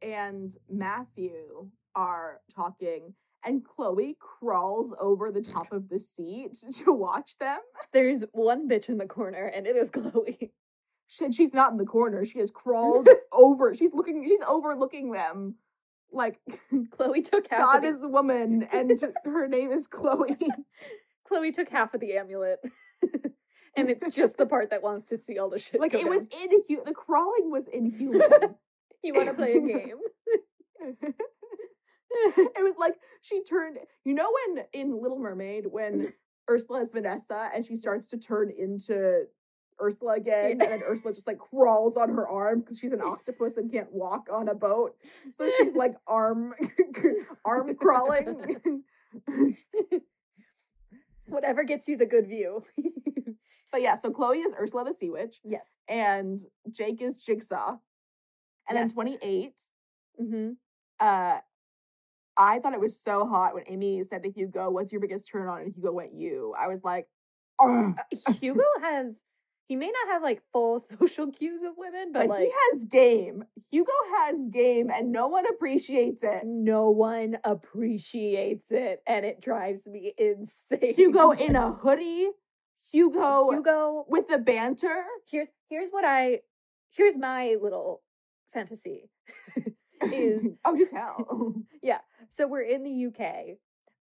and 0.00 0.56
Matthew 0.70 1.68
are 1.94 2.40
talking, 2.54 3.14
and 3.44 3.64
Chloe 3.64 4.16
crawls 4.20 4.94
over 5.00 5.30
the 5.32 5.42
top 5.42 5.72
of 5.72 5.88
the 5.88 5.98
seat 5.98 6.56
to 6.84 6.92
watch 6.92 7.38
them. 7.38 7.58
There's 7.92 8.24
one 8.32 8.68
bitch 8.68 8.88
in 8.88 8.98
the 8.98 9.06
corner, 9.06 9.46
and 9.46 9.66
it 9.66 9.76
is 9.76 9.90
Chloe. 9.92 10.52
She, 11.08 11.32
she's 11.32 11.52
not 11.52 11.72
in 11.72 11.78
the 11.78 11.84
corner. 11.84 12.24
She 12.24 12.38
has 12.38 12.50
crawled 12.50 13.08
over. 13.32 13.74
She's 13.74 13.92
looking. 13.92 14.26
She's 14.26 14.40
overlooking 14.42 15.10
them, 15.10 15.56
like 16.12 16.40
Chloe 16.92 17.22
took 17.22 17.48
half. 17.48 17.60
God 17.60 17.76
of 17.78 17.82
the, 17.82 17.88
is 17.88 18.02
a 18.02 18.08
woman, 18.08 18.68
and 18.72 18.98
her 19.24 19.48
name 19.48 19.72
is 19.72 19.86
Chloe. 19.86 20.38
Chloe 21.26 21.52
took 21.52 21.68
half 21.68 21.92
of 21.92 22.00
the 22.00 22.16
amulet, 22.16 22.60
and 23.76 23.90
it's 23.90 24.14
just 24.14 24.36
the 24.38 24.46
part 24.46 24.70
that 24.70 24.82
wants 24.82 25.06
to 25.06 25.16
see 25.16 25.38
all 25.38 25.48
the 25.50 25.58
shit. 25.58 25.80
Like 25.80 25.94
it 25.94 26.08
was 26.08 26.26
down. 26.26 26.42
inhuman. 26.50 26.84
The 26.86 26.94
crawling 26.94 27.50
was 27.50 27.68
inhuman. 27.68 28.22
You 29.04 29.14
want 29.14 29.26
to 29.26 29.34
play 29.34 29.54
a 29.54 29.60
game? 29.60 29.98
it 32.10 32.62
was 32.62 32.74
like 32.78 32.94
she 33.20 33.42
turned. 33.42 33.78
You 34.04 34.14
know 34.14 34.30
when 34.46 34.64
in 34.72 35.02
Little 35.02 35.18
Mermaid 35.18 35.66
when 35.66 36.12
Ursula 36.48 36.82
as 36.82 36.92
Vanessa 36.92 37.50
and 37.52 37.66
she 37.66 37.74
starts 37.74 38.06
to 38.10 38.16
turn 38.16 38.52
into 38.56 39.24
Ursula 39.82 40.12
again, 40.14 40.44
Yeah. 40.44 40.50
and 40.50 40.60
then 40.60 40.82
Ursula 40.88 41.12
just 41.12 41.26
like 41.26 41.38
crawls 41.38 41.96
on 41.96 42.10
her 42.10 42.28
arms 42.28 42.64
because 42.64 42.78
she's 42.78 42.92
an 42.92 43.00
octopus 43.02 43.56
and 43.56 43.72
can't 43.72 43.92
walk 43.92 44.28
on 44.32 44.48
a 44.48 44.54
boat. 44.54 44.94
So 45.32 45.48
she's 45.48 45.74
like 45.74 45.96
arm 46.06 46.54
arm 47.44 47.74
crawling. 47.74 48.84
Whatever 51.26 51.64
gets 51.64 51.88
you 51.88 51.96
the 51.96 52.06
good 52.06 52.28
view. 52.28 52.64
But 53.72 53.82
yeah, 53.82 53.94
so 53.96 54.10
Chloe 54.10 54.38
is 54.40 54.52
Ursula 54.58 54.84
the 54.84 54.92
Sea 54.92 55.10
Witch, 55.10 55.40
yes. 55.42 55.68
and 55.88 56.38
Jake 56.70 57.02
is 57.02 57.24
Jigsaw. 57.24 57.76
And 58.68 58.76
then 58.78 58.88
28, 58.88 59.54
Mm-hmm. 60.20 60.50
uh 61.00 61.38
I 62.36 62.58
thought 62.60 62.72
it 62.74 62.80
was 62.80 62.98
so 62.98 63.26
hot 63.26 63.54
when 63.54 63.64
Amy 63.66 64.02
said 64.02 64.22
to 64.22 64.30
Hugo, 64.30 64.70
What's 64.70 64.92
your 64.92 65.00
biggest 65.00 65.28
turn 65.30 65.48
on? 65.48 65.62
And 65.62 65.74
Hugo 65.74 65.92
went, 65.92 66.14
You. 66.14 66.54
I 66.58 66.68
was 66.68 66.82
like, 66.84 67.08
Uh, 67.58 67.92
Hugo 68.40 68.62
has 68.82 69.22
he 69.68 69.76
may 69.76 69.86
not 69.90 70.12
have 70.12 70.22
like 70.22 70.42
full 70.52 70.78
social 71.00 71.30
cues 71.32 71.62
of 71.62 71.72
women, 71.78 72.12
but, 72.12 72.20
But 72.20 72.28
like 72.28 72.42
he 72.48 72.52
has 72.72 72.84
game. 72.84 73.44
Hugo 73.70 73.92
has 74.18 74.48
game 74.48 74.90
and 74.90 75.12
no 75.12 75.28
one 75.28 75.46
appreciates 75.46 76.22
it. 76.22 76.42
no 76.44 76.90
one 76.90 77.38
appreciates 77.44 78.70
it 78.70 79.02
and 79.06 79.24
it 79.24 79.40
drives 79.40 79.86
me 79.88 80.12
insane. 80.18 80.94
Hugo 80.94 81.30
in 81.30 81.56
a 81.56 81.72
hoodie, 81.72 82.28
Hugo, 82.92 83.50
Hugo 83.50 84.04
with 84.08 84.28
the 84.28 84.38
banter. 84.38 85.04
here's 85.30 85.48
here's 85.68 85.90
what 85.90 86.04
I 86.04 86.40
here's 86.90 87.16
my 87.16 87.56
little 87.60 88.02
fantasy. 88.52 89.08
Is- 90.12 90.48
oh, 90.64 90.76
do 90.76 90.86
tell. 90.86 91.54
Yeah. 91.82 91.98
So 92.28 92.46
we're 92.46 92.62
in 92.62 92.84
the 92.84 93.06
UK. 93.06 93.56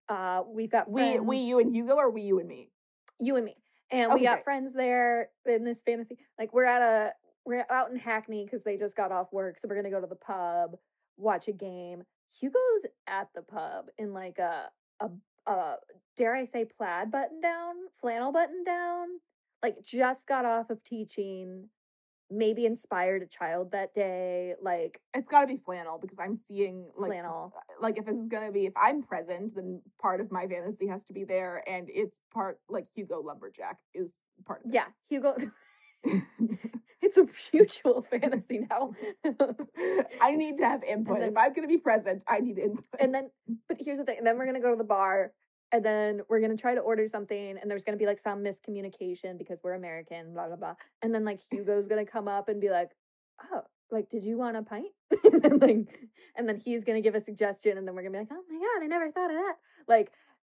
Uh 0.08 0.42
we've 0.46 0.70
got 0.70 0.90
we 0.90 1.12
friends, 1.12 1.26
we 1.26 1.36
you 1.38 1.58
and 1.58 1.74
Hugo 1.74 1.94
or 1.94 2.10
we 2.10 2.22
you 2.22 2.38
and 2.38 2.48
me? 2.48 2.70
you 3.18 3.36
and 3.36 3.44
me. 3.44 3.56
And 3.90 4.12
we 4.14 4.22
got 4.22 4.42
friends 4.44 4.72
there 4.72 5.28
in 5.46 5.64
this 5.64 5.82
fantasy. 5.82 6.18
Like 6.38 6.52
we're 6.52 6.64
at 6.64 6.82
a 6.82 7.12
we're 7.44 7.66
out 7.70 7.90
in 7.90 7.96
Hackney 7.96 8.44
because 8.44 8.62
they 8.62 8.76
just 8.76 8.96
got 8.96 9.10
off 9.12 9.32
work, 9.32 9.58
so 9.58 9.68
we're 9.68 9.76
gonna 9.76 9.90
go 9.90 10.00
to 10.00 10.06
the 10.06 10.14
pub, 10.16 10.76
watch 11.16 11.48
a 11.48 11.52
game. 11.52 12.04
Hugo's 12.38 12.86
at 13.06 13.28
the 13.34 13.42
pub 13.42 13.86
in 13.98 14.12
like 14.14 14.38
a 14.38 14.70
a 15.00 15.10
a 15.46 15.74
dare 16.16 16.34
I 16.34 16.44
say 16.44 16.64
plaid 16.64 17.10
button 17.10 17.40
down, 17.40 17.74
flannel 18.00 18.32
button 18.32 18.64
down. 18.64 19.08
Like 19.62 19.82
just 19.84 20.26
got 20.26 20.44
off 20.44 20.70
of 20.70 20.82
teaching, 20.82 21.68
maybe 22.30 22.66
inspired 22.66 23.22
a 23.22 23.26
child 23.26 23.72
that 23.72 23.94
day. 23.94 24.54
Like 24.60 25.00
It's 25.14 25.28
got 25.28 25.42
to 25.42 25.46
be 25.46 25.56
flannel 25.56 25.98
because 26.00 26.18
I'm 26.18 26.34
seeing 26.34 26.86
like 26.96 27.10
flannel. 27.10 27.52
Uh, 27.56 27.60
like 27.80 27.98
if 27.98 28.06
this 28.06 28.16
is 28.16 28.26
gonna 28.26 28.52
be 28.52 28.66
if 28.66 28.72
I'm 28.76 29.02
present, 29.02 29.54
then 29.54 29.80
part 30.00 30.20
of 30.20 30.32
my 30.32 30.46
fantasy 30.46 30.86
has 30.88 31.04
to 31.04 31.12
be 31.12 31.24
there, 31.24 31.62
and 31.68 31.88
it's 31.90 32.18
part 32.32 32.58
like 32.68 32.86
Hugo 32.94 33.20
lumberjack 33.20 33.78
is 33.94 34.22
part 34.44 34.64
of 34.64 34.70
it. 34.70 34.74
Yeah, 34.74 34.86
Hugo. 35.08 35.36
it's 37.16 37.52
a 37.52 37.56
mutual 37.56 38.02
fantasy 38.10 38.60
now. 38.70 38.92
I 40.20 40.34
need 40.36 40.56
to 40.58 40.64
have 40.66 40.82
input. 40.84 41.20
then- 41.20 41.28
if 41.30 41.36
I'm 41.36 41.52
gonna 41.52 41.68
be 41.68 41.78
present, 41.78 42.24
I 42.28 42.40
need 42.40 42.58
input. 42.58 42.84
and 42.98 43.14
then 43.14 43.30
but 43.68 43.76
here's 43.80 43.98
the 43.98 44.04
thing 44.04 44.18
then 44.24 44.38
we're 44.38 44.46
gonna 44.46 44.60
go 44.60 44.70
to 44.70 44.76
the 44.76 44.84
bar 44.84 45.32
and 45.72 45.84
then 45.84 46.20
we're 46.28 46.40
gonna 46.40 46.56
try 46.56 46.74
to 46.74 46.80
order 46.80 47.06
something 47.08 47.56
and 47.60 47.70
there's 47.70 47.84
gonna 47.84 47.96
be 47.98 48.06
like 48.06 48.18
some 48.18 48.42
miscommunication 48.42 49.38
because 49.38 49.58
we're 49.62 49.74
american 49.74 50.32
blah 50.32 50.46
blah 50.46 50.56
blah 50.56 50.74
and 51.02 51.14
then 51.14 51.24
like 51.24 51.40
hugo's 51.50 51.86
gonna 51.86 52.04
come 52.04 52.28
up 52.28 52.48
and 52.48 52.60
be 52.60 52.70
like 52.70 52.90
oh 53.52 53.62
like 53.90 54.08
did 54.10 54.22
you 54.22 54.36
want 54.38 54.56
a 54.56 54.62
pint 54.62 54.86
and 55.32 55.42
then 55.42 55.58
like 55.58 56.00
and 56.36 56.48
then 56.48 56.56
he's 56.56 56.84
gonna 56.84 57.00
give 57.00 57.14
a 57.14 57.20
suggestion 57.20 57.78
and 57.78 57.86
then 57.86 57.94
we're 57.94 58.02
gonna 58.02 58.12
be 58.12 58.18
like 58.18 58.28
oh 58.32 58.42
my 58.50 58.58
god 58.58 58.84
i 58.84 58.86
never 58.86 59.10
thought 59.10 59.30
of 59.30 59.36
that 59.36 59.54
like 59.88 60.10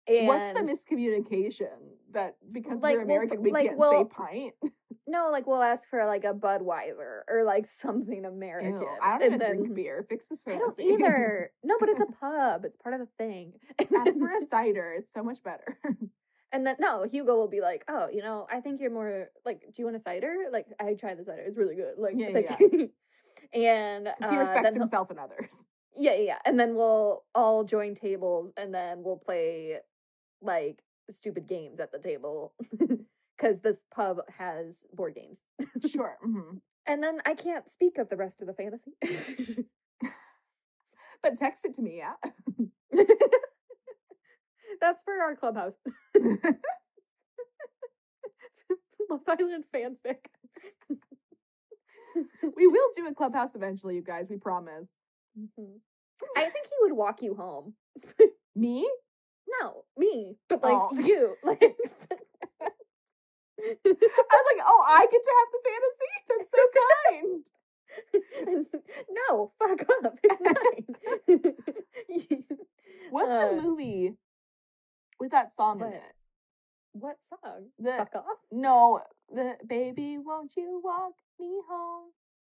and 0.08 0.26
What's 0.28 0.48
the 0.48 0.60
miscommunication 0.62 1.68
that 2.12 2.36
because 2.52 2.82
Like, 2.82 2.94
we're 2.94 2.98
well, 3.00 3.04
American 3.04 3.42
we 3.42 3.50
like, 3.52 3.66
can't 3.68 3.78
well, 3.78 4.08
say 4.08 4.08
pint? 4.10 4.54
no 5.08 5.28
like 5.30 5.46
we'll 5.46 5.62
ask 5.62 5.88
for 5.88 6.04
like 6.06 6.24
a 6.24 6.34
budweiser 6.34 7.20
or 7.28 7.44
like 7.44 7.64
something 7.64 8.24
american 8.24 8.80
Ew, 8.80 8.88
I 9.00 9.12
don't 9.12 9.22
and 9.22 9.34
even 9.34 9.38
then 9.38 9.56
drink 9.58 9.74
beer. 9.76 10.04
Fix 10.08 10.26
this 10.26 10.44
i 10.48 10.56
don't 10.56 10.80
either 10.80 11.50
no 11.62 11.76
but 11.78 11.88
it's 11.88 12.00
a 12.00 12.06
pub 12.20 12.64
it's 12.64 12.76
part 12.76 12.94
of 12.94 13.00
the 13.00 13.08
thing 13.18 13.52
Ask 13.96 14.12
for 14.18 14.30
a 14.32 14.40
cider. 14.40 14.94
It's 14.98 15.12
so 15.12 15.22
much 15.22 15.42
better. 15.44 15.78
And 16.52 16.66
then 16.66 16.76
no, 16.78 17.02
Hugo 17.04 17.36
will 17.36 17.48
be 17.48 17.60
like, 17.60 17.84
"Oh, 17.88 18.08
you 18.10 18.22
know, 18.22 18.46
I 18.50 18.60
think 18.60 18.80
you're 18.80 18.90
more 18.90 19.28
like, 19.44 19.60
do 19.60 19.74
you 19.76 19.84
want 19.84 19.96
a 19.96 20.00
cider? 20.00 20.32
Like, 20.50 20.66
I 20.80 20.94
tried 20.94 21.18
the 21.18 21.24
cider; 21.24 21.42
it's 21.42 21.58
really 21.58 21.74
good. 21.74 21.94
Like, 21.98 22.14
Yeah, 22.16 22.28
like 22.28 22.50
and 23.52 24.04
Because 24.16 24.30
he 24.30 24.36
uh, 24.36 24.40
respects 24.40 24.72
himself 24.72 25.10
and 25.10 25.18
others. 25.18 25.64
Yeah, 25.94 26.12
yeah, 26.14 26.22
yeah. 26.22 26.38
And 26.44 26.58
then 26.58 26.74
we'll 26.74 27.24
all 27.34 27.64
join 27.64 27.94
tables, 27.94 28.52
and 28.56 28.72
then 28.72 29.02
we'll 29.02 29.18
play 29.18 29.78
like 30.46 30.82
stupid 31.10 31.46
games 31.48 31.80
at 31.80 31.92
the 31.92 31.98
table 31.98 32.54
because 33.36 33.60
this 33.60 33.82
pub 33.94 34.18
has 34.38 34.84
board 34.92 35.14
games. 35.14 35.44
Sure. 35.88 36.16
mhm. 36.26 36.60
And 36.88 37.02
then 37.02 37.18
I 37.26 37.34
can't 37.34 37.70
speak 37.70 37.98
of 37.98 38.08
the 38.08 38.16
rest 38.16 38.40
of 38.40 38.46
the 38.46 38.54
fantasy. 38.54 38.92
But 41.22 41.36
text 41.36 41.64
it 41.64 41.74
to 41.74 41.82
me, 41.82 41.98
yeah. 41.98 42.14
That's 44.80 45.02
for 45.02 45.14
our 45.22 45.34
clubhouse. 45.34 45.74
Love 49.08 49.20
Island 49.28 49.64
fanfic. 49.74 50.18
we 52.56 52.66
will 52.66 52.88
do 52.96 53.06
a 53.06 53.14
clubhouse 53.14 53.54
eventually, 53.54 53.96
you 53.96 54.02
guys. 54.02 54.28
We 54.28 54.36
promise. 54.36 54.94
Mhm. 55.38 55.80
I 56.36 56.44
think 56.48 56.66
he 56.66 56.76
would 56.80 56.92
walk 56.92 57.22
you 57.22 57.34
home. 57.34 57.74
Me? 58.54 58.88
No, 59.60 59.84
me, 59.96 60.36
but 60.48 60.62
like 60.62 60.76
Oh. 60.78 60.90
you. 60.94 61.36
Like 61.44 61.62
I 63.58 63.64
was 63.64 64.46
like, 64.54 64.64
oh, 64.66 64.84
I 64.86 65.06
get 65.10 65.22
to 65.22 65.32
have 65.38 65.48
the 65.52 65.60
fantasy. 65.66 66.12
That's 66.28 66.50
so 66.50 66.62
kind. 66.82 68.66
no, 69.10 69.52
fuck 69.58 69.80
off. 70.04 70.18
It's 70.22 70.40
mine. 71.26 71.54
What's 73.10 73.32
Uh, 73.32 73.54
the 73.56 73.62
movie 73.62 74.14
with 75.18 75.30
that 75.30 75.52
song 75.52 75.80
in 75.80 75.92
it? 75.94 76.02
what 76.92 77.16
song? 77.28 77.68
The 77.78 77.92
Fuck 77.92 78.14
off. 78.16 78.24
no, 78.52 79.00
the 79.32 79.56
baby, 79.66 80.18
won't 80.18 80.52
you 80.56 80.80
walk 80.84 81.14
me 81.38 81.60
home? 81.68 82.10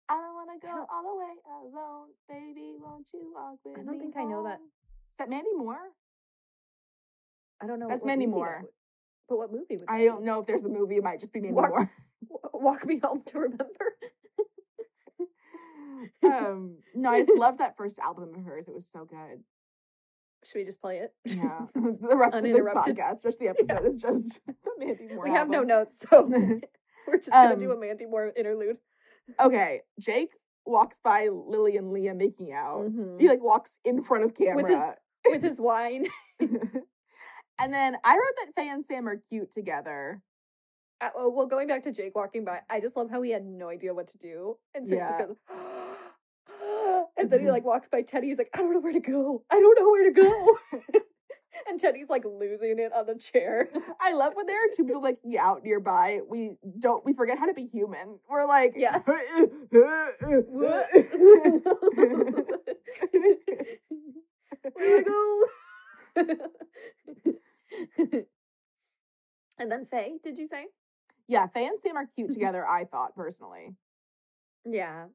I 0.09 0.15
don't 0.15 0.33
want 0.35 0.49
to 0.61 0.65
go 0.65 0.85
all 0.89 1.03
the 1.03 1.15
way 1.19 1.35
alone. 1.51 2.09
Baby, 2.29 2.75
won't 2.79 3.09
you 3.13 3.31
walk 3.35 3.59
with 3.65 3.75
me? 3.75 3.81
I 3.81 3.85
don't 3.85 3.99
think 3.99 4.15
I 4.17 4.23
know 4.23 4.43
that. 4.43 4.57
home? 4.59 4.69
Is 5.11 5.17
that 5.17 5.29
Mandy 5.29 5.53
Moore? 5.55 5.91
I 7.61 7.67
don't 7.67 7.79
know. 7.79 7.87
That's 7.87 8.01
what 8.01 8.07
Mandy 8.07 8.27
movie 8.27 8.41
that. 8.41 8.65
But 9.29 9.37
what 9.37 9.51
movie 9.51 9.65
would 9.71 9.83
I 9.87 10.05
don't 10.05 10.19
be? 10.21 10.25
know 10.25 10.39
if 10.39 10.45
there's 10.47 10.63
a 10.63 10.69
movie. 10.69 10.95
It 10.97 11.03
might 11.03 11.19
just 11.19 11.33
be 11.33 11.41
Mandy 11.41 11.55
Walk- 11.55 11.69
Moore. 11.69 11.91
Walk 12.53 12.85
me 12.85 12.99
home 13.03 13.23
to 13.27 13.39
remember. 13.39 13.65
um, 16.23 16.77
no, 16.95 17.09
I 17.11 17.19
just 17.19 17.31
love 17.37 17.57
that 17.59 17.77
first 17.77 17.99
album 17.99 18.33
of 18.35 18.43
hers. 18.45 18.67
It 18.67 18.73
was 18.73 18.87
so 18.89 19.05
good. 19.05 19.43
Should 20.45 20.59
we 20.59 20.65
just 20.65 20.79
play 20.81 20.97
it? 20.99 21.13
Yeah, 21.25 21.65
the 21.75 22.15
rest 22.15 22.35
of 22.35 22.43
the 22.43 22.49
podcast, 22.49 23.23
just 23.23 23.39
the 23.39 23.47
episode, 23.49 23.85
is 23.85 24.01
just 24.01 24.41
Mandy 24.77 25.07
Moore. 25.13 25.23
we 25.23 25.31
have 25.31 25.49
no 25.49 25.63
notes, 25.63 26.05
so 26.09 26.23
we're 27.07 27.17
just 27.17 27.31
gonna 27.31 27.55
do 27.57 27.71
a 27.71 27.73
Um, 27.73 27.79
Mandy 27.79 28.05
Moore 28.05 28.31
interlude. 28.35 28.77
Okay, 29.39 29.81
Jake 29.99 30.29
walks 30.65 30.99
by 31.03 31.27
Lily 31.29 31.75
and 31.77 31.91
Leah 31.91 32.13
making 32.13 32.53
out. 32.53 32.85
Mhm. 32.85 33.19
He 33.19 33.27
like 33.27 33.41
walks 33.43 33.79
in 33.83 34.01
front 34.01 34.23
of 34.25 34.35
camera. 34.35 34.55
With 34.55 34.67
his- 34.67 34.85
With 35.25 35.41
his 35.43 35.59
wine. 35.59 36.07
And 37.59 37.73
then 37.73 37.97
I 38.03 38.13
wrote 38.13 38.35
that 38.37 38.55
Faye 38.55 38.69
and 38.69 38.85
Sam 38.85 39.07
are 39.07 39.21
cute 39.29 39.51
together. 39.51 40.21
Uh, 40.99 41.09
oh, 41.15 41.29
well, 41.29 41.45
going 41.45 41.67
back 41.67 41.83
to 41.83 41.91
Jake 41.91 42.15
walking 42.15 42.43
by, 42.43 42.61
I 42.69 42.79
just 42.79 42.97
love 42.97 43.09
how 43.09 43.21
he 43.21 43.31
had 43.31 43.45
no 43.45 43.69
idea 43.69 43.93
what 43.93 44.07
to 44.07 44.17
do, 44.17 44.57
and 44.73 44.87
so 44.87 44.95
he 44.95 45.01
just 45.01 45.19
goes, 45.19 45.35
and 47.17 47.29
then 47.29 47.39
he 47.41 47.51
like 47.51 47.63
walks 47.63 47.87
by 47.87 48.01
Teddy. 48.01 48.27
He's 48.27 48.37
like, 48.37 48.49
I 48.53 48.57
don't 48.57 48.73
know 48.73 48.79
where 48.79 48.93
to 48.93 48.99
go. 48.99 49.43
I 49.51 49.59
don't 49.59 49.79
know 49.79 49.89
where 49.89 50.05
to 50.05 50.11
go. 50.11 50.57
and 51.67 51.79
Teddy's 51.79 52.09
like 52.09 52.25
losing 52.25 52.79
it 52.79 52.93
on 52.93 53.05
the 53.05 53.15
chair. 53.15 53.69
I 54.01 54.13
love 54.13 54.33
when 54.35 54.45
there 54.45 54.63
are 54.63 54.69
two 54.75 54.83
people 54.83 55.01
like 55.01 55.19
out 55.39 55.63
nearby. 55.63 56.19
We 56.27 56.57
don't 56.79 57.03
we 57.05 57.13
forget 57.13 57.37
how 57.39 57.45
to 57.45 57.53
be 57.53 57.65
human. 57.65 58.19
We're 58.29 58.45
like 58.45 58.73
Yeah. 58.75 58.99
Where 64.73 65.03
do 65.03 65.03
I 65.03 65.03
go? 65.03 65.45
and 69.57 69.71
then 69.71 69.85
Faye, 69.85 70.19
did 70.23 70.37
you 70.37 70.47
say? 70.47 70.65
yeah, 71.27 71.47
Faye 71.47 71.67
and 71.67 71.77
Sam 71.77 71.97
are 71.97 72.05
cute 72.05 72.29
mm-hmm. 72.29 72.33
together, 72.33 72.65
I 72.67 72.85
thought 72.85 73.15
personally. 73.15 73.75
Yeah. 74.65 75.05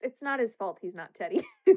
It's 0.00 0.22
not 0.22 0.40
his 0.40 0.56
fault 0.56 0.78
he's 0.82 0.94
not 0.94 1.14
Teddy. 1.14 1.46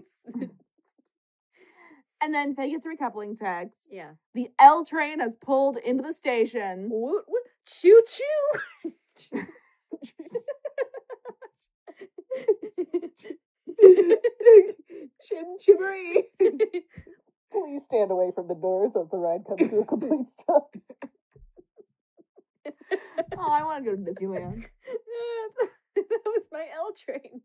And 2.21 2.33
then 2.33 2.55
Faye 2.55 2.71
gets 2.71 2.85
a 2.87 2.89
recoupling 2.89 3.37
text. 3.37 3.89
yeah. 3.91 4.11
The 4.33 4.49
L 4.59 4.83
train 4.83 5.19
has 5.19 5.35
pulled 5.35 5.77
into 5.77 6.01
the 6.01 6.13
station. 6.13 6.89
Woot, 6.89 7.25
woot. 7.27 7.43
Choo 7.67 8.01
choo. 8.07 8.91
Chim 15.21 15.57
chimmery. 15.59 16.23
Please 17.55 17.85
stand 17.85 18.11
away 18.11 18.31
from 18.33 18.47
the 18.47 18.55
doors 18.55 18.95
as 18.95 19.09
the 19.09 19.17
ride 19.17 19.45
comes 19.47 19.69
to 19.69 19.79
a 19.79 19.85
complete 19.85 20.27
stop. 20.39 20.75
oh, 23.37 23.51
I 23.51 23.63
want 23.63 23.85
to 23.85 23.91
go 23.91 23.95
to 23.95 24.01
Disneyland. 24.01 24.65
that 25.95 26.21
was 26.25 26.47
my 26.51 26.65
L 26.75 26.93
train. 26.93 27.41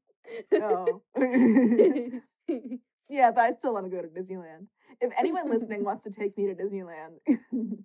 Oh. 0.55 1.03
yeah, 3.09 3.31
but 3.31 3.41
I 3.43 3.51
still 3.53 3.73
want 3.75 3.87
to 3.87 3.91
go 3.91 4.03
to 4.03 4.09
Disneyland. 4.09 4.67
If 5.01 5.13
anyone 5.19 5.49
listening 5.49 5.85
wants 5.85 6.03
to 6.03 6.11
take 6.11 6.37
me 6.37 6.47
to 6.49 6.55
Disneyland, 6.55 7.21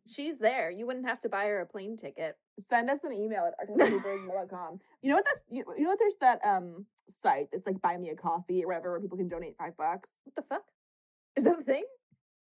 She's 0.07 0.39
there. 0.39 0.69
You 0.69 0.86
wouldn't 0.86 1.07
have 1.07 1.19
to 1.21 1.30
buy 1.30 1.45
her 1.45 1.61
a 1.61 1.65
plane 1.65 1.97
ticket. 1.97 2.38
send 2.59 2.89
us 2.89 2.99
an 3.03 3.11
email 3.11 3.43
at 3.45 3.69
ourtypeonpaper@gmail.com. 3.69 4.80
You 5.01 5.09
know 5.09 5.15
what 5.15 5.26
that's 5.26 5.43
you, 5.49 5.63
you 5.78 5.84
know 5.84 5.89
what 5.89 5.99
there's 5.99 6.17
that 6.21 6.39
um 6.45 6.86
site 7.09 7.49
that's 7.51 7.67
like 7.67 7.82
buy 7.82 7.97
me 7.97 8.09
a 8.09 8.15
coffee 8.15 8.63
or 8.63 8.67
whatever 8.67 8.91
where 8.91 8.99
people 8.99 9.17
can 9.17 9.28
donate 9.28 9.55
five 9.57 9.78
bucks. 9.78 10.11
What 10.23 10.36
the 10.36 10.41
fuck? 10.43 10.63
Is 11.36 11.43
that 11.43 11.59
a 11.59 11.63
thing? 11.63 11.86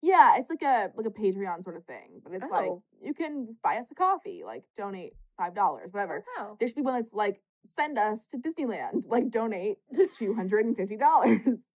Yeah, 0.05 0.35
it's 0.37 0.49
like 0.49 0.61
a 0.61 0.91
like 0.97 1.05
a 1.05 1.09
Patreon 1.09 1.63
sort 1.63 1.77
of 1.77 1.85
thing. 1.85 2.21
But 2.23 2.33
it's 2.33 2.51
like 2.51 2.67
Oh. 2.69 2.83
you 3.01 3.13
can 3.13 3.55
buy 3.63 3.77
us 3.77 3.89
a 3.89 3.95
coffee, 3.95 4.43
like 4.45 4.63
donate 4.77 5.13
five 5.37 5.55
dollars, 5.55 5.85
oh, 5.87 5.91
whatever. 5.93 6.25
Wow. 6.37 6.57
There 6.59 6.67
should 6.67 6.75
be 6.75 6.81
one 6.81 6.95
that's 6.95 7.13
like 7.13 7.41
send 7.65 7.97
us 7.97 8.27
to 8.27 8.37
Disneyland, 8.37 9.07
like 9.07 9.29
donate 9.31 9.77
two 10.17 10.33
hundred 10.33 10.65
and 10.65 10.75
fifty 10.75 10.97
dollars. 10.97 11.69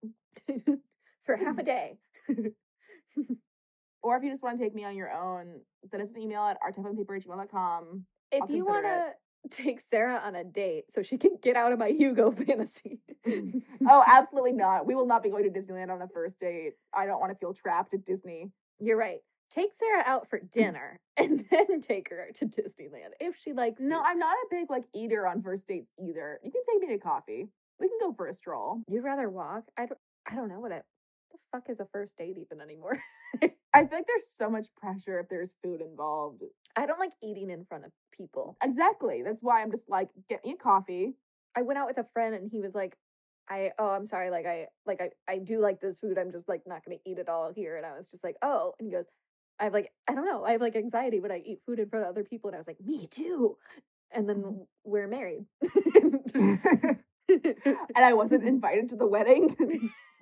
For 1.26 1.38
half 1.38 1.58
a 1.58 1.64
day. 1.74 1.98
Or 4.04 4.16
if 4.16 4.24
you 4.24 4.30
just 4.30 4.44
want 4.44 4.58
to 4.58 4.64
take 4.64 4.76
me 4.76 4.84
on 4.86 4.96
your 4.96 5.12
own, 5.12 5.62
send 5.84 6.02
us 6.02 6.12
an 6.12 6.22
email 6.22 6.42
at 6.44 6.58
ourtypeonpaper@gmail.com. 6.62 8.06
If 8.32 8.44
I'll 8.44 8.52
you 8.52 8.66
want 8.66 8.86
to 8.86 9.12
take 9.48 9.80
Sarah 9.80 10.22
on 10.24 10.36
a 10.36 10.44
date 10.44 10.92
so 10.92 11.02
she 11.02 11.18
can 11.18 11.38
get 11.42 11.56
out 11.56 11.74
of 11.74 11.80
my 11.80 11.90
Hugo 11.90 12.32
fantasy. 12.48 13.00
Mm. 13.26 13.62
Oh, 13.90 14.04
absolutely 14.06 14.52
not. 14.52 14.86
We 14.86 14.96
will 14.96 15.06
not 15.06 15.24
be 15.24 15.30
going 15.30 15.44
to 15.44 15.60
Disneyland 15.60 15.90
on 15.90 16.02
a 16.02 16.08
first 16.10 16.40
date. 16.40 16.74
I 16.94 17.06
don't 17.06 17.22
want 17.22 17.32
to 17.32 17.38
feel 17.38 17.54
trapped 17.54 17.94
at 17.94 18.04
Disney. 18.04 18.52
You're 18.80 18.98
right. 18.98 19.20
Take 19.50 19.70
Sarah 19.74 20.04
out 20.06 20.30
for 20.30 20.40
mm. 20.40 20.52
dinner 20.52 21.00
and 21.18 21.46
then 21.50 21.80
take 21.80 22.10
her 22.10 22.28
to 22.36 22.46
Disneyland 22.46 23.12
if 23.22 23.38
she 23.38 23.54
likes 23.54 23.80
No, 23.80 23.98
you. 23.98 24.04
I'm 24.06 24.20
not 24.20 24.34
a 24.34 24.48
big 24.52 24.70
like 24.70 24.84
eater 24.94 25.26
on 25.26 25.42
first 25.42 25.68
dates 25.68 25.92
either. 25.98 26.40
You 26.44 26.52
can 26.52 26.62
take 26.70 26.82
me 26.90 26.96
to 26.96 27.02
coffee. 27.02 27.48
We 27.80 27.88
can 27.88 27.98
go 28.02 28.14
for 28.14 28.28
a 28.28 28.34
stroll. 28.34 28.82
You'd 28.90 29.04
rather 29.04 29.30
walk? 29.30 29.64
I 29.78 29.86
don't, 29.86 30.00
I 30.30 30.36
don't 30.36 30.50
know 30.50 30.60
what 30.60 30.72
it. 30.72 30.84
The 31.32 31.38
fuck 31.52 31.70
is 31.70 31.80
a 31.80 31.86
first 31.86 32.18
date 32.18 32.38
even 32.38 32.62
anymore? 32.62 33.00
I 33.78 33.86
feel 33.86 34.00
like 34.00 34.08
there's 34.08 34.28
so 34.28 34.50
much 34.50 34.68
pressure 34.76 35.20
if 35.20 35.30
there's 35.30 35.56
food 35.64 35.82
involved. 35.82 36.44
I 36.78 36.86
don't 36.86 37.00
like 37.00 37.14
eating 37.24 37.50
in 37.50 37.66
front 37.66 37.86
of 37.86 37.92
people. 38.14 38.56
Exactly. 38.64 39.24
That's 39.24 39.42
why 39.42 39.62
I'm 39.62 39.72
just 39.72 39.90
like, 39.90 40.10
get 40.30 40.46
me 40.46 40.52
a 40.54 40.56
coffee. 40.56 41.16
I 41.56 41.64
went 41.64 41.80
out 41.80 41.88
with 41.88 41.98
a 41.98 42.06
friend 42.14 42.36
and 42.36 42.50
he 42.52 42.60
was 42.60 42.76
like, 42.76 42.96
I 43.50 43.72
oh 43.80 43.90
I'm 43.90 44.06
sorry, 44.06 44.30
like 44.30 44.46
I 44.46 44.68
like 44.86 45.02
I 45.02 45.10
I 45.28 45.38
do 45.40 45.60
like 45.60 45.80
this 45.82 46.00
food. 46.00 46.18
I'm 46.18 46.32
just 46.32 46.48
like 46.48 46.62
not 46.68 46.84
gonna 46.86 46.98
eat 47.06 47.18
it 47.18 47.30
all 47.30 47.52
here. 47.54 47.78
And 47.78 47.86
I 47.86 47.98
was 47.98 48.08
just 48.10 48.24
like, 48.24 48.36
oh, 48.42 48.74
and 48.80 48.88
he 48.88 48.94
goes, 48.94 49.06
I 49.60 49.64
have 49.66 49.74
like 49.74 49.92
I 50.08 50.14
don't 50.16 50.26
know, 50.26 50.44
I 50.46 50.52
have 50.52 50.62
like 50.62 50.76
anxiety 50.76 51.20
when 51.20 51.32
I 51.32 51.40
eat 51.46 51.60
food 51.66 51.80
in 51.80 51.90
front 51.90 52.06
of 52.06 52.10
other 52.10 52.24
people. 52.24 52.50
And 52.50 52.56
I 52.56 52.60
was 52.60 52.68
like, 52.68 52.82
me 52.82 53.08
too. 53.08 53.58
And 54.12 54.30
then 54.30 54.44
Mhm. 54.44 54.68
we're 54.86 55.08
married. 55.08 55.46
and 56.36 57.00
I 57.96 58.14
wasn't 58.14 58.44
invited 58.48 58.90
to 58.90 58.96
the 58.96 59.08
wedding. 59.08 59.56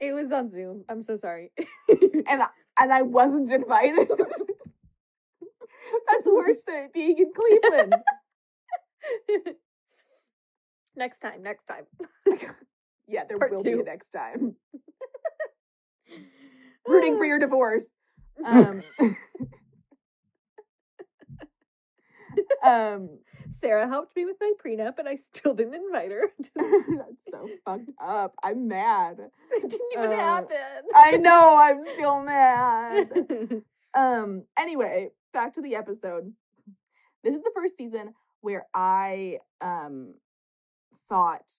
it 0.00 0.12
was 0.14 0.32
on 0.32 0.50
Zoom. 0.50 0.84
I'm 0.88 1.02
so 1.02 1.16
sorry. 1.16 1.52
and 1.88 2.42
I, 2.42 2.48
and 2.80 2.92
I 2.92 3.02
wasn't 3.02 3.52
invited. 3.52 4.08
That's 6.08 6.26
worse 6.26 6.64
than 6.64 6.84
it 6.84 6.92
being 6.92 7.18
in 7.18 7.32
Cleveland. 7.34 7.94
next 10.96 11.20
time, 11.20 11.42
next 11.42 11.66
time. 11.66 11.86
Yeah, 13.12 13.24
there 13.28 13.40
Part 13.40 13.50
will 13.50 13.64
be 13.64 13.72
a 13.72 13.82
next 13.82 14.10
time. 14.10 14.54
Rooting 16.86 17.16
for 17.16 17.24
your 17.24 17.40
divorce. 17.40 17.90
Um, 18.46 18.84
um, 22.62 23.18
Sarah 23.48 23.88
helped 23.88 24.14
me 24.16 24.24
with 24.24 24.36
my 24.40 24.52
prenup, 24.64 24.98
and 24.98 25.08
I 25.08 25.16
still 25.16 25.54
didn't 25.54 25.74
invite 25.74 26.10
her. 26.10 26.30
that's 26.54 27.24
so 27.30 27.48
fucked 27.64 27.90
up. 28.02 28.34
I'm 28.42 28.68
mad. 28.68 29.18
it 29.52 29.70
didn't 29.70 29.92
even 29.92 30.12
Uh, 30.12 30.16
happen. 30.16 30.56
I 30.94 31.16
know. 31.16 31.56
I'm 31.60 31.80
still 31.94 32.22
mad. 32.22 33.62
Um. 33.94 34.44
Anyway, 34.58 35.10
back 35.32 35.54
to 35.54 35.62
the 35.62 35.74
episode. 35.74 36.32
This 37.24 37.34
is 37.34 37.42
the 37.42 37.50
first 37.54 37.76
season 37.76 38.14
where 38.40 38.66
I 38.72 39.38
um 39.60 40.14
thought 41.08 41.50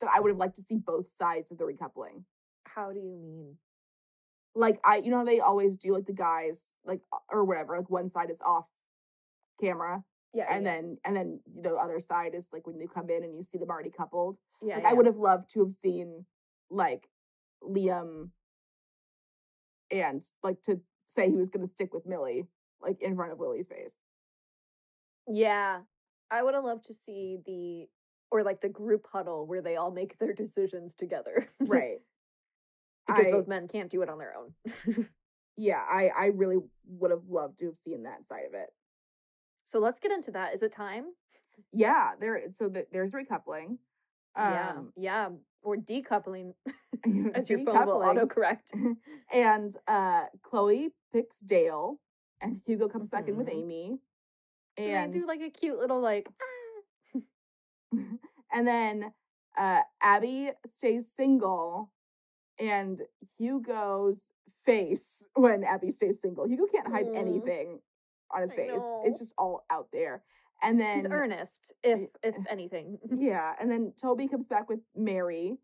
that 0.00 0.10
I 0.14 0.20
would 0.20 0.28
have 0.28 0.38
liked 0.38 0.56
to 0.56 0.62
see 0.62 0.76
both 0.76 1.10
sides 1.10 1.50
of 1.50 1.58
the 1.58 1.64
recoupling. 1.64 2.24
How 2.64 2.92
do 2.92 3.00
you 3.00 3.16
mean? 3.16 3.56
Like 4.54 4.78
I, 4.84 4.96
you 4.98 5.10
know, 5.10 5.24
they 5.24 5.40
always 5.40 5.76
do 5.76 5.92
like 5.92 6.06
the 6.06 6.12
guys 6.12 6.74
like 6.84 7.00
or 7.30 7.44
whatever. 7.44 7.76
Like 7.78 7.90
one 7.90 8.08
side 8.08 8.30
is 8.30 8.40
off 8.44 8.66
camera, 9.60 10.02
Yeah, 10.34 10.46
and 10.50 10.64
yeah, 10.64 10.72
then 10.72 10.98
and 11.04 11.16
then 11.16 11.40
the 11.62 11.74
other 11.74 12.00
side 12.00 12.34
is 12.34 12.48
like 12.52 12.66
when 12.66 12.78
you 12.80 12.88
come 12.88 13.10
in 13.10 13.24
and 13.24 13.36
you 13.36 13.42
see 13.42 13.58
them 13.58 13.70
already 13.70 13.90
coupled. 13.90 14.38
yeah, 14.62 14.74
like 14.74 14.82
yeah. 14.84 14.90
I 14.90 14.94
would 14.94 15.06
have 15.06 15.16
loved 15.16 15.50
to 15.54 15.60
have 15.60 15.72
seen 15.72 16.26
like 16.70 17.08
Liam 17.62 18.30
and 19.90 20.22
like 20.42 20.60
to 20.62 20.80
say 21.06 21.28
he 21.30 21.36
was 21.36 21.48
going 21.48 21.66
to 21.66 21.72
stick 21.72 21.94
with 21.94 22.06
Millie 22.06 22.46
like 22.80 23.00
in 23.00 23.16
front 23.16 23.32
of 23.32 23.40
Lily's 23.40 23.66
face. 23.68 23.98
Yeah, 25.26 25.80
I 26.30 26.42
would 26.42 26.54
have 26.54 26.64
loved 26.64 26.84
to 26.86 26.94
see 26.94 27.38
the 27.44 27.86
or 28.30 28.42
like 28.42 28.60
the 28.60 28.68
group 28.68 29.06
huddle 29.10 29.46
where 29.46 29.62
they 29.62 29.76
all 29.76 29.90
make 29.90 30.18
their 30.18 30.34
decisions 30.34 30.94
together, 30.94 31.48
Right. 31.60 31.98
because 33.06 33.26
I- 33.26 33.30
those 33.30 33.46
men 33.48 33.68
can't 33.68 33.90
do 33.90 34.02
it 34.02 34.08
on 34.10 34.18
their 34.18 34.34
own. 34.36 35.08
yeah, 35.56 35.82
I 35.88 36.10
I 36.16 36.26
really 36.26 36.58
would 36.86 37.10
have 37.10 37.24
loved 37.28 37.58
to 37.58 37.66
have 37.66 37.76
seen 37.76 38.02
that 38.04 38.26
side 38.26 38.44
of 38.46 38.54
it. 38.54 38.68
So 39.68 39.78
let's 39.78 40.00
get 40.00 40.12
into 40.12 40.30
that. 40.32 40.54
Is 40.54 40.62
it 40.62 40.72
time? 40.72 41.04
Yeah, 41.72 42.12
there 42.20 42.40
so 42.50 42.68
that 42.70 42.86
there's 42.92 43.12
recoupling. 43.12 43.78
yeah, 44.36 44.70
Um 44.70 44.92
yeah. 44.96 45.28
Or 45.62 45.76
decoupling, 45.76 46.54
as 47.34 47.50
your 47.50 47.58
phone 47.64 47.84
will 47.86 48.00
autocorrect. 48.00 48.72
and 49.32 49.76
uh 49.86 50.24
Chloe 50.42 50.94
picks 51.12 51.40
Dale 51.40 51.98
and 52.40 52.60
Hugo 52.64 52.88
comes 52.88 53.08
back 53.10 53.28
in 53.28 53.36
with 53.36 53.48
Mhm. 53.48 53.54
Amy. 53.62 53.98
And 54.76 54.86
And 54.86 55.12
they 55.12 55.18
do 55.18 55.26
like 55.26 55.42
a 55.42 55.50
cute 55.50 55.78
little 55.78 56.00
like. 56.00 56.28
"Ah." 56.40 57.20
and 58.52 58.66
then 58.66 59.12
uh 59.58 59.82
Abby 60.00 60.52
stays 60.66 61.10
single 61.12 61.90
and 62.60 63.02
Hugo's 63.38 64.30
face 64.64 65.26
when 65.34 65.64
Abby 65.64 65.90
stays 65.90 66.20
single. 66.20 66.46
Hugo 66.48 66.66
can't 66.66 66.88
hide 66.88 67.06
Mm. 67.06 67.16
anything 67.16 67.80
on 68.34 68.42
his 68.42 68.52
I 68.52 68.56
face. 68.56 68.68
know. 68.82 69.02
It's 69.04 69.18
just 69.18 69.34
all 69.38 69.64
out 69.70 69.88
there. 69.92 70.22
And 70.62 70.80
then 70.80 70.96
He's 70.96 71.06
earnest, 71.06 71.72
if 71.84 72.00
if 72.22 72.34
anything. 72.50 72.98
Yeah, 73.18 73.54
and 73.60 73.70
then 73.70 73.92
Toby 74.00 74.26
comes 74.28 74.46
back 74.48 74.68
with 74.68 74.80
Mary 74.96 75.56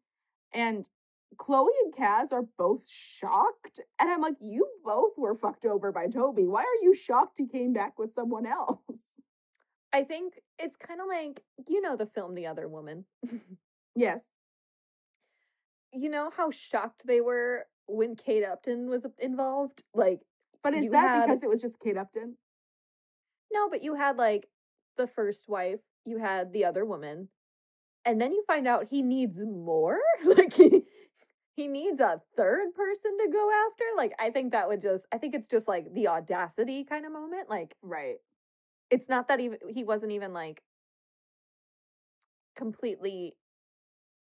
and 0.53 0.89
Chloe 1.37 1.73
and 1.85 1.93
Kaz 1.93 2.31
are 2.33 2.45
both 2.57 2.87
shocked. 2.89 3.81
And 4.01 4.09
I'm 4.09 4.21
like, 4.21 4.37
you 4.41 4.69
both 4.85 5.13
were 5.19 5.35
fucked 5.35 5.65
over 5.67 5.91
by 5.91 6.07
Toby. 6.07 6.47
Why 6.47 6.63
are 6.63 6.83
you 6.85 6.95
shocked 6.95 7.39
he 7.39 7.47
came 7.49 7.73
back 7.73 7.99
with 7.99 8.11
someone 8.11 8.47
else? 8.47 9.15
I 9.93 10.05
think 10.05 10.35
it's 10.59 10.77
kind 10.77 11.01
of 11.01 11.07
like 11.09 11.43
you 11.69 11.81
know 11.81 11.97
the 11.97 12.07
film 12.07 12.35
The 12.35 12.47
Other 12.47 12.69
Woman. 12.69 13.05
Yes. 13.97 14.31
you 15.93 16.09
know 16.11 16.31
how 16.37 16.51
shocked 16.51 17.07
they 17.07 17.21
were 17.21 17.67
when 17.87 18.17
Kate 18.17 18.45
Upton 18.45 18.89
was 18.89 19.07
involved? 19.19 19.83
Like, 19.95 20.21
But 20.63 20.75
is 20.75 20.89
that 20.91 21.09
had- 21.09 21.27
because 21.27 21.43
it 21.43 21.49
was 21.49 21.61
just 21.63 21.79
Kate 21.81 21.97
Upton? 21.97 22.37
No, 23.55 23.69
but 23.71 23.83
you 23.83 23.95
had 23.95 24.17
like 24.19 24.49
the 24.97 25.07
first 25.07 25.49
wife, 25.49 25.81
you 26.05 26.19
had 26.19 26.53
the 26.53 26.65
other 26.67 26.85
woman, 26.85 27.29
and 28.05 28.21
then 28.21 28.33
you 28.33 28.45
find 28.47 28.69
out 28.69 28.89
he 28.91 29.03
needs 29.03 29.41
more. 29.41 30.01
like 30.25 30.53
he 30.53 30.83
he 31.57 31.69
needs 31.69 32.01
a 32.01 32.21
third 32.37 32.75
person 32.75 33.17
to 33.19 33.29
go 33.33 33.51
after. 33.67 33.85
Like, 33.97 34.13
I 34.19 34.31
think 34.31 34.53
that 34.53 34.69
would 34.69 34.83
just 34.83 35.07
I 35.13 35.19
think 35.19 35.35
it's 35.35 35.49
just 35.49 35.69
like 35.69 35.93
the 35.95 36.09
audacity 36.09 36.85
kind 36.85 37.07
of 37.07 37.13
moment. 37.13 37.49
Like, 37.49 37.77
Right. 37.83 38.17
it's 38.91 39.09
not 39.09 39.29
that 39.29 39.41
even 39.41 39.59
he 39.69 39.85
wasn't 39.85 40.13
even 40.13 40.33
like 40.33 40.63
completely 42.57 43.37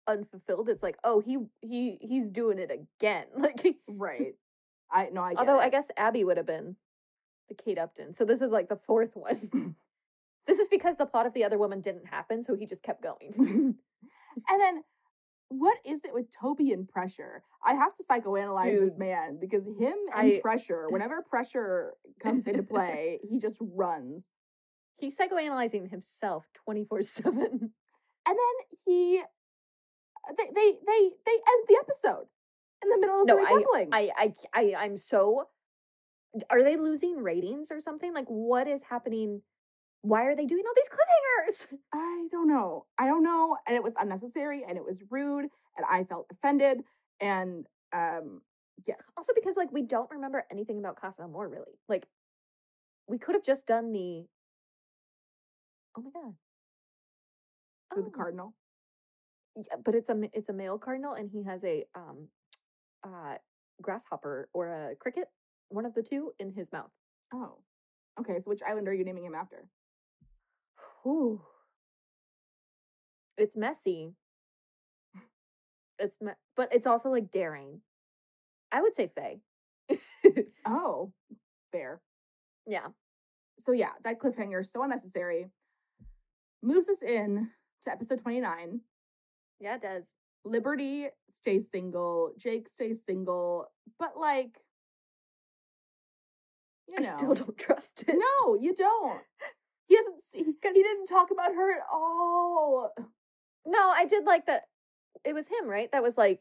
unfulfilled. 0.06 0.68
It's 0.68 0.82
like, 0.82 0.96
oh, 1.04 1.20
he 1.20 1.38
he 1.60 1.98
he's 2.00 2.28
doing 2.28 2.58
it 2.58 2.70
again. 2.70 3.26
Like 3.36 3.76
Right. 3.88 4.34
I 4.90 5.08
no, 5.12 5.22
I 5.22 5.34
Although 5.36 5.58
I 5.58 5.68
guess 5.70 5.90
Abby 5.96 6.24
would 6.24 6.36
have 6.36 6.46
been 6.46 6.76
the 7.50 7.62
Kate 7.62 7.78
Upton. 7.78 8.14
So 8.14 8.24
this 8.24 8.40
is 8.40 8.50
like 8.50 8.70
the 8.70 8.76
fourth 8.86 9.14
one. 9.14 9.74
this 10.46 10.58
is 10.58 10.68
because 10.68 10.96
the 10.96 11.04
plot 11.04 11.26
of 11.26 11.34
the 11.34 11.44
other 11.44 11.58
woman 11.58 11.82
didn't 11.82 12.06
happen, 12.06 12.42
so 12.42 12.54
he 12.54 12.64
just 12.64 12.82
kept 12.82 13.02
going. 13.02 13.76
And 14.48 14.60
then 14.60 14.84
what 15.48 15.76
is 15.84 16.04
it 16.04 16.14
with 16.14 16.26
Toby 16.30 16.70
and 16.70 16.88
pressure? 16.88 17.42
I 17.66 17.74
have 17.74 17.92
to 17.96 18.04
psychoanalyze 18.08 18.78
this 18.78 18.96
man 18.96 19.38
because 19.40 19.66
him 19.66 19.94
and 20.14 20.34
I- 20.34 20.40
pressure, 20.40 20.86
whenever 20.88 21.20
pressure 21.20 21.94
comes 22.22 22.46
into 22.46 22.62
play, 22.62 23.18
he 23.28 23.40
just 23.40 23.58
runs. 23.60 24.28
He's 24.98 25.18
psychoanalyzing 25.18 25.90
himself 25.90 26.46
24-7. 26.68 27.26
And 27.26 27.70
then 28.26 28.78
he 28.86 29.18
uh, 29.18 30.32
they 30.38 30.44
they 30.54 30.72
they, 30.86 31.10
they 31.26 31.32
end 31.32 31.64
the 31.68 31.76
episode 31.80 32.26
in 32.84 32.90
the 32.90 32.98
middle 32.98 33.20
of 33.22 33.26
No, 33.26 33.36
the 33.36 33.42
recoupling. 33.42 33.88
I 33.90 34.10
I 34.16 34.34
I 34.54 34.74
I'm 34.84 34.96
so 34.96 35.48
are 36.50 36.62
they 36.62 36.76
losing 36.76 37.22
ratings 37.22 37.70
or 37.70 37.80
something? 37.80 38.14
Like, 38.14 38.26
what 38.26 38.68
is 38.68 38.82
happening? 38.82 39.42
Why 40.02 40.24
are 40.24 40.36
they 40.36 40.46
doing 40.46 40.64
all 40.66 40.74
these 40.76 40.88
cliffhangers? 40.88 41.78
I 41.94 42.28
don't 42.30 42.48
know. 42.48 42.86
I 42.98 43.06
don't 43.06 43.22
know. 43.22 43.56
And 43.66 43.76
it 43.76 43.82
was 43.82 43.94
unnecessary 43.98 44.64
and 44.68 44.76
it 44.78 44.84
was 44.84 45.02
rude 45.10 45.46
and 45.76 45.86
I 45.90 46.04
felt 46.04 46.26
offended. 46.32 46.82
And 47.20 47.66
um 47.92 48.42
yes. 48.86 49.12
Also, 49.16 49.32
because 49.34 49.56
like 49.56 49.72
we 49.72 49.82
don't 49.82 50.10
remember 50.10 50.44
anything 50.50 50.78
about 50.78 50.96
Casa 51.00 51.22
Amor 51.22 51.48
really. 51.48 51.78
Like, 51.88 52.06
we 53.06 53.18
could 53.18 53.34
have 53.34 53.44
just 53.44 53.66
done 53.66 53.92
the. 53.92 54.26
Oh 55.96 56.02
my 56.02 56.10
god. 56.10 56.34
For 57.90 58.02
the 58.02 58.08
Oh. 58.08 58.10
cardinal. 58.10 58.54
Yeah, 59.56 59.76
but 59.84 59.94
it's 59.94 60.08
a 60.08 60.18
it's 60.32 60.48
a 60.48 60.52
male 60.52 60.78
cardinal 60.78 61.12
and 61.14 61.30
he 61.30 61.42
has 61.44 61.64
a 61.64 61.84
um 61.94 62.28
uh 63.04 63.36
grasshopper 63.82 64.48
or 64.52 64.68
a 64.90 64.96
cricket, 64.96 65.28
one 65.70 65.86
of 65.86 65.94
the 65.94 66.02
two, 66.02 66.32
in 66.38 66.52
his 66.52 66.70
mouth. 66.72 66.90
Oh. 67.32 67.58
Okay, 68.20 68.38
so 68.38 68.50
which 68.50 68.62
island 68.66 68.86
are 68.88 68.92
you 68.94 69.04
naming 69.04 69.24
him 69.24 69.34
after? 69.34 69.66
Whew. 71.02 71.40
It's 73.38 73.56
messy. 73.56 74.12
It's 75.98 76.20
me- 76.20 76.32
but 76.56 76.68
it's 76.74 76.86
also 76.86 77.10
like 77.10 77.30
daring. 77.30 77.80
I 78.72 78.82
would 78.82 78.94
say 78.94 79.10
Faye. 79.14 79.40
Oh, 80.66 81.12
fair. 81.72 82.00
yeah. 82.66 82.88
So 83.58 83.72
yeah, 83.72 83.92
that 84.04 84.20
cliffhanger 84.20 84.60
is 84.60 84.70
so 84.70 84.82
unnecessary. 84.82 85.48
Moves 86.62 86.88
us 86.88 87.02
in 87.02 87.48
to 87.82 87.90
episode 87.90 88.20
29. 88.20 88.80
Yeah, 89.58 89.76
it 89.76 89.82
does. 89.82 90.14
Liberty 90.44 91.08
stays 91.30 91.70
single, 91.70 92.32
Jake 92.38 92.68
stays 92.68 93.04
single, 93.04 93.66
but 93.98 94.12
like 94.18 94.58
you 96.90 96.96
I 96.98 97.02
still 97.04 97.34
don't 97.34 97.56
trust 97.58 98.04
it. 98.06 98.16
No, 98.16 98.56
you 98.60 98.74
don't. 98.74 99.20
He 99.88 99.96
doesn't 99.96 100.20
see 100.20 100.38
he 100.44 100.82
didn't 100.82 101.06
talk 101.06 101.32
about 101.32 101.52
her 101.52 101.72
at 101.72 101.82
all. 101.92 102.92
No, 103.66 103.88
I 103.90 104.04
did 104.06 104.24
like 104.24 104.46
that. 104.46 104.66
It 105.24 105.34
was 105.34 105.48
him, 105.48 105.66
right? 105.66 105.90
That 105.90 106.04
was 106.04 106.16
like, 106.16 106.38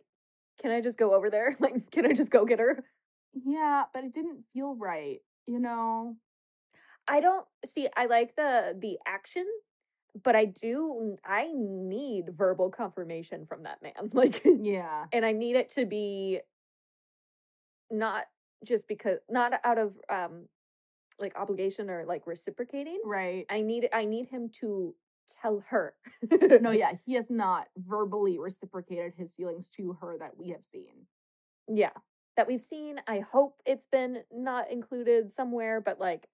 can 0.62 0.70
I 0.70 0.82
just 0.82 1.00
go 1.00 1.16
over 1.16 1.32
there? 1.32 1.58
Like, 1.60 1.89
can 1.89 2.06
I 2.06 2.14
just 2.14 2.30
go 2.30 2.45
get 2.45 2.60
her? 2.60 2.84
Yeah, 3.34 3.86
but 3.91 4.04
it 4.04 4.14
didn't 4.14 4.43
feel 4.54 4.76
right, 4.76 5.22
you 5.47 5.60
know. 5.60 6.16
I 7.08 7.22
don't 7.22 7.45
see. 7.66 7.88
I 7.97 8.06
like 8.06 8.36
the 8.36 8.78
the 8.80 9.00
action, 9.08 9.47
but 10.24 10.36
I 10.36 10.45
do. 10.45 11.18
I 11.26 11.50
need 11.52 12.26
verbal 12.38 12.70
confirmation 12.70 13.47
from 13.47 13.64
that 13.64 13.82
man. 13.82 14.10
Like, 14.14 14.43
Yeah. 14.45 15.06
and 15.12 15.26
I 15.26 15.32
need 15.32 15.56
it 15.56 15.70
to 15.70 15.88
be 15.88 16.41
not 17.89 18.26
just 18.64 18.88
because 18.88 19.20
not 19.30 19.53
out 19.64 19.78
of 19.78 19.93
um 20.10 20.47
like 21.20 21.36
obligation 21.38 21.89
or 21.89 22.05
like 22.05 22.26
reciprocating. 22.26 23.01
Right. 23.05 23.45
I 23.49 23.62
need 23.62 23.89
I 23.93 24.05
need 24.05 24.28
him 24.28 24.49
to 24.62 24.95
tell 25.41 25.64
her. 25.70 25.93
No, 26.62 26.72
yeah, 26.72 26.93
he 27.05 27.14
has 27.14 27.30
not 27.30 27.68
verbally 27.78 28.39
reciprocated 28.39 29.14
his 29.18 29.34
feelings 29.34 29.70
to 29.72 29.97
her 30.01 30.18
that 30.20 30.38
we 30.38 30.49
have 30.49 30.64
seen. 30.64 31.05
yeah 31.68 31.91
that 32.38 32.47
we've 32.47 32.62
seen 32.62 33.01
i 33.05 33.20
hope 33.20 33.60
it's 33.66 33.86
been 33.86 34.24
not 34.32 34.72
included 34.72 35.30
somewhere 35.30 35.82
but 35.82 35.99
like 35.99 36.30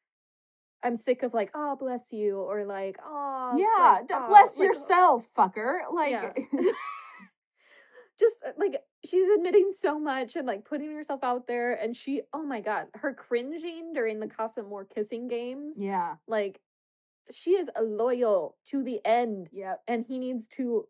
i'm 0.83 0.95
sick 0.95 1.23
of 1.23 1.33
like 1.33 1.49
oh 1.55 1.75
bless 1.75 2.13
you 2.13 2.37
or 2.37 2.63
like 2.63 2.97
oh 3.03 3.35
yeah, 3.57 3.99
like, 4.01 4.27
bless 4.29 4.57
like, 4.57 4.67
yourself, 4.67 5.27
fucker. 5.37 5.79
Like 5.93 6.11
Yeah. 6.11 6.31
just 8.19 8.35
uh, 8.45 8.51
like 8.57 8.81
she's 9.05 9.27
admitting 9.35 9.71
so 9.71 9.99
much 9.99 10.35
and 10.35 10.47
like 10.47 10.63
putting 10.65 10.91
herself 10.93 11.23
out 11.23 11.47
there 11.47 11.73
and 11.73 11.95
she 11.95 12.21
oh 12.33 12.43
my 12.43 12.61
god 12.61 12.87
her 12.95 13.13
cringing 13.13 13.93
during 13.93 14.19
the 14.19 14.27
Casa 14.27 14.61
Amor 14.61 14.85
kissing 14.85 15.27
games 15.27 15.81
yeah. 15.81 16.15
like 16.27 16.59
she 17.31 17.51
is 17.51 17.69
a 17.75 17.81
loyal 17.83 18.55
to 18.65 18.83
the 18.83 18.99
end 19.05 19.49
yeah 19.51 19.75
and 19.87 20.05
he 20.07 20.17
needs 20.19 20.47
to 20.47 20.87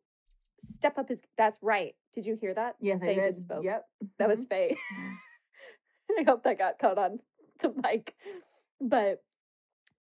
step 0.59 0.97
up 0.97 1.09
his 1.09 1.21
that's 1.37 1.57
right 1.61 1.95
did 2.13 2.25
you 2.25 2.35
hear 2.39 2.53
that 2.53 2.75
Yes, 2.79 2.99
I 3.01 3.07
did. 3.07 3.27
just 3.27 3.41
spoke 3.41 3.63
Yep. 3.63 3.85
that 4.19 4.27
was 4.29 4.45
Mhm. 4.45 4.49
Faye. 4.49 4.77
I 6.19 6.23
hope 6.23 6.43
that 6.43 6.57
got 6.59 6.77
caught 6.79 6.97
on 6.97 7.19
the 7.59 7.73
mic. 7.83 8.15
But 8.79 9.23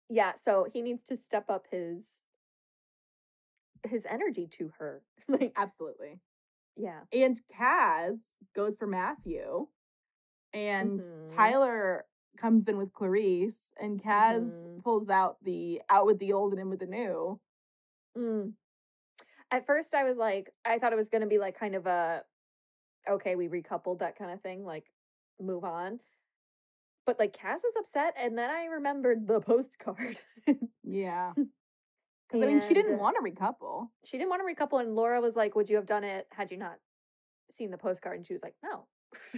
yeah, 0.09 0.33
so 0.35 0.67
he 0.71 0.81
needs 0.81 1.03
to 1.05 1.15
step 1.15 1.49
up 1.49 1.65
his 1.71 2.23
his 3.87 4.05
energy 4.05 4.47
to 4.47 4.71
her. 4.79 5.01
like 5.27 5.53
Absolutely. 5.55 6.19
Yeah. 6.75 7.01
And 7.11 7.39
Kaz 7.57 8.17
goes 8.55 8.75
for 8.75 8.87
Matthew, 8.87 9.67
and 10.53 10.99
Mhm. 11.01 11.35
Tyler 11.35 12.05
comes 12.37 12.67
in 12.67 12.77
with 12.77 12.91
Clarisse, 12.93 13.73
and 13.79 14.01
Kaz 14.01 14.63
Mhm. 14.63 14.83
pulls 14.83 15.09
out 15.09 15.43
the 15.43 15.81
out 15.89 16.05
with 16.05 16.19
the 16.19 16.33
old 16.33 16.53
and 16.53 16.59
in 16.61 16.69
with 16.69 16.79
the 16.79 16.87
new. 16.87 17.39
Mm. 18.17 18.55
At 19.51 19.65
first 19.67 19.93
I 19.93 20.03
was 20.03 20.17
like 20.17 20.53
I 20.65 20.79
thought 20.79 20.93
it 20.93 20.97
was 20.97 21.09
going 21.09 21.21
to 21.21 21.27
be 21.27 21.37
like 21.39 21.55
kind 21.57 21.75
of 21.75 21.85
a 21.85 22.25
okay, 23.07 23.35
we 23.35 23.49
recoupled 23.49 23.99
that 23.99 24.15
kind 24.15 24.31
of 24.31 24.41
thing, 24.41 24.63
like 24.65 24.91
move 25.39 25.63
on. 25.63 25.99
But 27.05 27.19
like 27.19 27.33
Kaz 27.35 27.57
is 27.65 27.75
upset 27.77 28.13
and 28.17 28.37
then 28.37 28.49
I 28.49 28.65
remembered 28.65 29.27
the 29.27 29.39
postcard. 29.41 30.21
Yeah. 30.83 31.33
Because 32.33 32.47
I 32.47 32.51
mean, 32.51 32.61
she 32.61 32.73
didn't 32.73 32.97
want 32.97 33.15
to 33.15 33.21
recouple. 33.21 33.87
she 34.03 34.17
didn't 34.17 34.29
want 34.29 34.41
to 34.41 34.53
recouple 34.55 34.81
and 34.81 34.95
laura 34.95 35.21
was 35.21 35.35
like 35.35 35.55
would 35.55 35.69
you 35.69 35.75
have 35.75 35.85
done 35.85 36.03
it 36.03 36.27
had 36.31 36.51
you 36.51 36.57
not 36.57 36.77
seen 37.49 37.69
the 37.71 37.77
postcard 37.77 38.17
and 38.17 38.25
she 38.25 38.33
was 38.33 38.41
like 38.41 38.55
no 38.63 38.87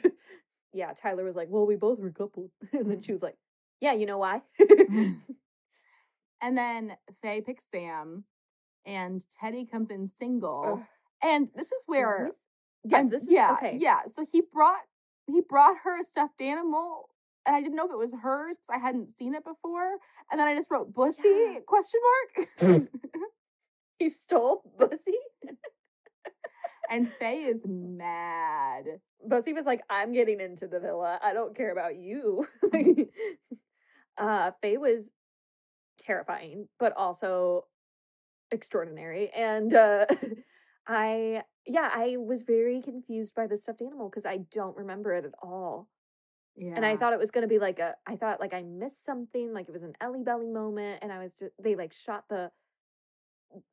yeah 0.74 0.94
tyler 0.94 1.24
was 1.26 1.36
like 1.36 1.50
well 1.50 1.66
we 1.66 1.76
both 1.76 2.00
recoupled 2.00 2.50
and 2.74 2.90
then 2.90 3.02
she 3.02 3.12
was 3.12 3.22
like 3.22 3.36
yeah 3.82 3.92
you 3.94 4.06
know 4.06 4.18
why 4.18 4.42
And 6.42 6.58
then 6.58 6.96
Faye 7.22 7.42
picks 7.42 7.66
Sam, 7.72 8.26
and 8.86 9.24
Teddy 9.32 9.66
comes 9.66 9.90
in 9.90 10.06
single. 10.06 10.80
Ugh. 10.80 10.86
And 11.24 11.50
this 11.56 11.72
is 11.72 11.84
where 11.88 12.32
yeah 12.84 12.98
I'm- 12.98 13.10
this 13.10 13.24
is 13.24 13.32
yeah, 13.32 13.54
okay 13.54 13.78
yeah. 13.80 14.02
So 14.06 14.26
he 14.32 14.42
brought 14.42 14.84
he 15.28 15.42
brought 15.42 15.78
her 15.84 16.00
a 16.00 16.04
stuffed 16.04 16.42
animal, 16.42 17.10
and 17.46 17.56
I 17.56 17.62
didn't 17.62 17.76
know 17.76 17.86
if 17.86 17.92
it 17.92 17.98
was 17.98 18.14
hers 18.14 18.58
because 18.58 18.70
I 18.70 18.80
hadn't 18.80 19.10
seen 19.10 19.34
it 19.36 19.44
before. 19.44 19.98
And 20.32 20.40
then 20.40 20.48
I 20.48 20.56
just 20.56 20.72
wrote 20.72 20.94
"bussy?" 20.94 21.28
Yeah. 21.28 21.60
question 21.66 22.00
mark. 22.68 22.90
he 24.00 24.10
stole 24.10 24.62
bussy 24.78 25.20
and 26.90 27.10
Faye 27.20 27.44
is 27.44 27.64
mad. 27.66 28.84
bussy 29.28 29.54
was 29.54 29.66
like 29.66 29.82
i'm 29.90 30.12
getting 30.12 30.40
into 30.40 30.68
the 30.68 30.80
villa 30.80 31.20
i 31.24 31.34
don't 31.34 31.56
care 31.56 31.72
about 31.72 31.96
you 31.96 32.48
uh 34.18 34.52
faye 34.62 34.78
was 34.78 35.12
terrifying 36.00 36.68
but 36.80 36.94
also 36.96 37.66
extraordinary 38.52 39.30
and 39.32 39.74
uh 39.74 40.06
i 40.88 41.42
yeah 41.66 41.90
i 41.94 42.18
was 42.18 42.44
very 42.44 42.82
confused 42.82 43.34
by 43.34 43.48
the 43.48 43.58
stuffed 43.58 43.82
animal 43.82 44.10
because 44.10 44.26
i 44.26 44.38
don't 44.52 44.78
remember 44.78 45.14
it 45.14 45.26
at 45.26 45.34
all 45.42 45.88
Yeah, 46.58 46.74
and 46.76 46.86
i 46.86 46.96
thought 46.96 47.14
it 47.14 47.20
was 47.20 47.32
going 47.32 47.42
to 47.42 47.48
be 47.48 47.60
like 47.60 47.80
a 47.80 47.96
i 48.08 48.16
thought 48.16 48.40
like 48.40 48.54
i 48.54 48.64
missed 48.64 49.04
something 49.04 49.54
like 49.54 49.68
it 49.68 49.74
was 49.74 49.84
an 49.84 49.94
ellie 50.00 50.24
belly 50.24 50.48
moment 50.48 51.00
and 51.02 51.12
i 51.12 51.20
was 51.20 51.34
just 51.34 51.52
they 51.62 51.76
like 51.76 51.92
shot 51.92 52.26
the 52.30 52.50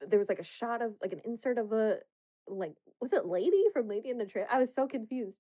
there 0.09 0.19
was 0.19 0.29
like 0.29 0.39
a 0.39 0.45
shot 0.45 0.83
of 0.83 0.95
like 1.01 1.13
an 1.13 1.21
insert 1.25 1.59
of 1.59 1.73
a 1.73 1.99
like 2.47 2.75
was 3.01 3.13
it 3.13 3.27
lady 3.27 3.65
from 3.73 3.89
lady 3.89 4.11
in 4.11 4.19
the 4.19 4.27
tramp 4.27 4.49
i 4.53 4.59
was 4.59 4.75
so 4.75 4.87
confused. 4.87 5.39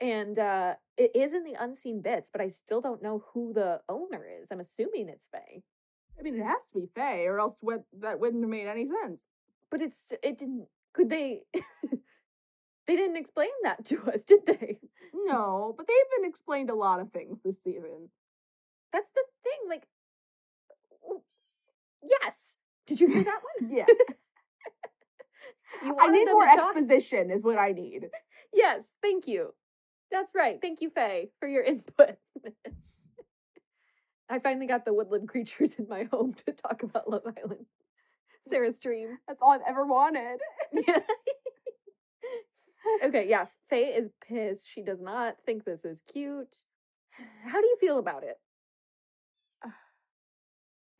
And 0.00 0.38
uh 0.38 0.76
it 0.96 1.10
is 1.14 1.34
in 1.34 1.44
the 1.44 1.54
unseen 1.62 2.00
bits 2.00 2.30
but 2.32 2.40
i 2.40 2.48
still 2.48 2.80
don't 2.80 3.02
know 3.02 3.22
who 3.32 3.52
the 3.52 3.82
owner 3.88 4.24
is. 4.40 4.48
I'm 4.50 4.60
assuming 4.60 5.08
it's 5.08 5.26
faye. 5.26 5.62
I 6.18 6.22
mean, 6.22 6.36
it 6.36 6.44
has 6.44 6.66
to 6.72 6.80
be 6.80 6.88
Faye, 6.94 7.26
or 7.26 7.38
else 7.40 7.58
what 7.62 7.84
that 8.00 8.20
wouldn't 8.20 8.42
have 8.42 8.50
made 8.50 8.66
any 8.66 8.86
sense. 9.02 9.28
but 9.70 9.80
it's 9.80 10.12
it 10.22 10.38
didn't 10.38 10.68
could 10.92 11.08
they 11.08 11.42
they 12.90 12.96
didn't 12.96 13.16
explain 13.16 13.50
that 13.62 13.84
to 13.84 14.02
us 14.12 14.24
did 14.24 14.44
they 14.46 14.80
No, 15.14 15.74
but 15.76 15.86
they've 15.86 16.18
been 16.18 16.28
explained 16.28 16.70
a 16.70 16.74
lot 16.74 16.98
of 16.98 17.12
things 17.12 17.38
this 17.44 17.62
season. 17.62 18.08
that's 18.92 19.10
the 19.10 19.22
thing 19.44 19.68
like 19.68 19.86
yes 22.02 22.56
did 22.86 23.00
you 23.00 23.08
hear 23.08 23.22
that 23.24 23.40
one 23.60 23.70
Yeah, 23.70 23.84
I 26.00 26.08
need 26.08 26.24
more 26.26 26.44
to 26.46 26.56
talk- 26.56 26.74
exposition, 26.76 27.30
is 27.30 27.42
what 27.44 27.58
I 27.58 27.72
need. 27.72 28.08
Yes, 28.52 28.94
thank 29.00 29.28
you. 29.28 29.54
That's 30.10 30.32
right. 30.34 30.58
Thank 30.60 30.80
you, 30.80 30.90
Faye, 30.90 31.30
for 31.38 31.46
your 31.48 31.62
input. 31.62 32.16
I 34.28 34.40
finally 34.40 34.66
got 34.66 34.84
the 34.84 34.92
woodland 34.92 35.28
creatures 35.28 35.76
in 35.76 35.86
my 35.88 36.08
home 36.10 36.34
to 36.44 36.50
talk 36.52 36.82
about 36.82 37.08
Love 37.08 37.22
Island. 37.38 37.66
Sarah's 38.48 38.80
dream. 38.80 39.18
That's 39.28 39.38
all 39.40 39.52
I've 39.52 39.60
ever 39.68 39.86
wanted. 39.86 40.40
Okay, 43.04 43.28
yes, 43.28 43.56
Faye 43.68 43.94
is 43.94 44.10
pissed. 44.26 44.66
She 44.68 44.82
does 44.82 45.00
not 45.00 45.36
think 45.44 45.64
this 45.64 45.84
is 45.84 46.02
cute. 46.12 46.56
How 47.44 47.60
do 47.60 47.66
you 47.66 47.76
feel 47.80 47.98
about 47.98 48.24
it? 48.24 48.36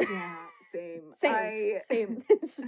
Yeah, 0.00 0.36
same. 0.72 1.02
Same. 1.12 1.32
I, 1.34 1.74
Same. 1.78 2.22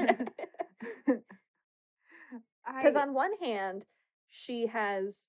I- 2.66 2.82
Because 2.82 2.96
on 2.96 3.14
one 3.14 3.32
hand, 3.40 3.84
she 4.30 4.66
has 4.66 5.28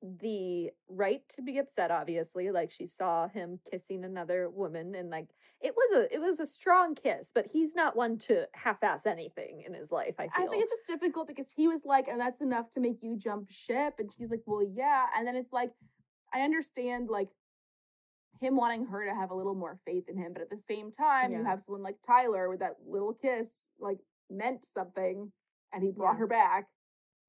the 0.00 0.70
right 0.88 1.22
to 1.28 1.42
be 1.42 1.58
upset 1.58 1.90
obviously 1.90 2.52
like 2.52 2.70
she 2.70 2.86
saw 2.86 3.26
him 3.26 3.58
kissing 3.68 4.04
another 4.04 4.48
woman 4.48 4.94
and 4.94 5.10
like 5.10 5.26
it 5.60 5.74
was 5.76 5.92
a 5.92 6.14
it 6.14 6.18
was 6.20 6.38
a 6.40 6.46
strong 6.46 6.94
kiss 6.94 7.30
but 7.34 7.46
he's 7.46 7.74
not 7.74 7.96
one 7.96 8.16
to 8.16 8.46
half-ass 8.54 9.06
anything 9.06 9.62
in 9.66 9.74
his 9.74 9.90
life 9.90 10.14
i 10.18 10.28
feel 10.28 10.46
I 10.46 10.48
think 10.48 10.62
it's 10.62 10.70
just 10.72 10.86
difficult 10.86 11.26
because 11.26 11.50
he 11.50 11.66
was 11.68 11.84
like, 11.84 12.06
and 12.08 12.20
that's 12.20 12.40
enough 12.40 12.70
to 12.70 12.80
make 12.80 12.98
you 13.02 13.16
jump 13.16 13.50
ship. 13.50 13.94
And 13.98 14.10
she's 14.16 14.30
like, 14.30 14.42
well, 14.46 14.62
yeah. 14.62 15.06
And 15.16 15.26
then 15.26 15.34
it's 15.36 15.52
like, 15.52 15.72
I 16.32 16.42
understand 16.42 17.08
like 17.10 17.28
him 18.40 18.56
wanting 18.56 18.86
her 18.86 19.04
to 19.04 19.14
have 19.14 19.30
a 19.30 19.34
little 19.34 19.54
more 19.54 19.78
faith 19.84 20.08
in 20.08 20.16
him. 20.16 20.32
But 20.32 20.42
at 20.42 20.50
the 20.50 20.58
same 20.58 20.90
time, 20.92 21.32
you 21.32 21.44
have 21.44 21.60
someone 21.60 21.82
like 21.82 21.96
Tyler 22.06 22.48
with 22.48 22.60
that 22.60 22.76
little 22.86 23.12
kiss, 23.12 23.70
like 23.80 23.98
meant 24.30 24.64
something, 24.64 25.32
and 25.72 25.82
he 25.82 25.90
brought 25.90 26.12
Yeah. 26.14 26.18
her 26.18 26.26
back. 26.28 26.68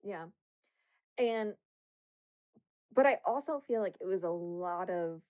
Yeah. 0.03 0.25
And 1.17 1.53
but 2.93 3.05
I 3.07 3.17
also 3.25 3.59
feel 3.67 3.82
like 3.82 3.95
it 4.01 4.05
was 4.07 4.23
a 4.23 4.30
lot 4.30 4.89
of 4.89 5.21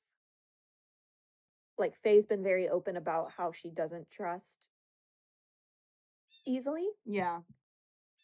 like 1.79 1.95
Faye's 2.03 2.25
been 2.25 2.43
very 2.43 2.69
open 2.69 2.97
about 2.97 3.31
how 3.35 3.51
she 3.51 3.69
doesn't 3.69 4.09
trust 4.11 4.67
easily. 6.45 6.87
Yeah. 7.05 7.39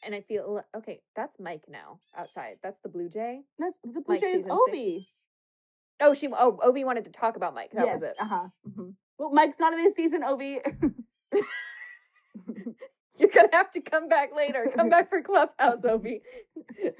And 0.04 0.14
I 0.14 0.22
feel 0.22 0.62
okay, 0.76 1.02
that's 1.16 1.40
Mike 1.40 1.64
now 1.70 2.00
outside. 2.16 2.58
That's 2.62 2.80
the 2.82 2.90
Blue 2.90 3.10
Jay. 3.10 3.42
That's 3.58 3.80
the 3.84 4.02
Blue 4.02 4.18
Jay 4.18 4.26
is 4.26 4.32
season 4.44 4.52
six. 4.52 4.62
Ovie. 4.70 5.10
Oh, 6.02 6.14
she 6.14 6.28
oh 6.28 6.60
Ovie 6.62 6.84
wanted 6.84 7.06
to 7.06 7.12
talk 7.12 7.38
about 7.38 7.56
Mike. 7.56 7.72
That 7.74 7.86
yes. 7.86 7.96
was 7.96 8.04
it. 8.04 8.16
Uh-huh. 8.20 8.48
mhm. 8.70 8.94
Well, 9.18 9.32
Mike's 9.32 9.60
not 9.60 9.74
in 9.74 9.80
this 9.80 9.96
season, 9.96 10.24
Ovie. 10.24 10.60
You're 13.18 13.30
gonna 13.30 13.48
have 13.54 13.72
to 13.72 13.80
come 13.82 14.10
back 14.10 14.36
later. 14.36 14.70
Come 14.76 14.90
back 14.90 15.10
for 15.10 15.22
Clubhouse, 15.22 15.86
Ovie. 15.86 16.22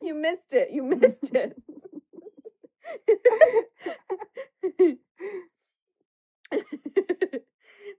you 0.00 0.14
missed 0.14 0.54
it. 0.54 0.70
You 0.72 0.82
missed 0.82 1.34
it. 1.34 1.60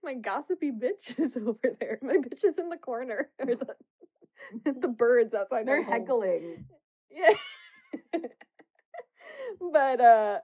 My 0.04 0.14
gossipy 0.16 0.72
bitch 0.72 1.20
is 1.24 1.38
over 1.38 1.76
there. 1.80 2.00
My 2.02 2.16
bitch 2.18 2.44
is 2.44 2.58
in 2.58 2.70
the 2.70 2.78
corner. 2.78 3.30
Or 3.40 3.46
the, 4.64 4.74
the 4.80 4.88
birds 4.88 5.34
outside. 5.34 5.66
They're 5.68 5.82
heckling. 5.82 6.66
Yeah. 7.10 7.34
but 9.74 10.00
uh 10.02 10.38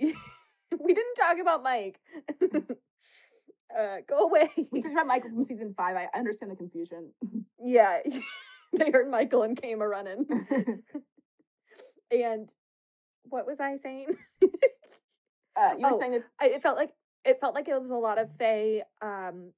we 0.00 0.14
didn't 0.94 1.14
talk 1.16 1.38
about 1.40 1.64
Mike. 1.64 1.98
uh 3.76 3.96
go 4.08 4.28
away. 4.28 4.50
We 4.70 4.80
talked 4.80 4.94
about 4.94 5.08
Michael 5.08 5.30
from 5.30 5.42
season 5.42 5.74
five. 5.76 5.96
I 5.96 6.06
understand 6.16 6.52
the 6.52 6.56
confusion. 6.56 7.10
yeah. 7.58 7.98
they 8.72 8.92
heard 8.92 9.10
Michael 9.10 9.42
and 9.42 9.60
came 9.60 9.82
a 9.82 9.88
running. 9.88 10.26
And 12.12 12.48
what 13.24 13.46
was 13.46 13.60
I 13.60 13.76
saying? 13.76 14.06
uh, 15.56 15.74
you 15.78 15.86
were 15.86 15.92
Oh, 15.94 15.98
saying 15.98 16.12
that 16.12 16.24
I, 16.40 16.46
it 16.46 16.62
felt 16.62 16.76
like 16.76 16.92
it 17.24 17.40
felt 17.40 17.54
like 17.54 17.68
it 17.68 17.80
was 17.80 17.90
a 17.90 17.94
lot 17.96 18.18
of 18.18 18.28
Faye 18.38 18.82
um 19.00 19.52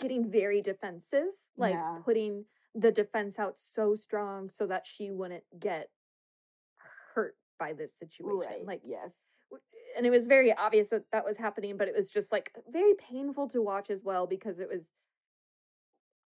getting 0.00 0.30
very 0.30 0.60
defensive, 0.60 1.28
like 1.56 1.74
Yeah. 1.74 1.98
putting 2.04 2.44
the 2.74 2.92
defense 2.92 3.38
out 3.38 3.58
so 3.58 3.94
strong 3.94 4.50
so 4.50 4.66
that 4.66 4.86
she 4.86 5.10
wouldn't 5.10 5.44
get 5.58 5.88
hurt 7.14 7.36
by 7.58 7.72
this 7.72 7.92
situation. 7.96 8.38
right. 8.50 8.66
Like 8.66 8.82
yes. 8.84 9.22
and 9.96 10.04
it 10.06 10.10
was 10.10 10.26
very 10.26 10.52
obvious 10.54 10.90
that 10.90 11.04
that 11.12 11.24
was 11.24 11.38
happening 11.38 11.76
but 11.78 11.88
it 11.88 11.94
was 11.96 12.10
just 12.10 12.30
like 12.30 12.52
very 12.70 12.92
painful 12.94 13.48
to 13.48 13.62
watch 13.62 13.88
as 13.88 14.04
well 14.04 14.26
because 14.26 14.60
it 14.60 14.68
was 14.68 14.92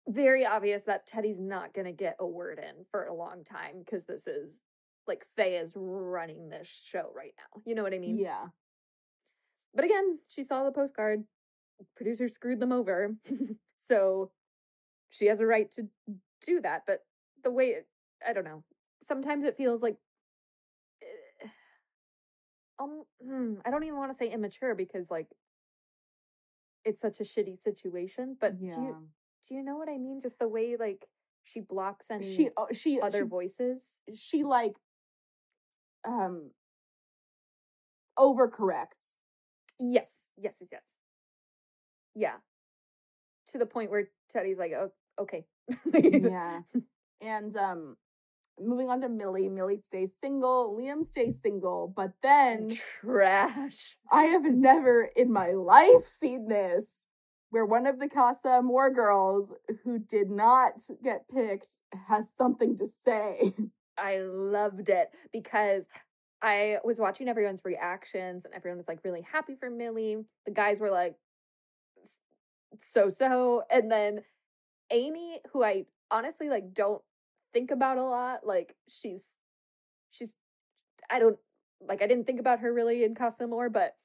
very 0.09 0.45
obvious 0.47 0.83
that 0.85 1.07
Teddy's 1.07 1.39
not 1.39 1.75
going 1.75 1.85
to 1.85 1.93
get 1.93 2.17
a 2.19 2.27
word 2.27 2.59
in 2.59 2.85
for 2.91 3.05
a 3.05 3.15
long 3.15 3.45
time 3.45 3.81
because 3.85 4.05
this 4.07 4.27
is 4.27 4.63
like 5.07 5.25
Faye 5.37 5.57
is 5.57 5.75
running 5.77 6.49
this 6.49 6.69
show 6.69 7.11
right 7.15 7.35
now. 7.37 7.63
You 7.65 7.75
know 7.75 7.83
what 7.83 7.95
I 7.95 7.99
mean? 7.99 8.19
Yeah. 8.19 8.47
But 9.75 9.85
again, 9.85 10.19
she 10.29 10.43
saw 10.43 10.65
the 10.65 10.71
postcard. 10.71 11.25
Producer 11.97 12.29
screwed 12.29 12.61
them 12.61 12.73
over. 12.73 13.15
so 13.79 14.31
she 15.11 15.27
has 15.27 15.41
a 15.41 15.47
right 15.47 15.71
to 15.73 15.89
do 16.45 16.61
that. 16.61 16.83
But 16.87 17.01
the 17.43 17.51
way 17.51 17.69
it, 17.69 17.89
I 18.27 18.33
don't 18.33 18.45
know. 18.45 18.63
Sometimes 19.03 19.45
it 19.45 19.57
feels 19.57 19.83
like 19.83 19.97
eh, 21.03 21.49
um, 22.79 23.03
hmm, 23.25 23.55
I 23.65 23.71
don't 23.71 23.83
even 23.85 23.99
want 23.99 24.13
to 24.13 24.17
say 24.17 24.31
immature 24.31 24.75
because 24.75 25.11
like 25.11 25.29
it's 26.85 27.01
such 27.01 27.21
a 27.21 27.25
shitty 27.25 27.61
situation. 27.61 28.37
But 28.41 28.55
yeah. 28.61 28.75
do 28.75 28.83
you 28.83 28.97
do 29.49 29.55
you 29.55 29.65
know 29.65 29.77
what 29.77 29.89
I 29.89 29.99
mean? 29.99 30.21
Just 30.21 30.39
the 30.39 30.49
way 30.49 30.77
like 30.79 31.07
she 31.45 31.61
blocks 31.61 32.11
any 32.11 32.23
she 32.23 32.51
oh, 32.57 32.69
she 32.73 33.01
other 33.01 33.19
she, 33.19 33.25
voices. 33.25 33.99
she 34.15 34.45
like 34.45 34.75
um 36.07 36.51
overcorrects. 38.19 39.17
Yes, 39.79 40.31
yes, 40.37 40.57
yes, 40.61 40.69
yes. 40.73 40.97
Yeah. 42.15 42.37
To 43.49 43.59
the 43.59 43.67
point 43.67 43.91
where 43.91 44.09
Teddy's 44.33 44.59
like, 44.59 44.73
oh, 44.73 44.93
okay. 45.21 45.45
yeah. 45.93 46.61
And 47.21 47.55
um 47.57 47.97
moving 48.61 48.91
on 48.91 49.01
to 49.03 49.09
Millie, 49.09 49.49
Millie 49.49 49.81
stays 49.81 50.17
single, 50.19 50.77
Liam 50.77 51.05
stays 51.05 51.41
single, 51.41 51.93
but 51.95 52.13
then 52.23 52.73
Trash. 53.01 53.97
I 54.13 54.25
have 54.25 54.45
never 54.45 55.09
in 55.17 55.33
my 55.33 55.53
life 55.53 56.05
seen 56.05 56.49
this 56.49 57.07
where 57.51 57.67
one 57.67 57.87
of 57.87 57.99
the 58.01 58.09
Casa 58.09 58.49
Amor 58.49 58.91
girls 58.91 59.53
who 59.85 59.99
did 59.99 60.31
not 60.31 60.73
get 61.05 61.29
picked 61.29 61.81
has 62.09 62.31
something 62.37 62.77
to 62.79 62.87
say. 62.87 63.53
I 63.99 64.19
loved 64.21 64.89
it 64.89 65.11
because 65.33 65.87
I 66.41 66.79
was 66.85 66.99
watching 66.99 67.29
everyone's 67.29 67.63
reactions 67.65 68.45
and 68.45 68.55
everyone 68.55 68.79
was 68.79 68.89
like 68.89 69.01
really 69.05 69.23
happy 69.23 69.55
for 69.55 69.71
Millie. 69.71 70.19
The 70.45 70.53
guys 70.53 70.81
were 70.81 70.91
like 70.91 71.15
so 72.79 73.09
so. 73.09 73.63
And 73.71 73.91
then 73.91 74.23
Amy, 74.91 75.41
who 75.53 75.63
I 75.63 75.85
honestly 76.11 76.49
like 76.49 76.75
don't 76.75 77.03
think 77.53 77.71
about 77.71 77.99
a 77.99 78.03
lot, 78.03 78.47
like 78.47 78.75
she's 78.89 79.37
she's 80.11 80.35
I 81.11 81.19
don't 81.19 81.39
like 81.81 82.03
I 82.03 82.07
didn't 82.07 82.27
think 82.27 82.41
about 82.41 82.61
her 82.61 82.73
really 82.73 83.05
in 83.05 83.15
Casa 83.15 83.45
Amor 83.45 83.69
but 83.69 83.97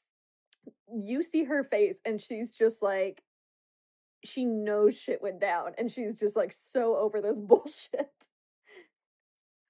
you 0.93 1.21
see 1.21 1.43
her 1.43 1.63
face 1.63 2.01
and 2.05 2.19
she's 2.19 2.55
just 2.55 2.81
like 2.81 3.23
she 4.23 4.45
knows 4.45 4.97
shit 4.97 5.21
went 5.21 5.39
down 5.39 5.73
and 5.77 5.91
she's 5.91 6.17
just 6.17 6.35
like 6.35 6.51
so 6.51 6.95
over 6.97 7.21
this 7.21 7.39
bullshit. 7.41 8.29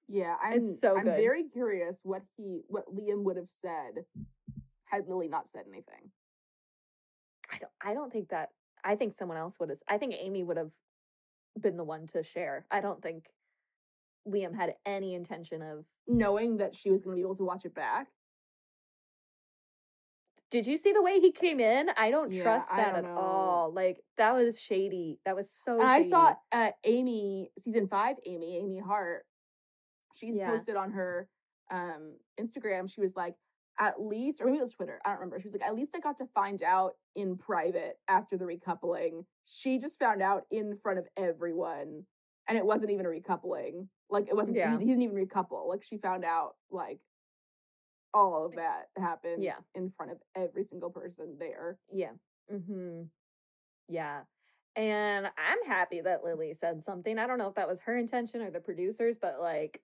Yeah, 0.08 0.36
I'm 0.42 0.64
It's 0.66 0.80
so 0.80 0.96
I'm 0.98 1.04
good. 1.04 1.16
very 1.16 1.44
curious 1.44 2.02
what 2.04 2.22
he 2.38 2.62
what 2.68 2.86
Liam 2.94 3.24
would 3.24 3.38
have 3.38 3.50
said 3.50 4.06
had 4.86 5.08
Lily 5.08 5.28
not 5.28 5.48
said 5.48 5.64
anything. 5.68 6.12
I 7.52 7.58
don't 7.60 7.72
I 7.82 7.94
don't 7.94 8.12
think 8.12 8.30
that 8.30 8.50
I 8.84 8.96
think 8.96 9.14
someone 9.14 9.38
else 9.38 9.60
would 9.60 9.70
have 9.70 9.80
I 9.88 9.98
think 9.98 10.16
Amy 10.18 10.44
would 10.44 10.58
have 10.58 10.72
been 11.60 11.78
the 11.78 11.84
one 11.84 12.08
to 12.08 12.24
share. 12.24 12.66
I 12.72 12.82
don't 12.82 13.02
think 13.02 13.26
Liam 14.28 14.56
had 14.56 14.76
any 14.86 15.14
intention 15.14 15.62
of 15.62 15.86
Knowing 16.08 16.58
that 16.58 16.74
she 16.74 16.90
was 16.90 17.02
gonna 17.02 17.16
be 17.16 17.22
able 17.22 17.36
to 17.36 17.44
watch 17.44 17.66
it 17.66 17.76
back. 17.76 18.08
Did 20.50 20.66
you 20.66 20.78
see 20.78 20.94
the 20.94 21.02
way 21.02 21.20
he 21.20 21.34
came 21.34 21.60
in? 21.60 21.90
I 21.98 22.10
don't 22.10 22.32
Yeah, 22.32 22.44
trust 22.44 22.70
that 22.70 22.94
don't 22.94 23.04
at 23.04 23.04
know. 23.04 23.18
all. 23.18 23.74
Like 23.74 24.02
that 24.18 24.32
was 24.34 24.58
shady. 24.58 25.20
That 25.26 25.36
was 25.36 25.52
so 25.52 25.82
I 25.82 26.02
saw 26.04 26.36
uh 26.54 26.72
Amy 26.86 27.52
season 27.58 27.90
five, 27.90 28.16
Amy, 28.26 28.58
Amy 28.58 28.80
Hart. 28.80 29.26
She's 30.18 30.36
Yeah. 30.36 30.50
posted 30.50 30.76
on 30.76 30.92
her 30.92 31.28
um 31.70 32.16
Instagram, 32.40 32.90
she 32.92 33.02
was 33.02 33.16
like, 33.16 33.36
at 33.80 34.02
least, 34.02 34.42
or 34.42 34.46
maybe 34.46 34.58
it 34.58 34.62
was 34.62 34.74
Twitter, 34.74 35.00
I 35.06 35.10
don't 35.10 35.20
remember. 35.20 35.40
She 35.40 35.46
was 35.46 35.54
like, 35.54 35.62
at 35.68 35.76
least 35.76 35.94
I 35.96 36.00
got 36.00 36.18
to 36.18 36.26
find 36.34 36.64
out 36.64 36.94
in 37.16 37.38
private 37.38 38.00
after 38.08 38.38
the 38.38 38.46
recoupling. 38.46 39.26
She 39.46 39.78
just 39.78 40.00
found 40.00 40.22
out 40.22 40.44
in 40.50 40.78
front 40.78 40.98
of 41.00 41.08
everyone. 41.18 42.06
And 42.48 42.58
it 42.58 42.66
wasn't 42.66 42.92
even 42.92 43.06
a 43.06 43.10
recoupling. 43.10 43.88
Like 44.10 44.30
it 44.30 44.36
wasn't 44.36 44.56
he- 44.56 44.62
Yeah. 44.62 44.80
he, 44.80 44.86
didn't 44.86 45.02
even 45.02 45.16
recouple. 45.18 45.68
Like 45.68 45.84
she 45.84 45.98
found 45.98 46.24
out 46.24 46.56
like 46.72 47.00
all 48.14 48.46
of 48.46 48.56
that 48.56 48.88
happened 48.98 49.44
Yeah. 49.44 49.58
in 49.76 49.92
front 49.92 50.12
of 50.14 50.18
every 50.36 50.64
single 50.64 50.90
person 50.90 51.36
there. 51.38 51.78
Yeah. 51.92 52.14
Mm-hmm. 52.52 53.04
Yeah. 53.90 54.22
And 54.76 55.28
I'm 55.38 55.64
happy 55.66 56.02
that 56.02 56.24
Lily 56.24 56.54
said 56.54 56.82
something. 56.82 57.20
I 57.20 57.28
don't 57.28 57.38
know 57.38 57.48
if 57.50 57.56
that 57.56 57.68
was 57.68 57.80
her 57.82 57.98
intention 57.98 58.42
or 58.42 58.50
the 58.50 58.60
producers, 58.62 59.18
but 59.18 59.40
like 59.42 59.82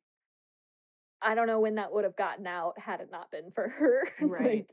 I 1.24 1.36
don't 1.36 1.48
know 1.48 1.60
when 1.60 1.76
that 1.76 1.94
would 1.94 2.04
have 2.04 2.16
gotten 2.16 2.46
out 2.48 2.78
had 2.78 3.00
it 3.00 3.10
not 3.12 3.32
been 3.32 3.52
for 3.52 3.70
her. 3.70 4.08
Right. 4.22 4.44
Like, 4.58 4.70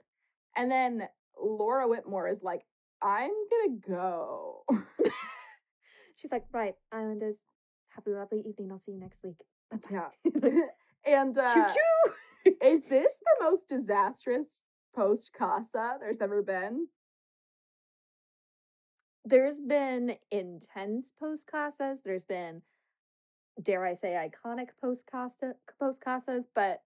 And 0.56 0.70
then 0.70 1.08
Laura 1.40 1.86
Whitmore 1.88 2.28
is 2.28 2.42
like, 2.42 2.62
I'm 3.02 3.30
gonna 3.50 3.78
go. 3.88 4.64
she's 6.16 6.32
like, 6.32 6.44
right, 6.52 6.74
Islanders, 6.92 7.38
have 7.90 8.06
a 8.06 8.10
lovely 8.10 8.40
evening. 8.46 8.70
I'll 8.70 8.78
see 8.80 8.92
you 8.92 9.00
next 9.00 9.22
week. 9.24 9.40
yeah. 9.90 10.08
Bye-bye." 10.40 10.60
and 11.06 11.36
uh, 11.38 11.54
choo 11.54 11.64
choo. 12.44 12.54
is 12.62 12.84
this 12.84 13.18
the 13.18 13.44
most 13.44 13.68
disastrous 13.68 14.62
post 14.94 15.32
Casa 15.32 15.96
there's 16.00 16.18
ever 16.20 16.42
been? 16.42 16.88
There's 19.24 19.60
been 19.60 20.16
intense 20.30 21.12
post 21.18 21.46
casas. 21.50 22.02
There's 22.02 22.24
been 22.24 22.62
dare 23.62 23.84
I 23.84 23.94
say, 23.94 24.10
iconic 24.10 24.68
post 24.80 25.04
Costa 25.10 25.54
post 25.78 26.00
Casas, 26.02 26.44
but 26.54 26.82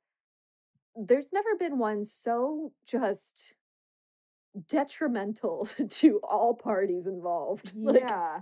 there's 0.97 1.33
never 1.33 1.55
been 1.59 1.79
one 1.79 2.05
so 2.05 2.73
just 2.87 3.55
detrimental 4.69 5.67
to 5.89 6.21
all 6.23 6.55
parties 6.55 7.07
involved. 7.07 7.73
Like 7.85 8.01
yeah. 8.01 8.41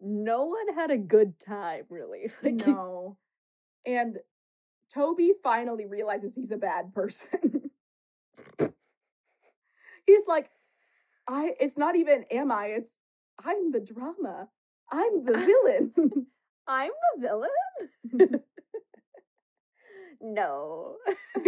no 0.00 0.44
one 0.44 0.74
had 0.74 0.90
a 0.90 0.98
good 0.98 1.38
time, 1.38 1.84
really. 1.88 2.30
Like 2.42 2.66
no. 2.66 3.16
And 3.86 4.18
Toby 4.92 5.32
finally 5.42 5.86
realizes 5.86 6.34
he's 6.34 6.50
a 6.50 6.56
bad 6.56 6.94
person. 6.94 7.70
he's 10.06 10.26
like, 10.26 10.50
I 11.28 11.54
it's 11.58 11.78
not 11.78 11.96
even 11.96 12.24
am 12.30 12.52
I, 12.52 12.66
it's 12.66 12.96
I'm 13.44 13.72
the 13.72 13.80
drama. 13.80 14.48
I'm 14.90 15.24
the 15.24 15.38
villain. 15.38 16.26
I'm 16.72 16.90
the 17.18 17.28
villain? 17.28 18.40
no. 20.22 20.96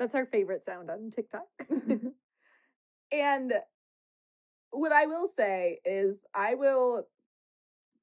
That's 0.00 0.16
our 0.16 0.26
favorite 0.26 0.64
sound 0.64 0.90
on 0.90 1.12
TikTok. 1.12 1.46
and 3.12 3.52
what 4.72 4.90
I 4.90 5.06
will 5.06 5.28
say 5.28 5.78
is 5.84 6.24
I 6.34 6.56
will 6.56 7.06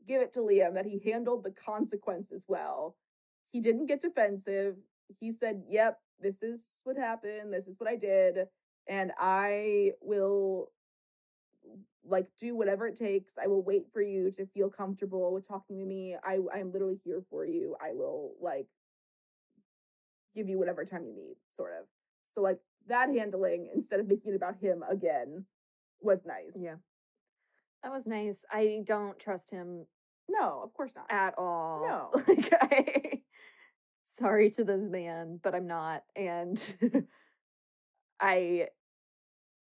give 0.08 0.22
it 0.22 0.32
to 0.34 0.40
Liam 0.40 0.76
that 0.76 0.86
he 0.86 1.02
handled 1.12 1.44
the 1.44 1.52
consequences 1.52 2.46
well. 2.48 2.96
He 3.52 3.60
didn't 3.60 3.88
get 3.88 4.00
defensive. 4.00 4.78
He 5.20 5.30
said, 5.30 5.64
"Yep, 5.70 6.00
this 6.22 6.42
is 6.42 6.80
what 6.86 6.96
happened. 6.96 7.52
This 7.52 7.68
is 7.68 7.82
what 7.82 7.90
I 7.90 7.98
did, 7.98 8.48
and 8.88 9.12
I 9.20 9.92
will 10.02 10.72
like 12.10 12.28
do 12.38 12.56
whatever 12.56 12.88
it 12.88 12.96
takes. 12.96 13.38
I 13.38 13.48
will 13.48 13.64
wait 13.64 13.84
for 13.94 14.02
you 14.02 14.32
to 14.32 14.46
feel 14.48 14.70
comfortable 14.70 15.34
with 15.34 15.48
talking 15.48 15.78
to 15.80 15.86
me. 15.86 16.16
I 16.24 16.40
I'm 16.54 16.72
literally 16.72 17.00
here 17.04 17.22
for 17.30 17.46
you. 17.46 17.76
I 17.82 17.94
will 17.94 18.34
like 18.42 18.68
give 20.36 20.50
you 20.50 20.58
whatever 20.60 20.86
time 20.86 21.06
you 21.06 21.16
need, 21.16 21.36
sort 21.50 21.74
of. 21.80 21.86
So 22.24 22.42
like 22.42 22.60
that 22.88 23.10
handling 23.10 23.70
instead 23.74 24.00
of 24.00 24.08
making 24.08 24.34
it 24.34 24.36
about 24.36 24.58
him 24.58 24.84
again 24.90 25.46
was 26.02 26.24
nice. 26.26 26.54
yeah. 26.56 26.76
That 27.84 27.92
was 27.92 28.06
nice. 28.08 28.44
I 28.52 28.82
don't 28.86 29.18
trust 29.20 29.52
him 29.52 29.86
No, 30.28 30.62
of 30.64 30.74
course 30.74 30.94
not. 30.96 31.06
at 31.10 31.34
all. 31.38 32.10
No. 32.16 32.24
Like 32.28 32.54
I 32.62 33.22
sorry 34.04 34.50
to 34.52 34.64
this 34.64 34.88
man, 34.90 35.40
but 35.42 35.56
I'm 35.56 35.68
not. 35.68 36.04
And 36.16 36.58
I 38.20 38.68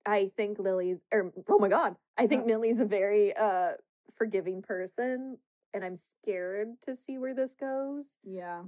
I 0.06 0.30
think 0.36 0.58
Lily's 0.58 0.98
or 1.12 1.32
oh 1.48 1.58
my 1.58 1.68
god. 1.68 1.96
I 2.16 2.26
think 2.26 2.42
Uh. 2.44 2.46
Millie's 2.46 2.80
a 2.80 2.84
very 2.84 3.34
uh 3.36 3.72
forgiving 4.16 4.62
person 4.62 5.38
and 5.74 5.84
I'm 5.84 5.96
scared 5.96 6.68
to 6.82 6.94
see 6.94 7.18
where 7.18 7.34
this 7.34 7.54
goes. 7.54 8.18
Yeah. 8.24 8.62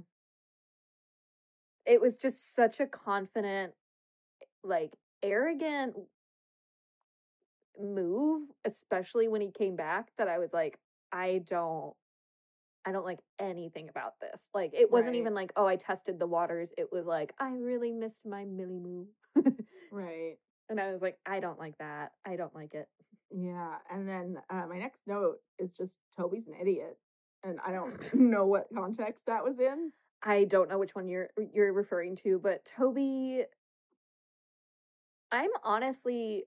It 1.85 2.01
was 2.01 2.17
just 2.17 2.53
such 2.53 2.79
a 2.79 2.85
confident 2.85 3.73
like 4.63 4.93
arrogant 5.23 5.95
move, 7.79 8.49
especially 8.65 9.27
when 9.27 9.41
he 9.41 9.51
came 9.51 9.75
back 9.75 10.09
that 10.17 10.27
I 10.27 10.37
was 10.39 10.51
like 10.53 10.77
I 11.11 11.41
don't 11.45 11.93
I 12.85 12.91
don't 12.91 13.05
like 13.05 13.19
anything 13.39 13.89
about 13.89 14.13
this. 14.21 14.49
Like 14.53 14.71
it 14.73 14.91
wasn't 14.91 15.13
Right. 15.13 15.19
even 15.19 15.33
like, 15.33 15.51
oh, 15.55 15.65
I 15.65 15.75
tested 15.75 16.17
the 16.19 16.27
waters. 16.27 16.71
It 16.77 16.91
was 16.91 17.05
like, 17.05 17.33
I 17.39 17.51
really 17.51 17.91
missed 17.91 18.25
my 18.25 18.45
Millie 18.45 18.79
move. 18.79 19.07
Right. 19.91 20.37
And 20.69 20.79
I 20.79 20.91
was 20.91 21.01
like, 21.01 21.17
I 21.25 21.39
don't 21.39 21.59
like 21.59 21.77
that. 21.79 22.11
I 22.25 22.35
don't 22.35 22.53
like 22.55 22.73
it. 22.73 22.87
Yeah. 23.31 23.75
And 23.91 24.07
then 24.07 24.37
uh, 24.49 24.65
my 24.67 24.77
next 24.79 25.07
note 25.07 25.37
is 25.57 25.75
just 25.75 25.99
Toby's 26.15 26.47
an 26.47 26.53
idiot. 26.59 26.97
And 27.43 27.59
I 27.65 27.71
don't 27.71 28.13
know 28.13 28.45
what 28.45 28.67
context 28.73 29.25
that 29.27 29.43
was 29.43 29.59
in. 29.59 29.91
I 30.21 30.43
don't 30.43 30.69
know 30.69 30.77
which 30.79 30.95
one 30.95 31.07
you're 31.07 31.29
you're 31.53 31.71
referring 31.71 32.15
to, 32.17 32.39
but 32.39 32.65
Toby 32.65 33.43
I'm 35.31 35.49
honestly 35.63 36.45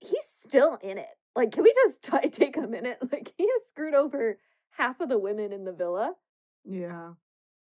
he's 0.00 0.24
still 0.26 0.78
in 0.82 0.98
it. 0.98 1.16
Like 1.34 1.50
can 1.50 1.64
we 1.64 1.72
just 1.84 2.04
t- 2.04 2.28
take 2.30 2.56
a 2.56 2.66
minute? 2.66 2.98
Like 3.10 3.32
he 3.36 3.44
has 3.44 3.68
screwed 3.68 3.94
over 3.94 4.38
half 4.70 5.00
of 5.00 5.08
the 5.08 5.18
women 5.18 5.52
in 5.52 5.64
the 5.64 5.72
villa 5.72 6.14
Yeah. 6.64 7.12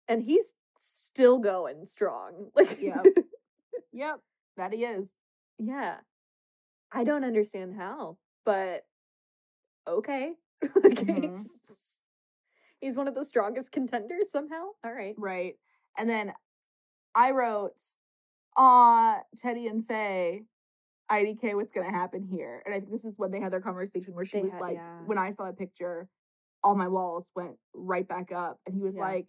and 0.07 0.23
he's 0.23 0.53
still 0.79 1.39
going 1.39 1.85
strong. 1.85 2.51
Like 2.55 2.79
Yep. 2.81 3.05
Yep. 3.91 4.19
That 4.61 4.73
he 4.73 4.83
is. 4.85 5.17
yeah. 5.57 5.97
I 6.91 7.03
don't 7.03 7.23
understand 7.23 7.73
how, 7.75 8.17
but 8.45 8.83
okay. 9.87 10.33
like 10.61 10.93
Mhm. 10.99 11.29
he's, 11.29 11.99
he's 12.79 12.95
one 12.97 13.07
of 13.07 13.15
the 13.15 13.23
strongest 13.25 13.71
contenders 13.71 14.29
somehow. 14.29 14.65
All 14.83 14.93
right. 14.93 15.15
Right. 15.17 15.55
And 15.97 16.07
then 16.07 16.33
I 17.15 17.31
wrote, 17.31 17.79
Aw, 18.55 19.21
Teddy 19.35 19.65
and 19.67 19.87
Faye, 19.87 20.43
IDK, 21.09 21.55
what's 21.55 21.71
going 21.71 21.89
to 21.89 21.97
happen 21.97 22.23
here? 22.23 22.61
And 22.65 22.75
I 22.75 22.79
think 22.79 22.91
this 22.91 23.05
is 23.05 23.17
when 23.17 23.31
they 23.31 23.39
had 23.39 23.51
their 23.53 23.61
conversation 23.61 24.13
where 24.13 24.25
she 24.25 24.37
They 24.37 24.43
was 24.43 24.53
had- 24.53 24.61
like, 24.61 24.75
yeah. 24.75 24.99
when 25.07 25.17
I 25.17 25.31
saw 25.31 25.47
the 25.47 25.53
picture, 25.53 26.07
all 26.63 26.75
my 26.75 26.87
walls 26.87 27.31
went 27.35 27.55
right 27.73 28.07
back 28.07 28.31
up. 28.31 28.59
And 28.67 28.75
he 28.75 28.81
was 28.83 28.95
Yeah. 28.95 29.01
like, 29.01 29.27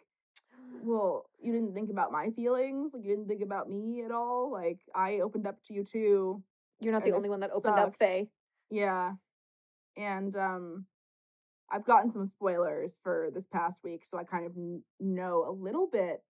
well, 0.83 1.27
you 1.41 1.53
didn't 1.53 1.75
think 1.75 1.91
about 1.91 2.13
my 2.13 2.31
feelings? 2.31 2.93
Like, 2.93 3.05
you 3.05 3.11
didn't 3.11 3.29
think 3.29 3.43
about 3.43 3.69
me 3.69 4.03
at 4.05 4.11
all? 4.11 4.51
Like, 4.53 4.81
I 4.95 5.21
opened 5.21 5.47
up 5.47 5.63
to 5.65 5.75
you 5.75 5.85
too. 5.85 6.43
You're 6.81 6.93
not 6.93 7.05
the 7.05 7.13
only 7.13 7.31
one 7.31 7.41
that 7.41 7.51
opened 7.53 7.75
up 7.79 7.87
sucked. 7.91 7.99
Faye. 7.99 8.29
Yeah. 8.71 9.13
And 9.97 10.35
um 10.37 10.87
I've 11.71 11.85
gotten 11.87 12.11
some 12.11 12.27
spoilers 12.27 12.99
for 13.03 13.31
this 13.33 13.47
past 13.47 13.81
week, 13.83 14.05
so 14.05 14.19
I 14.19 14.25
kind 14.25 14.45
of 14.45 14.55
kn- 14.55 14.83
know 15.01 15.45
a 15.49 15.53
little 15.53 15.87
bit. 15.91 16.23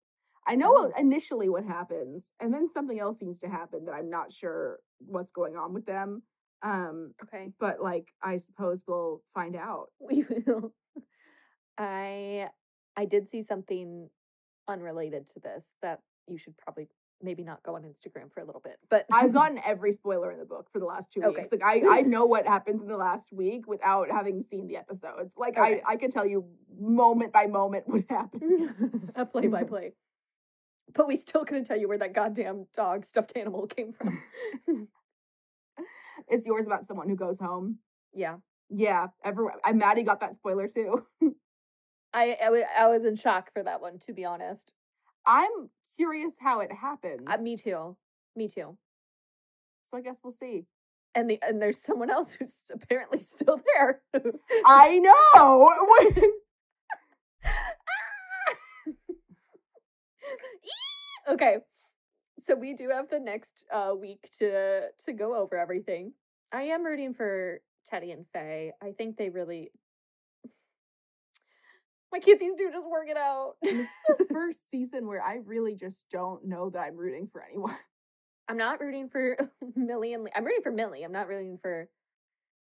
I 0.45 0.56
know 0.56 0.74
Oh. 0.76 0.91
initially 0.97 1.49
what 1.49 1.64
happens, 1.66 2.32
and 2.39 2.54
then 2.54 2.68
something 2.68 2.99
else 2.99 3.18
seems 3.18 3.39
to 3.39 3.47
happen 3.49 3.86
that 3.86 3.93
I'm 3.93 4.10
not 4.10 4.32
sure 4.32 4.80
what's 4.99 5.32
going 5.32 5.56
on 5.56 5.74
with 5.74 5.86
them. 5.86 6.24
Um, 6.64 7.14
Okay. 7.24 7.54
but 7.60 7.82
like 7.82 8.14
I 8.22 8.38
suppose 8.38 8.84
we'll 8.88 9.22
find 9.34 9.56
out. 9.56 9.88
We 9.99 10.24
will. 10.45 10.74
I 11.78 12.49
I 12.97 13.06
did 13.06 13.30
see 13.30 13.41
something 13.41 14.10
unrelated 14.72 15.28
to 15.30 15.39
this 15.39 15.76
that 15.82 15.99
you 16.28 16.38
should 16.38 16.57
probably 16.57 16.88
maybe 17.24 17.43
not 17.43 17.61
go 17.61 17.76
on 17.76 17.84
Instagram 17.84 18.32
for 18.34 18.39
a 18.41 18.45
little 18.45 18.61
bit. 18.61 18.78
But 18.89 19.05
I've 19.11 19.32
gotten 19.39 19.59
every 19.63 19.91
spoiler 19.91 20.32
in 20.32 20.39
the 20.39 20.45
book 20.45 20.69
for 20.72 20.80
the 20.80 20.86
last 20.86 21.11
two 21.11 21.22
Okay. 21.22 21.38
weeks. 21.41 21.51
Like 21.51 21.63
I, 21.63 21.99
I 21.99 22.01
know 22.13 22.26
what 22.26 22.47
happens 22.47 22.82
in 22.82 22.88
the 22.88 22.97
last 22.97 23.32
week 23.32 23.67
without 23.67 24.09
having 24.09 24.41
seen 24.41 24.67
the 24.67 24.78
episodes. 24.78 25.36
Like 25.38 25.57
Okay. 25.57 25.82
I, 25.86 25.91
I 25.93 25.95
could 25.97 26.09
tell 26.11 26.26
you 26.26 26.45
moment 26.80 27.32
by 27.32 27.45
moment 27.45 27.88
what 27.88 28.05
happens. 28.09 28.82
a 29.15 29.26
play 29.26 29.47
by 29.47 29.63
play. 29.65 29.93
But 30.93 31.07
we 31.07 31.15
still 31.15 31.45
couldn't 31.45 31.65
tell 31.65 31.78
you 31.78 31.88
where 31.88 31.99
that 31.99 32.13
goddamn 32.13 32.65
dog 32.74 33.05
stuffed 33.05 33.34
animal 33.36 33.67
came 33.67 33.93
from. 33.93 34.19
it's 36.28 36.45
yours 36.45 36.65
about 36.65 36.86
someone 36.86 37.07
who 37.09 37.15
goes 37.15 37.39
home? 37.39 37.80
yeah. 38.13 38.38
Yeah, 38.74 39.07
everyone. 39.22 39.55
I 39.65 39.74
Maddie 39.74 40.03
got 40.03 40.22
that 40.22 40.36
spoiler 40.36 40.65
too. 40.69 41.05
I, 42.14 42.38
I, 42.43 42.64
I 42.84 42.88
was 42.88 43.05
in 43.05 43.16
shock 43.16 43.51
for 43.53 43.64
that 43.64 43.82
one, 43.82 43.99
to 43.99 44.14
be 44.14 44.26
honest. 44.26 44.74
I'm 45.26 45.70
curious 45.95 46.36
how 46.39 46.59
it 46.59 46.72
happens. 46.72 47.28
Uh, 47.28 47.38
me 47.38 47.55
too. 47.55 47.95
Me 48.36 48.47
too. 48.47 48.78
so 49.86 49.97
I 49.97 50.01
guess 50.01 50.20
we'll 50.24 50.32
see. 50.32 50.66
And 51.14 51.30
the 51.30 51.39
and 51.41 51.62
there's 51.62 51.82
someone 51.82 52.09
else 52.09 52.32
who's 52.34 52.64
apparently 52.72 53.20
still 53.36 53.59
there. 53.76 54.01
I 54.66 54.99
know. 54.99 55.72
okay. 61.30 61.57
So 62.39 62.55
we 62.55 62.74
do 62.74 62.89
have 62.89 63.09
the 63.09 63.20
next 63.20 63.66
uh 63.72 63.93
week 63.99 64.30
to 64.39 64.88
to 65.05 65.14
go 65.14 65.36
over 65.36 65.57
everything. 65.57 66.14
I 66.51 66.64
am 66.64 66.84
rooting 66.86 67.14
for 67.14 67.62
Teddy 67.86 68.12
and 68.12 68.26
Faye. 68.34 68.72
I 68.82 68.91
think 68.91 69.18
they 69.18 69.30
really 69.30 69.72
Why 72.12 72.20
can't 72.20 72.41
these 72.41 72.55
two 72.55 72.70
just 72.72 72.86
work 72.89 73.07
it 73.07 73.16
out? 73.16 73.53
this 73.64 73.74
is 73.88 73.89
the 74.20 74.26
first 74.34 74.70
season 74.70 75.07
where 75.07 75.24
I 75.24 75.39
really 75.45 75.76
just 75.76 76.09
don't 76.09 76.45
know 76.45 76.70
that 76.70 76.80
I'm 76.80 76.97
rooting 76.97 77.30
for 77.32 77.41
anyone. 77.41 77.78
I'm 78.49 78.57
not 78.57 78.82
rooting 78.82 79.07
for 79.07 79.38
Millie 79.78 80.14
and 80.14 80.28
I'm 80.36 80.43
rooting 80.43 80.62
for 80.62 80.74
Millie. 80.74 81.03
I'm 81.03 81.14
not 81.14 81.30
rooting 81.30 81.57
for 81.62 81.88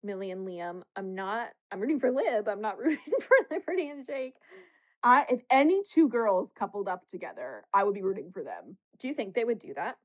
Millie 0.05 0.31
and 0.31 0.47
Liam. 0.47 0.83
I'm 0.95 1.17
not 1.17 1.49
I'm 1.73 1.81
rooting 1.81 1.99
for 1.99 2.13
Lib. 2.13 2.49
I'm 2.49 2.61
not 2.61 2.79
rooting 2.79 2.99
for 3.21 3.37
Liberty 3.51 3.89
and 3.89 4.07
Jake. 4.07 4.35
I 5.03 5.27
if 5.29 5.41
any 5.51 5.83
two 5.83 6.09
girls 6.09 6.53
coupled 6.57 6.87
up 6.87 7.09
together, 7.09 7.65
I 7.75 7.83
would 7.83 7.95
be 7.95 8.03
rooting 8.03 8.31
for 8.33 8.45
them. 8.45 8.77
Do 9.01 9.09
you 9.09 9.15
think 9.15 9.35
they 9.35 9.45
would 9.45 9.59
do 9.59 9.75
that? 9.75 9.97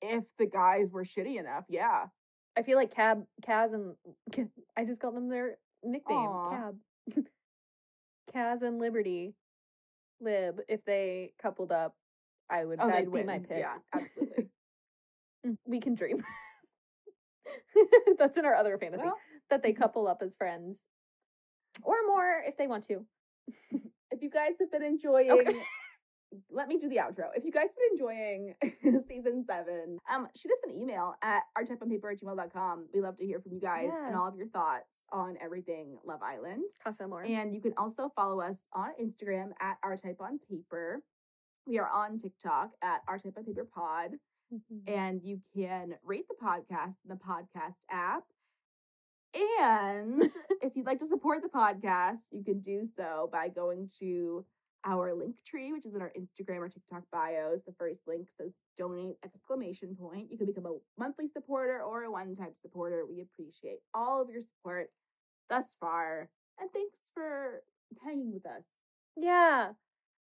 If 0.00 0.24
the 0.38 0.46
guys 0.46 0.90
were 0.90 1.04
shitty 1.04 1.38
enough, 1.38 1.66
yeah. 1.68 2.06
I 2.56 2.62
feel 2.62 2.76
like 2.76 2.92
Cab, 2.92 3.22
Kaz, 3.46 3.72
and 3.72 3.94
I 4.76 4.84
just 4.84 5.00
called 5.00 5.14
them 5.14 5.28
their 5.28 5.56
nickname, 5.84 6.18
Aw. 6.18 6.50
Cab. 6.50 7.24
Kaz 8.34 8.62
and 8.62 8.78
Liberty, 8.78 9.34
Lib. 10.20 10.60
If 10.68 10.84
they 10.84 11.32
coupled 11.40 11.72
up, 11.72 11.94
I 12.50 12.64
would. 12.64 12.78
Oh, 12.80 12.88
that'd 12.88 13.06
be 13.06 13.10
win. 13.10 13.26
my 13.26 13.38
pick. 13.38 13.58
Yeah, 13.58 13.76
absolutely. 13.94 14.48
Mm, 15.44 15.56
we 15.66 15.80
can 15.80 15.96
dream. 15.96 16.22
That's 18.16 18.38
in 18.38 18.44
our 18.44 18.54
other 18.54 18.78
fantasy 18.78 19.02
Well, 19.02 19.18
that 19.50 19.60
they 19.60 19.72
mhm. 19.72 19.78
couple 19.78 20.06
up 20.06 20.22
as 20.22 20.36
friends, 20.36 20.82
or 21.82 21.96
more 22.06 22.40
if 22.46 22.56
they 22.56 22.68
want 22.68 22.84
to. 22.84 23.04
if 24.12 24.22
you 24.22 24.30
guys 24.30 24.52
have 24.60 24.70
been 24.70 24.84
enjoying 24.84 25.32
Okay. 25.32 25.60
Let 26.50 26.68
me 26.68 26.78
do 26.78 26.88
the 26.88 26.96
outro. 26.96 27.26
If 27.34 27.44
you 27.44 27.52
guys 27.52 27.64
have 27.64 27.76
been 27.76 27.92
enjoying 28.72 29.02
season 29.08 29.44
seven, 29.44 29.98
um, 30.10 30.28
shoot 30.36 30.50
us 30.52 30.58
an 30.64 30.80
email 30.80 31.14
at 31.22 31.42
ourtypeonpaper 31.58 32.12
at 32.12 32.20
gmail.com. 32.20 32.86
We 32.94 33.00
love 33.00 33.16
to 33.18 33.26
hear 33.26 33.40
from 33.40 33.52
you 33.52 33.60
guys 33.60 33.90
and 34.06 34.16
all 34.16 34.28
of 34.28 34.36
your 34.36 34.48
thoughts 34.48 35.04
on 35.12 35.36
everything 35.42 35.98
Love 36.04 36.22
Island. 36.22 36.64
Casa 36.82 37.04
Amor. 37.04 37.24
And 37.24 37.54
you 37.54 37.60
can 37.60 37.74
also 37.76 38.10
follow 38.16 38.40
us 38.40 38.66
on 38.72 38.90
Instagram 39.02 39.50
at 39.60 39.76
our 39.82 39.96
type 39.96 40.16
on 40.20 40.38
paper. 40.50 41.02
We 41.66 41.78
are 41.78 41.88
on 41.88 42.18
TikTok 42.18 42.70
at 42.82 43.02
our 43.06 43.18
type 43.18 43.34
on 43.36 43.44
paper 43.44 43.64
pod. 43.72 44.12
Mhm. 44.52 44.82
And 44.88 45.22
you 45.22 45.40
can 45.54 45.94
rate 46.04 46.26
the 46.28 46.34
podcast 46.34 46.96
in 47.04 47.08
the 47.08 47.16
podcast 47.16 47.76
app. 47.90 48.24
And 49.34 50.22
if 50.62 50.76
you'd 50.76 50.86
like 50.86 50.98
to 50.98 51.06
support 51.06 51.42
the 51.42 51.48
podcast, 51.48 52.20
you 52.30 52.44
can 52.44 52.60
do 52.60 52.84
so 52.84 53.30
by 53.32 53.48
going 53.48 53.90
to 54.00 54.44
our 54.84 55.14
link 55.14 55.36
tree, 55.44 55.72
which 55.72 55.86
is 55.86 55.94
in 55.94 56.02
our 56.02 56.12
Instagram 56.18 56.58
or 56.58 56.68
TikTok 56.68 57.04
bios. 57.12 57.62
The 57.64 57.74
first 57.78 58.02
link 58.06 58.28
says 58.36 58.54
donate 58.76 59.16
exclamation 59.24 59.94
point. 59.94 60.30
You 60.30 60.38
can 60.38 60.46
become 60.46 60.66
a 60.66 60.76
monthly 60.98 61.28
supporter 61.28 61.82
or 61.82 62.04
a 62.04 62.10
one-time 62.10 62.54
supporter. 62.54 63.04
We 63.08 63.20
appreciate 63.20 63.78
all 63.94 64.20
of 64.20 64.28
your 64.30 64.42
support 64.42 64.90
thus 65.48 65.76
far. 65.78 66.28
And 66.60 66.70
thanks 66.72 67.10
for 67.14 67.62
hanging 68.04 68.32
with 68.32 68.46
us. 68.46 68.64
Yeah. 69.16 69.72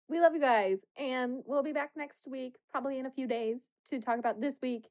We 0.10 0.20
love 0.20 0.34
you 0.34 0.39
guys. 0.39 0.80
And 0.97 1.43
we'll 1.45 1.64
be 1.64 1.74
back 1.74 1.91
next 1.95 2.28
week, 2.28 2.55
probably 2.72 2.97
in 2.97 3.05
a 3.05 3.12
few 3.12 3.28
days, 3.28 3.70
to 3.88 3.99
talk 3.99 4.20
about 4.20 4.39
this 4.41 4.58
week. 4.62 4.88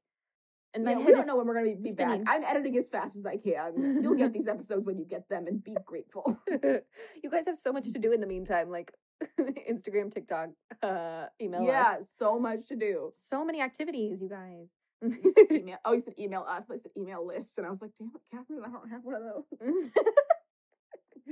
And 0.75 0.85
my 0.85 0.93
Yeah, 0.93 0.99
we 0.99 1.13
don't 1.13 1.27
know 1.27 1.37
when 1.37 1.47
we're 1.47 1.55
going 1.55 1.77
to 1.77 1.83
be 1.83 1.95
back. 1.95 2.21
I'm 2.27 2.45
editing 2.45 2.77
as 2.77 2.91
fast 2.91 3.17
as 3.17 3.25
I 3.25 3.39
can. 3.39 4.03
You'll 4.03 4.15
get 4.15 4.33
these 4.35 4.47
episodes 4.47 4.85
when 4.85 4.99
you 4.99 5.07
get 5.07 5.27
them 5.29 5.47
and 5.47 5.65
be 5.65 5.75
grateful. 5.87 6.39
you 6.51 7.31
guys 7.31 7.47
have 7.47 7.57
so 7.57 7.73
much 7.73 7.91
to 7.93 7.99
do 7.99 8.13
in 8.13 8.21
the 8.21 8.27
meantime, 8.27 8.69
like 8.69 8.93
Instagram, 9.71 10.13
TikTok, 10.13 10.51
uh, 10.83 11.27
email 11.41 11.63
us. 11.63 11.67
yeah, 11.67 11.97
us. 12.01 12.11
so 12.11 12.39
much 12.39 12.67
to 12.69 12.77
do. 12.77 13.11
So 13.13 13.45
many 13.45 13.61
activities, 13.61 14.21
you 14.21 14.29
guys. 14.29 14.69
You 15.03 15.33
said 15.37 15.53
email. 15.53 15.79
Oh, 15.85 15.93
you 15.93 16.01
said 16.01 16.15
email 16.19 16.45
us. 16.49 16.67
I 16.71 16.77
said 16.77 16.91
email 16.97 17.27
list, 17.27 17.59
and 17.59 17.67
I 17.67 17.71
was 17.71 17.83
like, 17.83 17.93
"Damn 17.99 18.13
it, 18.15 18.23
Catherine, 18.31 18.63
I 18.65 18.71
don't 18.71 18.89
have 18.89 19.05
one 19.05 19.15
of 19.15 19.23
those." 19.23 19.91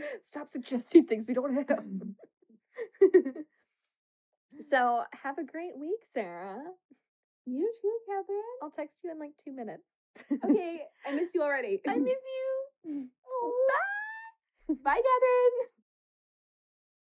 Stop 0.24 0.50
suggesting 0.50 1.06
things 1.06 1.24
we 1.26 1.34
don't 1.34 1.54
have. 1.54 1.84
so 4.68 5.04
have 5.22 5.38
a 5.38 5.44
great 5.44 5.78
week, 5.78 6.00
Sarah. 6.12 6.62
You 7.46 7.70
too, 7.80 7.98
Catherine. 8.08 8.42
I'll 8.62 8.70
text 8.70 9.00
you 9.02 9.10
in 9.10 9.18
like 9.18 9.32
two 9.42 9.52
minutes. 9.52 9.92
Okay, 10.44 10.80
I 11.06 11.12
miss 11.12 11.34
you 11.34 11.42
already. 11.42 11.80
I 11.88 11.96
miss 11.96 12.18
you. 12.84 13.08
Bye. 14.68 14.74
Bye, 14.82 15.02
Catherine. 15.02 15.70